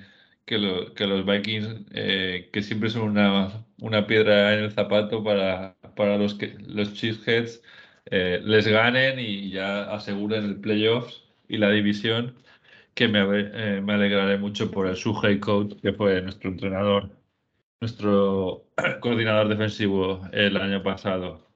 que, 0.47 0.59
lo- 0.59 0.95
que 0.95 1.07
los 1.07 1.25
Vikings, 1.27 1.87
eh, 1.93 2.51
que 2.53 2.63
siempre 2.63 2.91
son 2.91 3.03
una, 3.11 3.67
una 3.81 4.07
piedra 4.07 4.55
en 4.55 4.61
el 4.65 4.73
zapato 4.73 5.23
para, 5.25 5.77
para 5.97 6.19
los, 6.19 6.35
que, 6.35 6.57
los 6.61 6.95
Cheeseheads, 6.95 7.63
eh, 8.07 8.41
les 8.45 8.67
ganen 8.69 9.19
y 9.21 9.51
ya 9.51 9.93
aseguren 9.95 10.45
el 10.45 10.61
playoffs 10.61 11.23
y 11.49 11.59
la 11.59 11.71
división, 11.71 12.37
que 12.95 13.09
me, 13.09 13.21
eh, 13.79 13.81
me 13.83 13.95
alegraré 13.95 14.39
mucho 14.39 14.71
por 14.71 14.87
el 14.89 14.97
Suhei 14.97 15.41
Coach, 15.41 15.75
que 15.83 15.93
fue 15.95 16.23
nuestro 16.23 16.51
entrenador, 16.51 17.11
nuestro 17.81 18.67
coordinador 19.01 19.49
defensivo 19.49 20.23
el 20.33 20.57
año 20.59 20.83
pasado. 20.83 21.47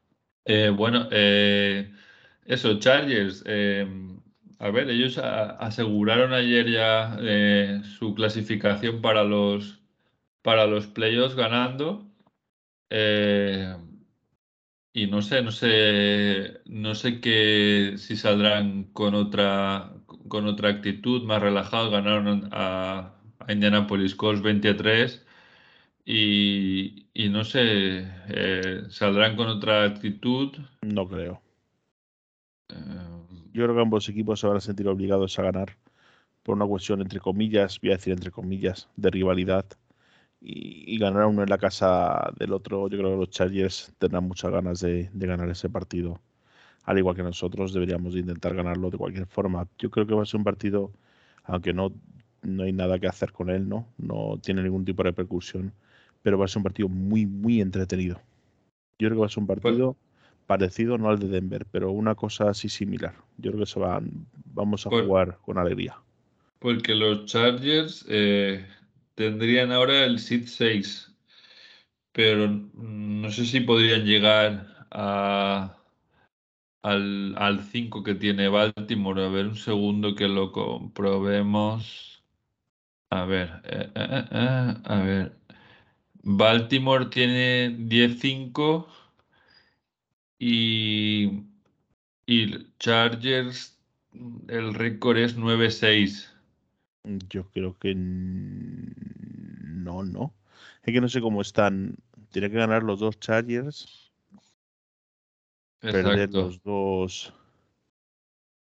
Bueno, 0.76 1.08
eso, 2.46 2.78
Chargers. 2.78 3.42
A 4.58 4.70
ver, 4.70 4.88
ellos 4.90 5.18
aseguraron 5.18 6.32
ayer 6.32 6.70
ya 6.70 7.16
eh, 7.20 7.82
su 7.98 8.14
clasificación 8.14 9.02
para 9.02 9.24
los, 9.24 9.80
para 10.42 10.66
los 10.66 10.86
playoffs 10.86 11.34
ganando. 11.36 12.06
Eh, 12.90 13.76
y 14.92 15.06
no 15.08 15.20
sé, 15.20 15.42
no 15.42 15.50
sé, 15.52 16.60
no 16.64 16.94
sé 16.94 17.20
qué 17.20 17.94
si 17.98 18.16
saldrán 18.16 18.84
con 18.94 19.14
otra, 19.14 19.92
con 20.28 20.46
otra 20.46 20.70
actitud, 20.70 21.22
más 21.24 21.42
relajados. 21.42 21.90
Ganaron 21.90 22.48
a, 22.52 23.14
a 23.40 23.52
Indianapolis 23.52 24.14
Colts 24.14 24.42
23 24.42 25.26
y, 26.06 27.08
y 27.12 27.28
no 27.28 27.44
sé, 27.44 28.06
eh, 28.28 28.84
saldrán 28.88 29.36
con 29.36 29.48
otra 29.48 29.84
actitud. 29.84 30.56
No 30.82 31.08
creo. 31.08 31.42
Yo 33.56 33.64
creo 33.64 33.74
que 33.74 33.80
ambos 33.80 34.06
equipos 34.10 34.38
se 34.38 34.46
van 34.46 34.58
a 34.58 34.60
sentir 34.60 34.86
obligados 34.86 35.38
a 35.38 35.42
ganar 35.42 35.78
por 36.42 36.56
una 36.56 36.66
cuestión 36.66 37.00
entre 37.00 37.20
comillas, 37.20 37.80
voy 37.80 37.90
a 37.90 37.94
decir 37.94 38.12
entre 38.12 38.30
comillas, 38.30 38.90
de 38.96 39.10
rivalidad. 39.10 39.64
Y, 40.42 40.98
ganar 40.98 41.24
uno 41.24 41.42
en 41.42 41.48
la 41.48 41.56
casa 41.56 42.32
del 42.38 42.52
otro, 42.52 42.86
yo 42.90 42.98
creo 42.98 43.12
que 43.12 43.16
los 43.16 43.30
Chargers 43.30 43.94
tendrán 43.98 44.24
muchas 44.24 44.50
ganas 44.50 44.80
de, 44.80 45.08
ganar 45.14 45.48
ese 45.48 45.70
partido. 45.70 46.20
Al 46.84 46.98
igual 46.98 47.16
que 47.16 47.22
nosotros, 47.22 47.72
deberíamos 47.72 48.14
intentar 48.14 48.54
ganarlo 48.54 48.90
de 48.90 48.98
cualquier 48.98 49.26
forma. 49.26 49.66
Yo 49.78 49.90
creo 49.90 50.06
que 50.06 50.14
va 50.14 50.22
a 50.24 50.26
ser 50.26 50.36
un 50.36 50.44
partido, 50.44 50.92
aunque 51.44 51.72
no, 51.72 51.92
no 52.42 52.64
hay 52.64 52.74
nada 52.74 52.98
que 52.98 53.06
hacer 53.08 53.32
con 53.32 53.48
él, 53.48 53.70
¿no? 53.70 53.86
No 53.96 54.38
tiene 54.42 54.62
ningún 54.62 54.84
tipo 54.84 55.02
de 55.02 55.10
repercusión, 55.10 55.72
pero 56.22 56.38
va 56.38 56.44
a 56.44 56.48
ser 56.48 56.58
un 56.58 56.64
partido 56.64 56.90
muy, 56.90 57.24
muy 57.24 57.62
entretenido. 57.62 58.20
Yo 58.98 59.08
creo 59.08 59.12
que 59.12 59.20
va 59.20 59.26
a 59.26 59.30
ser 59.30 59.40
un 59.40 59.46
pues 59.46 59.60
partido 59.60 59.96
parecido, 60.46 60.98
no 60.98 61.08
al 61.08 61.18
de 61.18 61.28
Denver, 61.28 61.66
pero 61.70 61.90
una 61.90 62.14
cosa 62.14 62.50
así 62.50 62.68
similar. 62.68 63.14
Yo 63.38 63.50
creo 63.50 63.64
que 63.64 63.70
se 63.70 63.78
van, 63.80 64.26
vamos 64.44 64.86
a 64.86 64.90
jugar 64.90 65.38
con 65.44 65.58
alegría. 65.58 65.96
Porque 66.58 66.94
los 66.94 67.26
Chargers 67.26 68.04
eh, 68.08 68.66
tendrían 69.14 69.72
ahora 69.72 70.04
el 70.04 70.18
seed 70.18 70.44
6, 70.46 71.12
pero 72.12 72.48
no 72.48 73.30
sé 73.30 73.44
si 73.44 73.60
podrían 73.60 74.04
llegar 74.04 74.86
a, 74.90 75.76
al, 76.82 77.34
al 77.36 77.60
5 77.60 78.02
que 78.02 78.14
tiene 78.14 78.48
Baltimore. 78.48 79.24
A 79.24 79.28
ver, 79.28 79.46
un 79.46 79.56
segundo 79.56 80.14
que 80.14 80.28
lo 80.28 80.52
comprobemos. 80.52 82.22
A 83.10 83.24
ver, 83.24 83.60
eh, 83.64 83.90
eh, 83.94 84.74
a 84.84 85.02
ver. 85.04 85.36
Baltimore 86.28 87.06
tiene 87.06 87.70
10-5 87.70 88.86
y, 90.38 91.44
y 92.26 92.72
Chargers, 92.78 93.78
el 94.48 94.74
récord 94.74 95.18
es 95.18 95.36
9-6. 95.36 96.32
Yo 97.28 97.48
creo 97.50 97.78
que 97.78 97.94
no, 97.94 100.02
no. 100.02 100.34
Es 100.82 100.92
que 100.92 101.00
no 101.00 101.08
sé 101.08 101.20
cómo 101.20 101.40
están. 101.40 101.96
Tiene 102.30 102.50
que 102.50 102.56
ganar 102.56 102.82
los 102.82 103.00
dos 103.00 103.20
Chargers. 103.20 104.12
Perder 105.80 106.34
los 106.34 106.62
dos. 106.62 107.32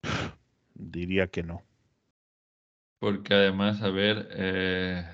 Diría 0.74 1.28
que 1.28 1.44
no. 1.44 1.62
Porque 3.00 3.34
además, 3.34 3.82
a 3.82 3.90
ver. 3.90 4.28
Eh, 4.32 5.06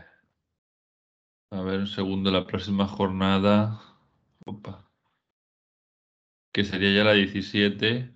a 1.52 1.62
ver, 1.62 1.82
un 1.82 1.88
segundo, 1.88 2.32
la 2.32 2.48
próxima 2.48 2.88
jornada. 2.88 3.82
Opa 4.46 4.87
que 6.58 6.64
sería 6.64 6.92
ya 6.92 7.04
la 7.04 7.14
17. 7.14 8.10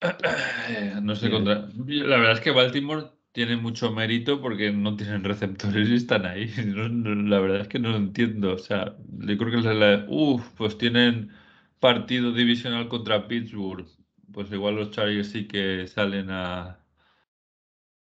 No 1.02 1.14
sé 1.14 1.30
contra. 1.30 1.68
La 1.86 2.16
verdad 2.16 2.32
es 2.32 2.40
que 2.40 2.50
Baltimore 2.50 3.12
tiene 3.32 3.56
mucho 3.56 3.92
mérito 3.92 4.40
porque 4.40 4.72
no 4.72 4.96
tienen 4.96 5.22
receptores 5.22 5.88
y 5.88 5.94
están 5.94 6.26
ahí. 6.26 6.48
la 6.56 7.38
verdad 7.38 7.60
es 7.60 7.68
que 7.68 7.78
no 7.78 7.90
lo 7.90 7.96
entiendo. 7.96 8.54
O 8.54 8.58
sea, 8.58 8.96
yo 9.08 9.38
creo 9.38 9.52
que 9.52 9.58
es 9.58 9.64
la. 9.76 10.04
Uf, 10.08 10.48
pues 10.56 10.76
tienen 10.78 11.30
partido 11.78 12.32
divisional 12.32 12.88
contra 12.88 13.28
Pittsburgh. 13.28 13.86
Pues 14.32 14.50
igual 14.50 14.74
los 14.76 14.90
Chargers 14.90 15.30
sí 15.30 15.46
que 15.46 15.86
salen 15.86 16.30
a. 16.30 16.84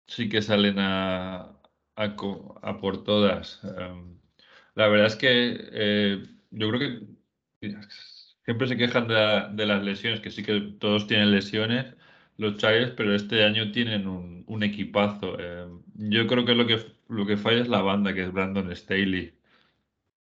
Sí 0.06 0.28
que 0.28 0.42
salen 0.42 0.78
a. 0.78 1.58
a, 1.96 2.76
por 2.80 3.02
todas. 3.02 3.60
Em, 3.64 4.18
la 4.74 4.88
verdad 4.88 5.06
es 5.08 5.16
que 5.16 5.56
eh, 5.72 6.35
yo 6.50 6.70
creo 6.70 6.80
que 7.60 7.74
siempre 8.44 8.68
se 8.68 8.76
quejan 8.76 9.08
de, 9.08 9.66
las 9.66 9.82
lesiones, 9.82 10.20
que 10.20 10.30
sí 10.30 10.42
que 10.42 10.60
todos 10.78 11.06
tienen 11.06 11.30
lesiones, 11.30 11.94
los 12.36 12.56
Chargers, 12.58 12.92
pero 12.96 13.14
este 13.14 13.44
año 13.44 13.72
tienen 13.72 14.06
un, 14.06 14.62
equipazo. 14.62 15.36
Eh, 15.38 15.66
yo 15.94 16.26
creo 16.26 16.44
que 16.44 16.54
lo 16.54 16.66
que 16.66 16.96
lo 17.08 17.26
que 17.26 17.36
falla 17.36 17.60
es 17.60 17.68
la 17.68 17.82
banda, 17.82 18.14
que 18.14 18.24
es 18.24 18.32
Brandon 18.32 18.74
Staley. 18.74 19.34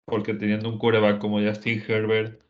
Porque 0.05 0.35
teniendo 0.35 0.69
un 0.69 0.79
quarterback 0.79 1.19
como 1.19 1.41
Justin 1.41 1.83
Herbert. 1.87 2.41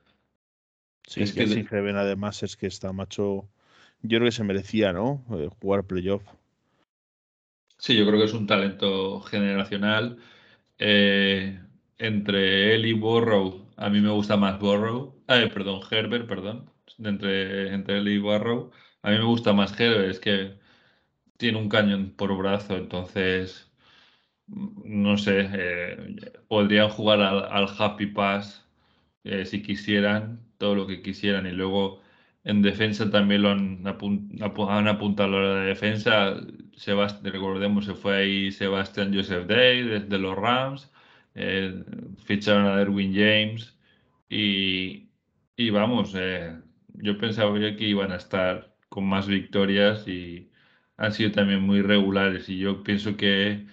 Sí, 1.07 1.23
es 1.23 1.33
que 1.33 1.43
Justin 1.43 1.69
Herbert 1.71 1.97
además 1.97 2.43
es 2.43 2.57
que 2.57 2.67
está 2.67 2.93
macho. 2.93 3.49
Yo 4.03 4.19
creo 4.19 4.29
que 4.29 4.33
se 4.33 4.45
merecía, 4.45 4.93
¿no? 4.93 5.25
Eh, 5.33 5.49
jugar 5.61 5.85
playoff. 5.85 6.23
Sí, 7.79 7.97
yo 7.97 8.07
creo 8.07 8.19
que 8.19 8.27
es 8.27 8.35
un 8.35 8.47
talento 8.47 9.21
generacional. 9.21 10.19
Eh, 10.79 11.59
entre 11.99 12.75
él 12.75 12.87
y 12.87 12.93
Borrow, 12.93 13.67
a 13.77 13.91
mí 13.91 14.01
me 14.01 14.11
gusta 14.11 14.37
más 14.37 14.59
Borrow. 14.59 15.15
Eh, 15.29 15.51
perdón, 15.53 15.81
Herbert, 15.91 16.27
perdón. 16.29 16.71
Entre, 16.99 17.75
entre 17.75 17.99
él 17.99 18.09
y 18.09 18.19
Borrow, 18.19 18.71
a 19.03 19.11
mí 19.11 19.19
me 19.19 19.25
gusta 19.25 19.53
más 19.53 19.79
Herbert. 19.79 20.11
Es 20.11 20.21
que 20.21 20.59
tiene 21.39 21.59
un 21.59 21.69
cañón 21.69 22.15
por 22.17 22.37
brazo, 22.37 22.77
entonces, 22.77 23.73
no 24.49 25.19
sé, 25.19 25.49
eh, 25.53 26.33
podrían 26.49 26.89
jugar 26.91 27.21
al, 27.23 27.69
Happy 27.79 28.07
Pass 28.07 28.67
eh, 29.25 29.45
si 29.47 29.63
quisieran, 29.63 30.41
todo 30.59 30.75
lo 30.77 30.87
que 30.87 31.03
quisieran. 31.03 31.47
Y 31.47 31.53
luego 31.53 32.03
en 32.45 32.63
defensa 32.63 33.11
también 33.11 33.43
lo 33.43 33.51
han, 33.51 33.85
han 33.87 34.89
apuntado 34.89 35.39
a 35.39 35.43
la 35.43 35.61
defensa. 35.63 36.37
recordemos, 37.23 37.87
se 37.87 37.95
fue 37.95 38.17
ahí 38.17 38.53
Sebastián 38.53 39.13
Joseph 39.15 39.47
Day 39.47 39.83
desde 39.83 40.19
los 40.19 40.37
Rams 40.37 40.91
eh, 41.37 41.85
ficharon 42.25 42.67
a 42.67 42.77
Derwin 42.79 43.15
James 43.15 43.79
y, 44.29 45.09
vamos, 45.71 46.15
eh, 46.17 46.57
yo 46.95 47.19
pensaba 47.19 47.59
que 47.77 47.85
iban 47.89 48.11
a 48.13 48.17
estar 48.17 48.75
con 48.89 49.05
más 49.07 49.29
victorias 49.29 50.09
y 50.09 50.51
han 50.97 51.13
sido 51.13 51.33
también 51.33 51.61
muy 51.61 51.83
regulares 51.83 52.49
y 52.49 52.59
yo 52.59 52.83
pienso 52.83 53.17
que 53.19 53.67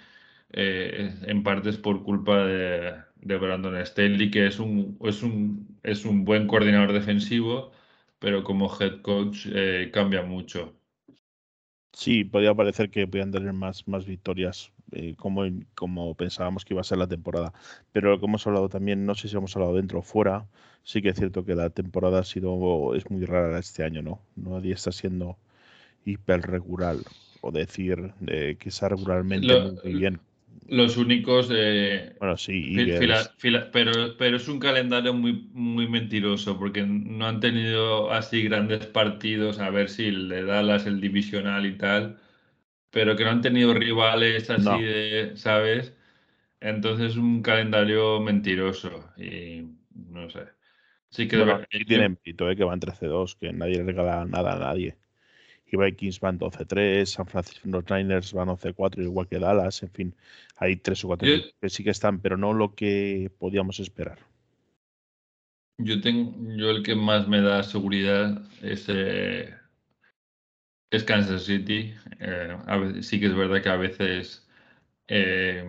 eh, 0.51 1.15
en 1.23 1.43
parte 1.43 1.69
es 1.69 1.77
por 1.77 2.03
culpa 2.03 2.45
de, 2.45 3.03
Brandon 3.21 3.85
Staley, 3.85 4.29
que 4.29 4.47
es 4.47 4.59
un, 4.59 4.97
es, 5.05 5.23
un, 5.23 5.79
es 5.83 6.05
un 6.05 6.25
buen 6.25 6.47
coordinador 6.47 6.91
defensivo, 6.93 7.71
pero 8.19 8.43
como 8.43 8.69
head 8.79 9.01
coach 9.01 9.47
cambia 9.93 10.21
mucho. 10.23 10.75
Sí, 11.93 12.25
podía 12.25 12.53
parecer 12.53 12.89
que 12.89 13.07
podían 13.07 13.31
tener 13.31 13.53
más, 13.53 13.87
más 13.87 14.05
victorias 14.05 14.72
eh, 14.93 15.15
como, 15.17 15.43
como 15.75 16.13
pensábamos 16.15 16.65
que 16.65 16.73
iba 16.73 16.81
a 16.81 16.85
ser 16.85 16.97
la 16.97 17.07
temporada. 17.07 17.53
Pero 17.91 18.11
lo 18.11 18.19
que 18.19 18.25
hemos 18.25 18.45
hablado 18.47 18.69
también, 18.69 19.05
no 19.05 19.15
sé 19.15 19.27
si 19.27 19.35
hemos 19.35 19.55
hablado 19.55 19.75
dentro 19.75 19.99
o 19.99 20.01
fuera, 20.01 20.45
sí 20.83 21.01
que 21.01 21.09
es 21.09 21.17
cierto 21.17 21.45
que 21.45 21.55
la 21.55 21.69
temporada 21.69 22.19
ha 22.19 22.23
sido, 22.23 22.95
es 22.95 23.09
muy 23.09 23.25
rara 23.25 23.59
este 23.59 23.83
año, 23.83 24.01
¿no? 24.01 24.19
Nadie 24.35 24.73
está 24.73 24.91
siendo 24.91 25.37
hiper 26.05 26.41
regular 26.41 26.97
o 27.41 27.51
decir 27.51 28.13
eh, 28.27 28.57
que 28.59 28.71
sea 28.71 28.89
regularmente 28.89 29.53
muy 29.83 29.93
bien. 29.93 30.19
Los 30.69 30.97
únicos. 30.97 31.49
Eh, 31.51 32.15
bueno, 32.19 32.37
sí, 32.37 32.77
pero, 33.71 34.17
pero 34.17 34.37
es 34.37 34.47
un 34.47 34.59
calendario 34.59 35.13
muy, 35.13 35.49
muy 35.51 35.87
mentiroso 35.87 36.57
porque 36.57 36.83
no 36.83 37.27
han 37.27 37.39
tenido 37.41 38.11
así 38.11 38.43
grandes 38.43 38.85
partidos. 38.85 39.59
A 39.59 39.69
ver 39.71 39.89
si 39.89 40.09
le 40.11 40.43
Dallas 40.43 40.85
el 40.85 41.01
divisional 41.01 41.65
y 41.65 41.77
tal 41.77 42.17
pero 42.93 43.15
que 43.15 43.23
no 43.23 43.31
han 43.31 43.41
tenido 43.41 43.73
rivales 43.73 44.47
así 44.51 44.83
de, 44.83 45.31
¿sabes? 45.35 45.93
Entonces 46.61 47.11
es 47.11 47.17
un 47.17 47.41
calendario 47.41 48.21
mentiroso 48.21 49.11
y 49.17 49.63
no 49.95 50.29
sé. 50.29 50.43
Sí 51.09 51.27
que 51.27 51.37
bueno, 51.37 51.63
tienen 51.87 52.19
mérito, 52.23 52.49
¿eh? 52.49 52.55
que 52.55 52.63
van 52.63 52.79
13-2, 52.79 53.37
que 53.39 53.51
nadie 53.51 53.77
le 53.77 53.83
regala 53.83 54.25
nada 54.25 54.53
a 54.53 54.59
nadie. 54.59 54.95
Y 55.65 55.75
Vikings 55.75 56.19
van 56.19 56.37
12-3, 56.37 57.05
San 57.05 57.25
Francisco 57.25 57.67
los 57.67 57.89
Niners 57.89 58.31
van 58.31 58.49
11-4, 58.49 59.01
igual 59.01 59.27
que 59.27 59.39
Dallas, 59.39 59.81
en 59.81 59.89
fin, 59.89 60.15
hay 60.57 60.75
tres 60.75 61.03
o 61.03 61.07
cuatro 61.07 61.27
que 61.59 61.69
sí 61.69 61.83
que 61.83 61.89
están, 61.89 62.21
pero 62.21 62.37
no 62.37 62.53
lo 62.53 62.75
que 62.75 63.31
podíamos 63.39 63.79
esperar. 63.79 64.19
Yo 65.79 65.99
tengo, 65.99 66.35
yo 66.55 66.69
el 66.69 66.83
que 66.83 66.93
más 66.93 67.27
me 67.27 67.41
da 67.41 67.63
seguridad 67.63 68.39
es 68.61 68.85
eh, 68.87 69.51
es 70.97 71.03
Kansas 71.03 71.43
City. 71.45 71.93
Eh, 72.19 72.57
sí 73.01 73.19
que 73.19 73.27
es 73.27 73.35
verdad 73.35 73.61
que 73.61 73.69
a 73.69 73.75
veces 73.77 74.47
eh, 75.07 75.65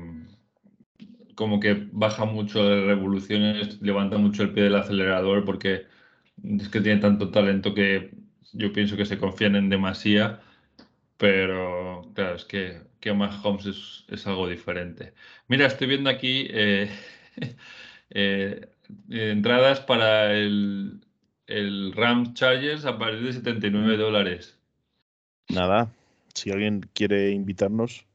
como 1.35 1.61
que 1.61 1.89
baja 1.93 2.25
mucho 2.25 2.65
de 2.69 2.85
revoluciones, 2.87 3.81
levanta 3.83 4.19
mucho 4.19 4.43
el 4.43 4.53
pie 4.53 4.65
del 4.65 4.77
acelerador 4.77 5.45
porque 5.45 5.87
es 6.43 6.69
que 6.69 6.81
tiene 6.81 7.01
tanto 7.01 7.31
talento 7.31 7.75
que 7.75 8.13
yo 8.53 8.73
pienso 8.73 8.97
que 8.97 9.07
se 9.07 9.19
confían 9.19 9.57
en 9.57 9.69
demasía, 9.71 10.41
pero 11.19 12.03
claro, 12.15 12.37
es 12.37 12.45
que, 12.45 12.83
que 13.01 13.13
Mahomes 13.15 13.67
es, 13.67 14.05
es 14.09 14.27
algo 14.27 14.49
diferente. 14.49 15.15
Mira, 15.49 15.67
estoy 15.67 15.89
viendo 15.89 16.11
aquí 16.11 16.49
eh, 16.51 16.91
entradas 19.11 19.81
para 19.81 20.35
el, 20.35 21.01
el 21.47 21.93
Ram 21.95 22.35
Chargers 22.35 22.85
a 22.85 22.99
partir 22.99 23.23
de 23.25 23.33
79 23.33 23.97
dólares. 23.97 24.54
Nada, 25.51 25.93
si 26.35 26.51
alguien 26.51 26.81
quiere 26.95 27.31
invitarnos, 27.31 28.07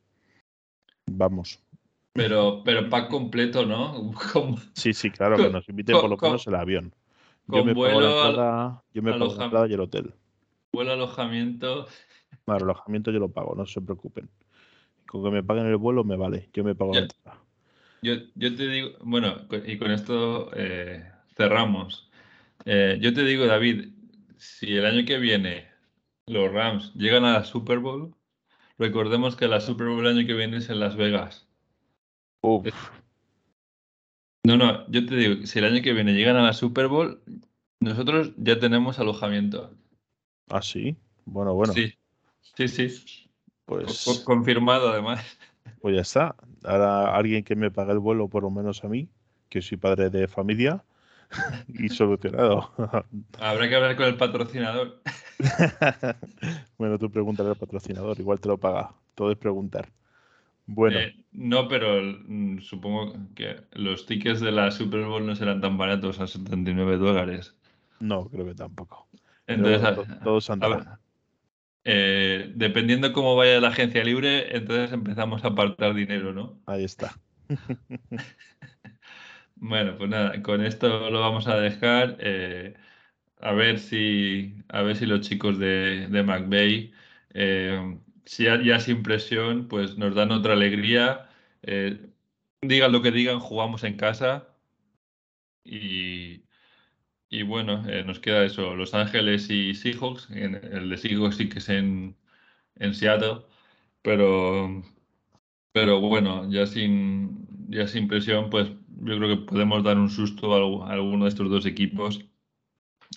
vamos. 1.07 1.59
Pero, 2.13 2.63
pero 2.63 2.89
pack 2.89 3.09
completo, 3.09 3.65
¿no? 3.65 4.11
Con- 4.33 4.57
Sí, 4.73 4.93
sí, 4.93 5.09
claro, 5.11 5.37
que 5.37 5.49
nos 5.49 5.67
inviten 5.69 5.95
con- 5.95 6.09
por 6.09 6.09
lo 6.09 6.17
menos 6.17 6.47
el 6.47 6.55
avión. 6.55 6.93
Yo 7.47 7.63
con 7.63 7.65
me 7.67 7.73
pago 7.73 8.01
la 8.01 8.07
vuelo, 8.07 8.29
entrada, 8.29 8.83
yo 8.93 9.01
me 9.01 9.11
pago 9.11 9.35
la 9.51 9.67
y 9.67 9.73
el 9.73 9.79
hotel. 9.79 10.13
vuelo, 10.73 10.93
alojamiento. 10.93 11.87
Bueno, 12.45 12.57
el 12.57 12.63
alojamiento 12.63 13.11
yo 13.11 13.19
lo 13.19 13.29
pago, 13.29 13.55
no 13.55 13.65
se 13.65 13.81
preocupen. 13.81 14.29
Con 15.07 15.23
que 15.23 15.31
me 15.31 15.43
paguen 15.43 15.65
el 15.65 15.77
vuelo 15.77 16.03
me 16.03 16.15
vale, 16.15 16.49
yo 16.53 16.63
me 16.63 16.75
pago 16.75 16.93
la 16.93 16.99
Ya. 16.99 17.03
entrada. 17.03 17.39
Yo, 18.01 18.13
yo 18.35 18.55
te 18.55 18.67
digo, 18.67 18.89
bueno, 19.01 19.35
y 19.65 19.77
con 19.77 19.91
esto 19.91 20.51
eh, 20.55 21.11
cerramos. 21.35 22.09
Eh, 22.65 22.97
yo 23.01 23.13
te 23.13 23.23
digo, 23.23 23.45
David, 23.45 23.89
si 24.37 24.75
el 24.75 24.85
año 24.85 25.05
que 25.05 25.17
viene 25.17 25.68
los 26.29 26.51
Rams 26.51 26.93
llegan 26.95 27.25
a 27.25 27.33
la 27.33 27.43
Super 27.43 27.79
Bowl, 27.79 28.13
recordemos 28.77 29.35
que 29.35 29.47
la 29.47 29.61
Super 29.61 29.87
Bowl 29.87 30.05
el 30.05 30.17
año 30.17 30.27
que 30.27 30.33
viene 30.33 30.57
es 30.57 30.69
en 30.69 30.79
Las 30.79 30.95
Vegas. 30.95 31.47
Uf, 32.41 32.65
No, 34.45 34.57
no, 34.57 34.89
yo 34.89 35.05
te 35.05 35.15
digo, 35.15 35.45
si 35.45 35.59
el 35.59 35.65
año 35.65 35.81
que 35.83 35.93
viene 35.93 36.13
llegan 36.13 36.35
a 36.37 36.43
la 36.43 36.53
Super 36.53 36.87
Bowl, 36.87 37.21
nosotros 37.79 38.33
ya 38.37 38.59
tenemos 38.59 38.99
alojamiento. 38.99 39.75
¿ah, 40.49 40.61
sí? 40.61 40.97
Bueno, 41.25 41.53
bueno, 41.53 41.73
Sí, 41.73 41.93
sí, 42.55 42.67
sí. 42.67 43.29
Pues, 43.65 44.03
co- 44.05 44.23
confirmado 44.25 44.89
además. 44.89 45.23
pues 45.81 45.95
ya 45.95 46.01
está. 46.01 46.35
Ahora 46.63 47.15
alguien 47.15 47.43
que 47.43 47.55
me 47.55 47.69
pague 47.71 47.91
el 47.91 47.99
vuelo, 47.99 48.27
por 48.27 48.43
lo 48.43 48.49
menos 48.49 48.83
a 48.83 48.87
mí, 48.87 49.07
que 49.49 49.61
soy 49.61 49.77
padre 49.77 50.09
de 50.09 50.27
familia, 50.27 50.83
y 51.67 51.89
solucionado. 51.89 52.71
Habrá 53.39 53.69
que 53.69 53.75
hablar 53.75 53.95
con 53.95 54.05
el 54.07 54.17
patrocinador. 54.17 55.01
bueno, 56.77 56.97
tú 56.99 57.09
pregúntale 57.11 57.49
al 57.49 57.55
patrocinador, 57.57 58.19
igual 58.19 58.39
te 58.39 58.49
lo 58.49 58.57
paga. 58.57 58.93
Todo 59.15 59.31
es 59.31 59.37
preguntar. 59.37 59.91
Bueno, 60.67 61.01
Eh, 61.01 61.23
no, 61.31 61.67
pero 61.67 62.01
mm, 62.01 62.59
supongo 62.61 63.13
que 63.35 63.63
los 63.73 64.05
tickets 64.05 64.39
de 64.41 64.51
la 64.51 64.71
Super 64.71 65.05
Bowl 65.05 65.25
no 65.25 65.35
serán 65.35 65.61
tan 65.61 65.77
baratos 65.77 66.19
a 66.19 66.27
79 66.27 66.97
dólares. 66.97 67.55
no, 67.99 68.29
creo 68.29 68.45
que 68.45 68.55
tampoco. 68.55 69.07
Entonces, 69.47 69.83
a- 69.83 70.05
todos 70.21 70.49
a 70.59 70.67
andarán. 70.67 70.75
ver, 70.75 70.89
eh, 71.85 72.53
dependiendo 72.55 73.13
cómo 73.13 73.35
vaya 73.35 73.59
la 73.61 73.69
agencia 73.69 74.03
libre, 74.03 74.55
entonces 74.57 74.91
empezamos 74.93 75.43
a 75.43 75.49
apartar 75.49 75.93
dinero, 75.95 76.33
¿no? 76.33 76.61
Ahí 76.65 76.83
está. 76.85 77.19
Bueno, 79.55 79.97
pues 79.97 80.09
nada, 80.09 80.41
con 80.41 80.63
esto 80.65 81.09
lo 81.09 81.19
vamos 81.19 81.47
a 81.47 81.57
dejar. 81.57 82.17
eh, 82.19 82.75
a 83.39 83.53
ver 83.53 83.79
si, 83.79 84.55
a 84.69 84.81
ver 84.81 84.95
si 84.97 85.05
los 85.05 85.21
chicos 85.21 85.57
de, 85.59 86.07
de 86.09 86.23
McVeigh, 86.23 86.93
eh, 87.33 87.99
si 88.25 88.45
ya, 88.45 88.79
sin 88.79 89.03
presión, 89.03 89.67
pues 89.67 89.97
nos 89.97 90.15
dan 90.15 90.31
otra 90.31 90.53
alegría. 90.53 91.29
eh, 91.63 92.09
digan 92.61 92.91
lo 92.91 93.01
que 93.01 93.11
digan, 93.11 93.39
jugamos 93.39 93.83
en 93.83 93.95
casa. 93.97 94.47
Y, 95.63 96.45
y 97.29 97.43
bueno, 97.43 97.87
eh, 97.89 98.03
nos 98.05 98.19
queda 98.19 98.45
eso, 98.45 98.75
Los 98.75 98.93
Ángeles 98.95 99.49
y 99.49 99.75
Seahawks. 99.75 100.29
El 100.31 100.89
de 100.89 100.97
Seahawks 100.97 101.37
sí 101.37 101.49
que 101.49 101.59
es 101.59 101.69
en, 101.69 102.17
en 102.75 102.95
Seattle, 102.95 103.43
pero, 104.03 104.83
pero 105.73 106.01
bueno, 106.01 106.49
ya 106.51 106.67
sin, 106.67 107.47
ya 107.71 107.87
sin 107.87 108.07
presión, 108.09 108.49
pues 108.51 108.69
yo 108.69 109.17
creo 109.19 109.29
que 109.39 109.45
podemos 109.45 109.83
dar 109.83 109.97
un 109.99 110.09
susto 110.11 110.53
a 110.85 110.91
alguno 110.93 111.25
de 111.25 111.29
estos 111.31 111.49
dos 111.51 111.65
equipos. 111.67 112.28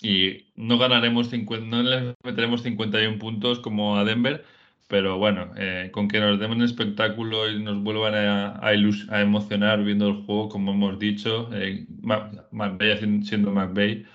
Y 0.01 0.47
no 0.55 0.77
ganaremos 0.77 1.29
50, 1.29 1.65
no 1.65 1.83
les 1.83 2.15
meteremos 2.23 2.63
51 2.63 3.19
puntos 3.19 3.59
como 3.59 3.97
a 3.97 4.03
Denver, 4.03 4.43
pero 4.87 5.17
bueno, 5.17 5.51
eh, 5.57 5.89
con 5.91 6.07
que 6.07 6.19
nos 6.19 6.39
den 6.39 6.51
un 6.51 6.63
espectáculo 6.63 7.49
y 7.49 7.61
nos 7.63 7.81
vuelvan 7.83 8.15
a, 8.15 8.73
emocionar 9.21 9.83
viendo 9.83 10.07
el 10.07 10.25
juego, 10.25 10.49
como 10.49 10.73
hemos 10.73 10.99
dicho, 10.99 11.49
eh, 11.53 11.85
siendo 13.23 13.51
McVay, 13.51 14.05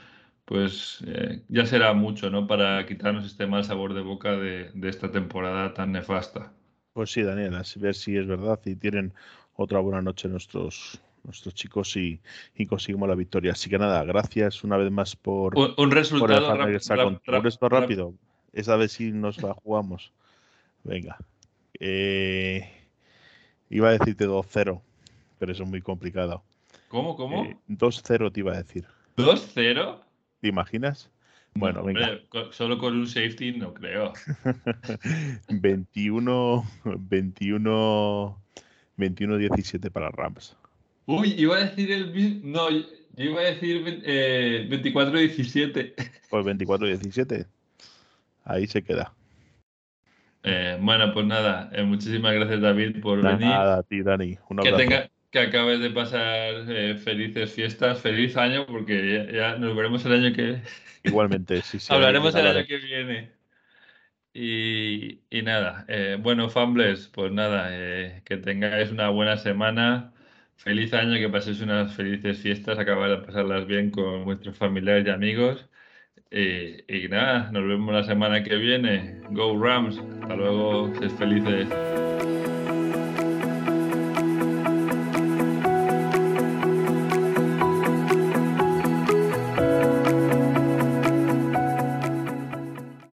pues 0.45 1.03
eh, 1.07 1.43
ya 1.49 1.67
será 1.67 1.93
mucho, 1.95 2.31
¿no? 2.31 2.47
Para 2.47 2.85
quitarnos 2.87 3.27
este 3.27 3.47
mal 3.47 3.65
sabor 3.65 3.95
de 3.95 4.03
boca 4.03 4.33
de, 4.37 4.71
de 4.75 4.89
esta 4.89 5.11
temporada 5.11 5.75
tan 5.75 5.93
nefasta. 5.93 6.53
Pues 6.93 7.13
sí, 7.13 7.23
Daniel, 7.23 7.55
a 7.55 7.63
ver 7.77 7.95
si 7.95 8.17
es 8.17 8.27
verdad 8.27 8.61
y 8.65 8.75
tienen 8.75 9.15
otra 9.55 9.81
buena 9.81 10.03
noche 10.03 10.29
nuestros, 10.29 11.01
nuestros 11.29 11.55
chicos 11.55 11.97
y, 11.97 12.21
y 12.57 12.67
conseguimos 12.67 13.09
la 13.09 13.15
victoria. 13.15 13.53
Así 13.53 13.69
que 13.71 13.79
nada, 13.79 14.03
gracias 14.05 14.65
una 14.65 14.77
vez 14.77 14.91
más 14.91 15.15
por, 15.15 15.57
Un, 15.57 15.67
un 15.69 15.75
por 15.77 15.93
resultado 15.95 16.57
rap- 16.57 16.71
estar 16.71 16.99
rap- 16.99 17.21
rap- 17.27 17.63
rápido. 17.73 18.15
Esa 18.53 18.77
vez 18.77 18.93
sí 18.93 19.13
nos 19.13 19.41
la 19.43 19.55
jugamos. 19.55 20.13
Venga. 20.85 21.17
Eh, 21.79 22.69
iba 23.71 23.91
a 23.91 23.93
decirte 23.93 24.27
2-0, 24.27 24.81
pero 25.39 25.53
eso 25.53 25.63
es 25.63 25.69
muy 25.69 25.83
complicado. 25.83 26.43
¿Cómo? 26.89 27.15
¿Cómo? 27.17 27.45
Eh, 27.45 27.57
2-0 27.69 28.33
te 28.33 28.41
iba 28.41 28.53
a 28.55 28.57
decir. 28.57 28.87
¿2-0? 29.17 30.01
¿Te 30.41 30.49
imaginas? 30.49 31.11
Bueno, 31.55 31.81
No, 31.81 31.87
venga. 31.87 32.01
hombre, 32.33 32.53
solo 32.53 32.79
con 32.79 32.97
un 32.97 33.07
safety 33.07 33.53
no 33.53 33.75
creo. 33.75 34.13
21, 35.49 36.65
21, 36.85 38.43
21-17 38.97 39.91
para 39.91 40.11
Rams. 40.11 40.57
Uy, 41.09 41.35
iba 41.39 41.57
a 41.57 41.65
decir 41.65 41.91
el 41.91 42.13
mismo. 42.13 42.41
No, 42.45 42.71
yo 42.71 42.85
iba 43.17 43.41
a 43.41 43.45
decir 43.45 44.03
eh, 44.05 44.69
24-17. 44.71 45.95
Pues 46.29 46.45
24-17. 46.45 47.47
Ahí 48.45 48.67
se 48.67 48.83
queda. 48.83 49.15
Eh, 50.43 50.77
bueno, 50.81 51.13
pues 51.15 51.25
nada, 51.27 51.71
eh, 51.73 51.83
muchísimas 51.83 52.35
gracias 52.35 52.61
David 52.61 53.01
por 53.01 53.23
venir. 53.23 53.41
Nada, 53.41 53.79
a 53.79 53.83
ti, 53.83 54.03
Dani. 54.03 54.37
Un 54.51 54.59
Que 54.59 54.69
abrazo. 54.69 54.77
tenga, 54.77 55.11
que 55.31 55.39
acabes 55.39 55.81
de 55.81 55.91
pasar 55.91 56.55
eh, 56.69 56.95
felices 56.97 57.53
fiestas, 57.53 58.01
feliz 58.01 58.37
año, 58.37 58.67
porque 58.67 59.27
ya, 59.33 59.33
ya 59.33 59.59
nos 59.59 59.75
veremos 59.75 60.05
el 60.05 60.13
año 60.13 60.35
que 60.35 60.61
Igualmente, 61.05 61.63
sí, 61.63 61.79
sí. 61.81 61.93
hablaremos 61.93 62.35
el 62.35 62.47
año 62.47 62.67
que 62.67 62.77
viene. 62.77 63.33
Y, 64.35 65.21
y 65.31 65.43
nada, 65.43 65.87
bueno, 66.21 66.51
Fambles, 66.51 67.09
pues 67.09 67.33
nada, 67.33 67.71
que 68.25 68.37
tengáis 68.37 68.91
una 68.91 69.09
buena 69.09 69.37
semana, 69.39 70.13
feliz 70.59 70.93
año, 70.95 71.19
que 71.19 71.29
paséis 71.29 71.61
unas 71.61 71.95
felices 71.97 72.39
fiestas, 72.41 72.79
acabar 72.79 73.11
de 73.11 73.27
pasarlas 73.27 73.67
bien 73.67 73.91
con 73.91 74.25
vuestros 74.25 74.57
familiares 74.57 75.07
y 75.07 75.11
amigos. 75.11 75.69
Y, 76.31 76.85
y 77.05 77.09
nada, 77.09 77.51
nos 77.53 77.67
vemos 77.67 77.95
la 77.95 78.05
semana 78.05 78.43
que 78.43 78.57
viene. 78.57 79.21
Go 79.31 79.59
Rams, 79.63 79.99
hasta 79.99 80.37
luego, 80.37 80.93
sed 81.01 81.11
felices. 81.13 82.08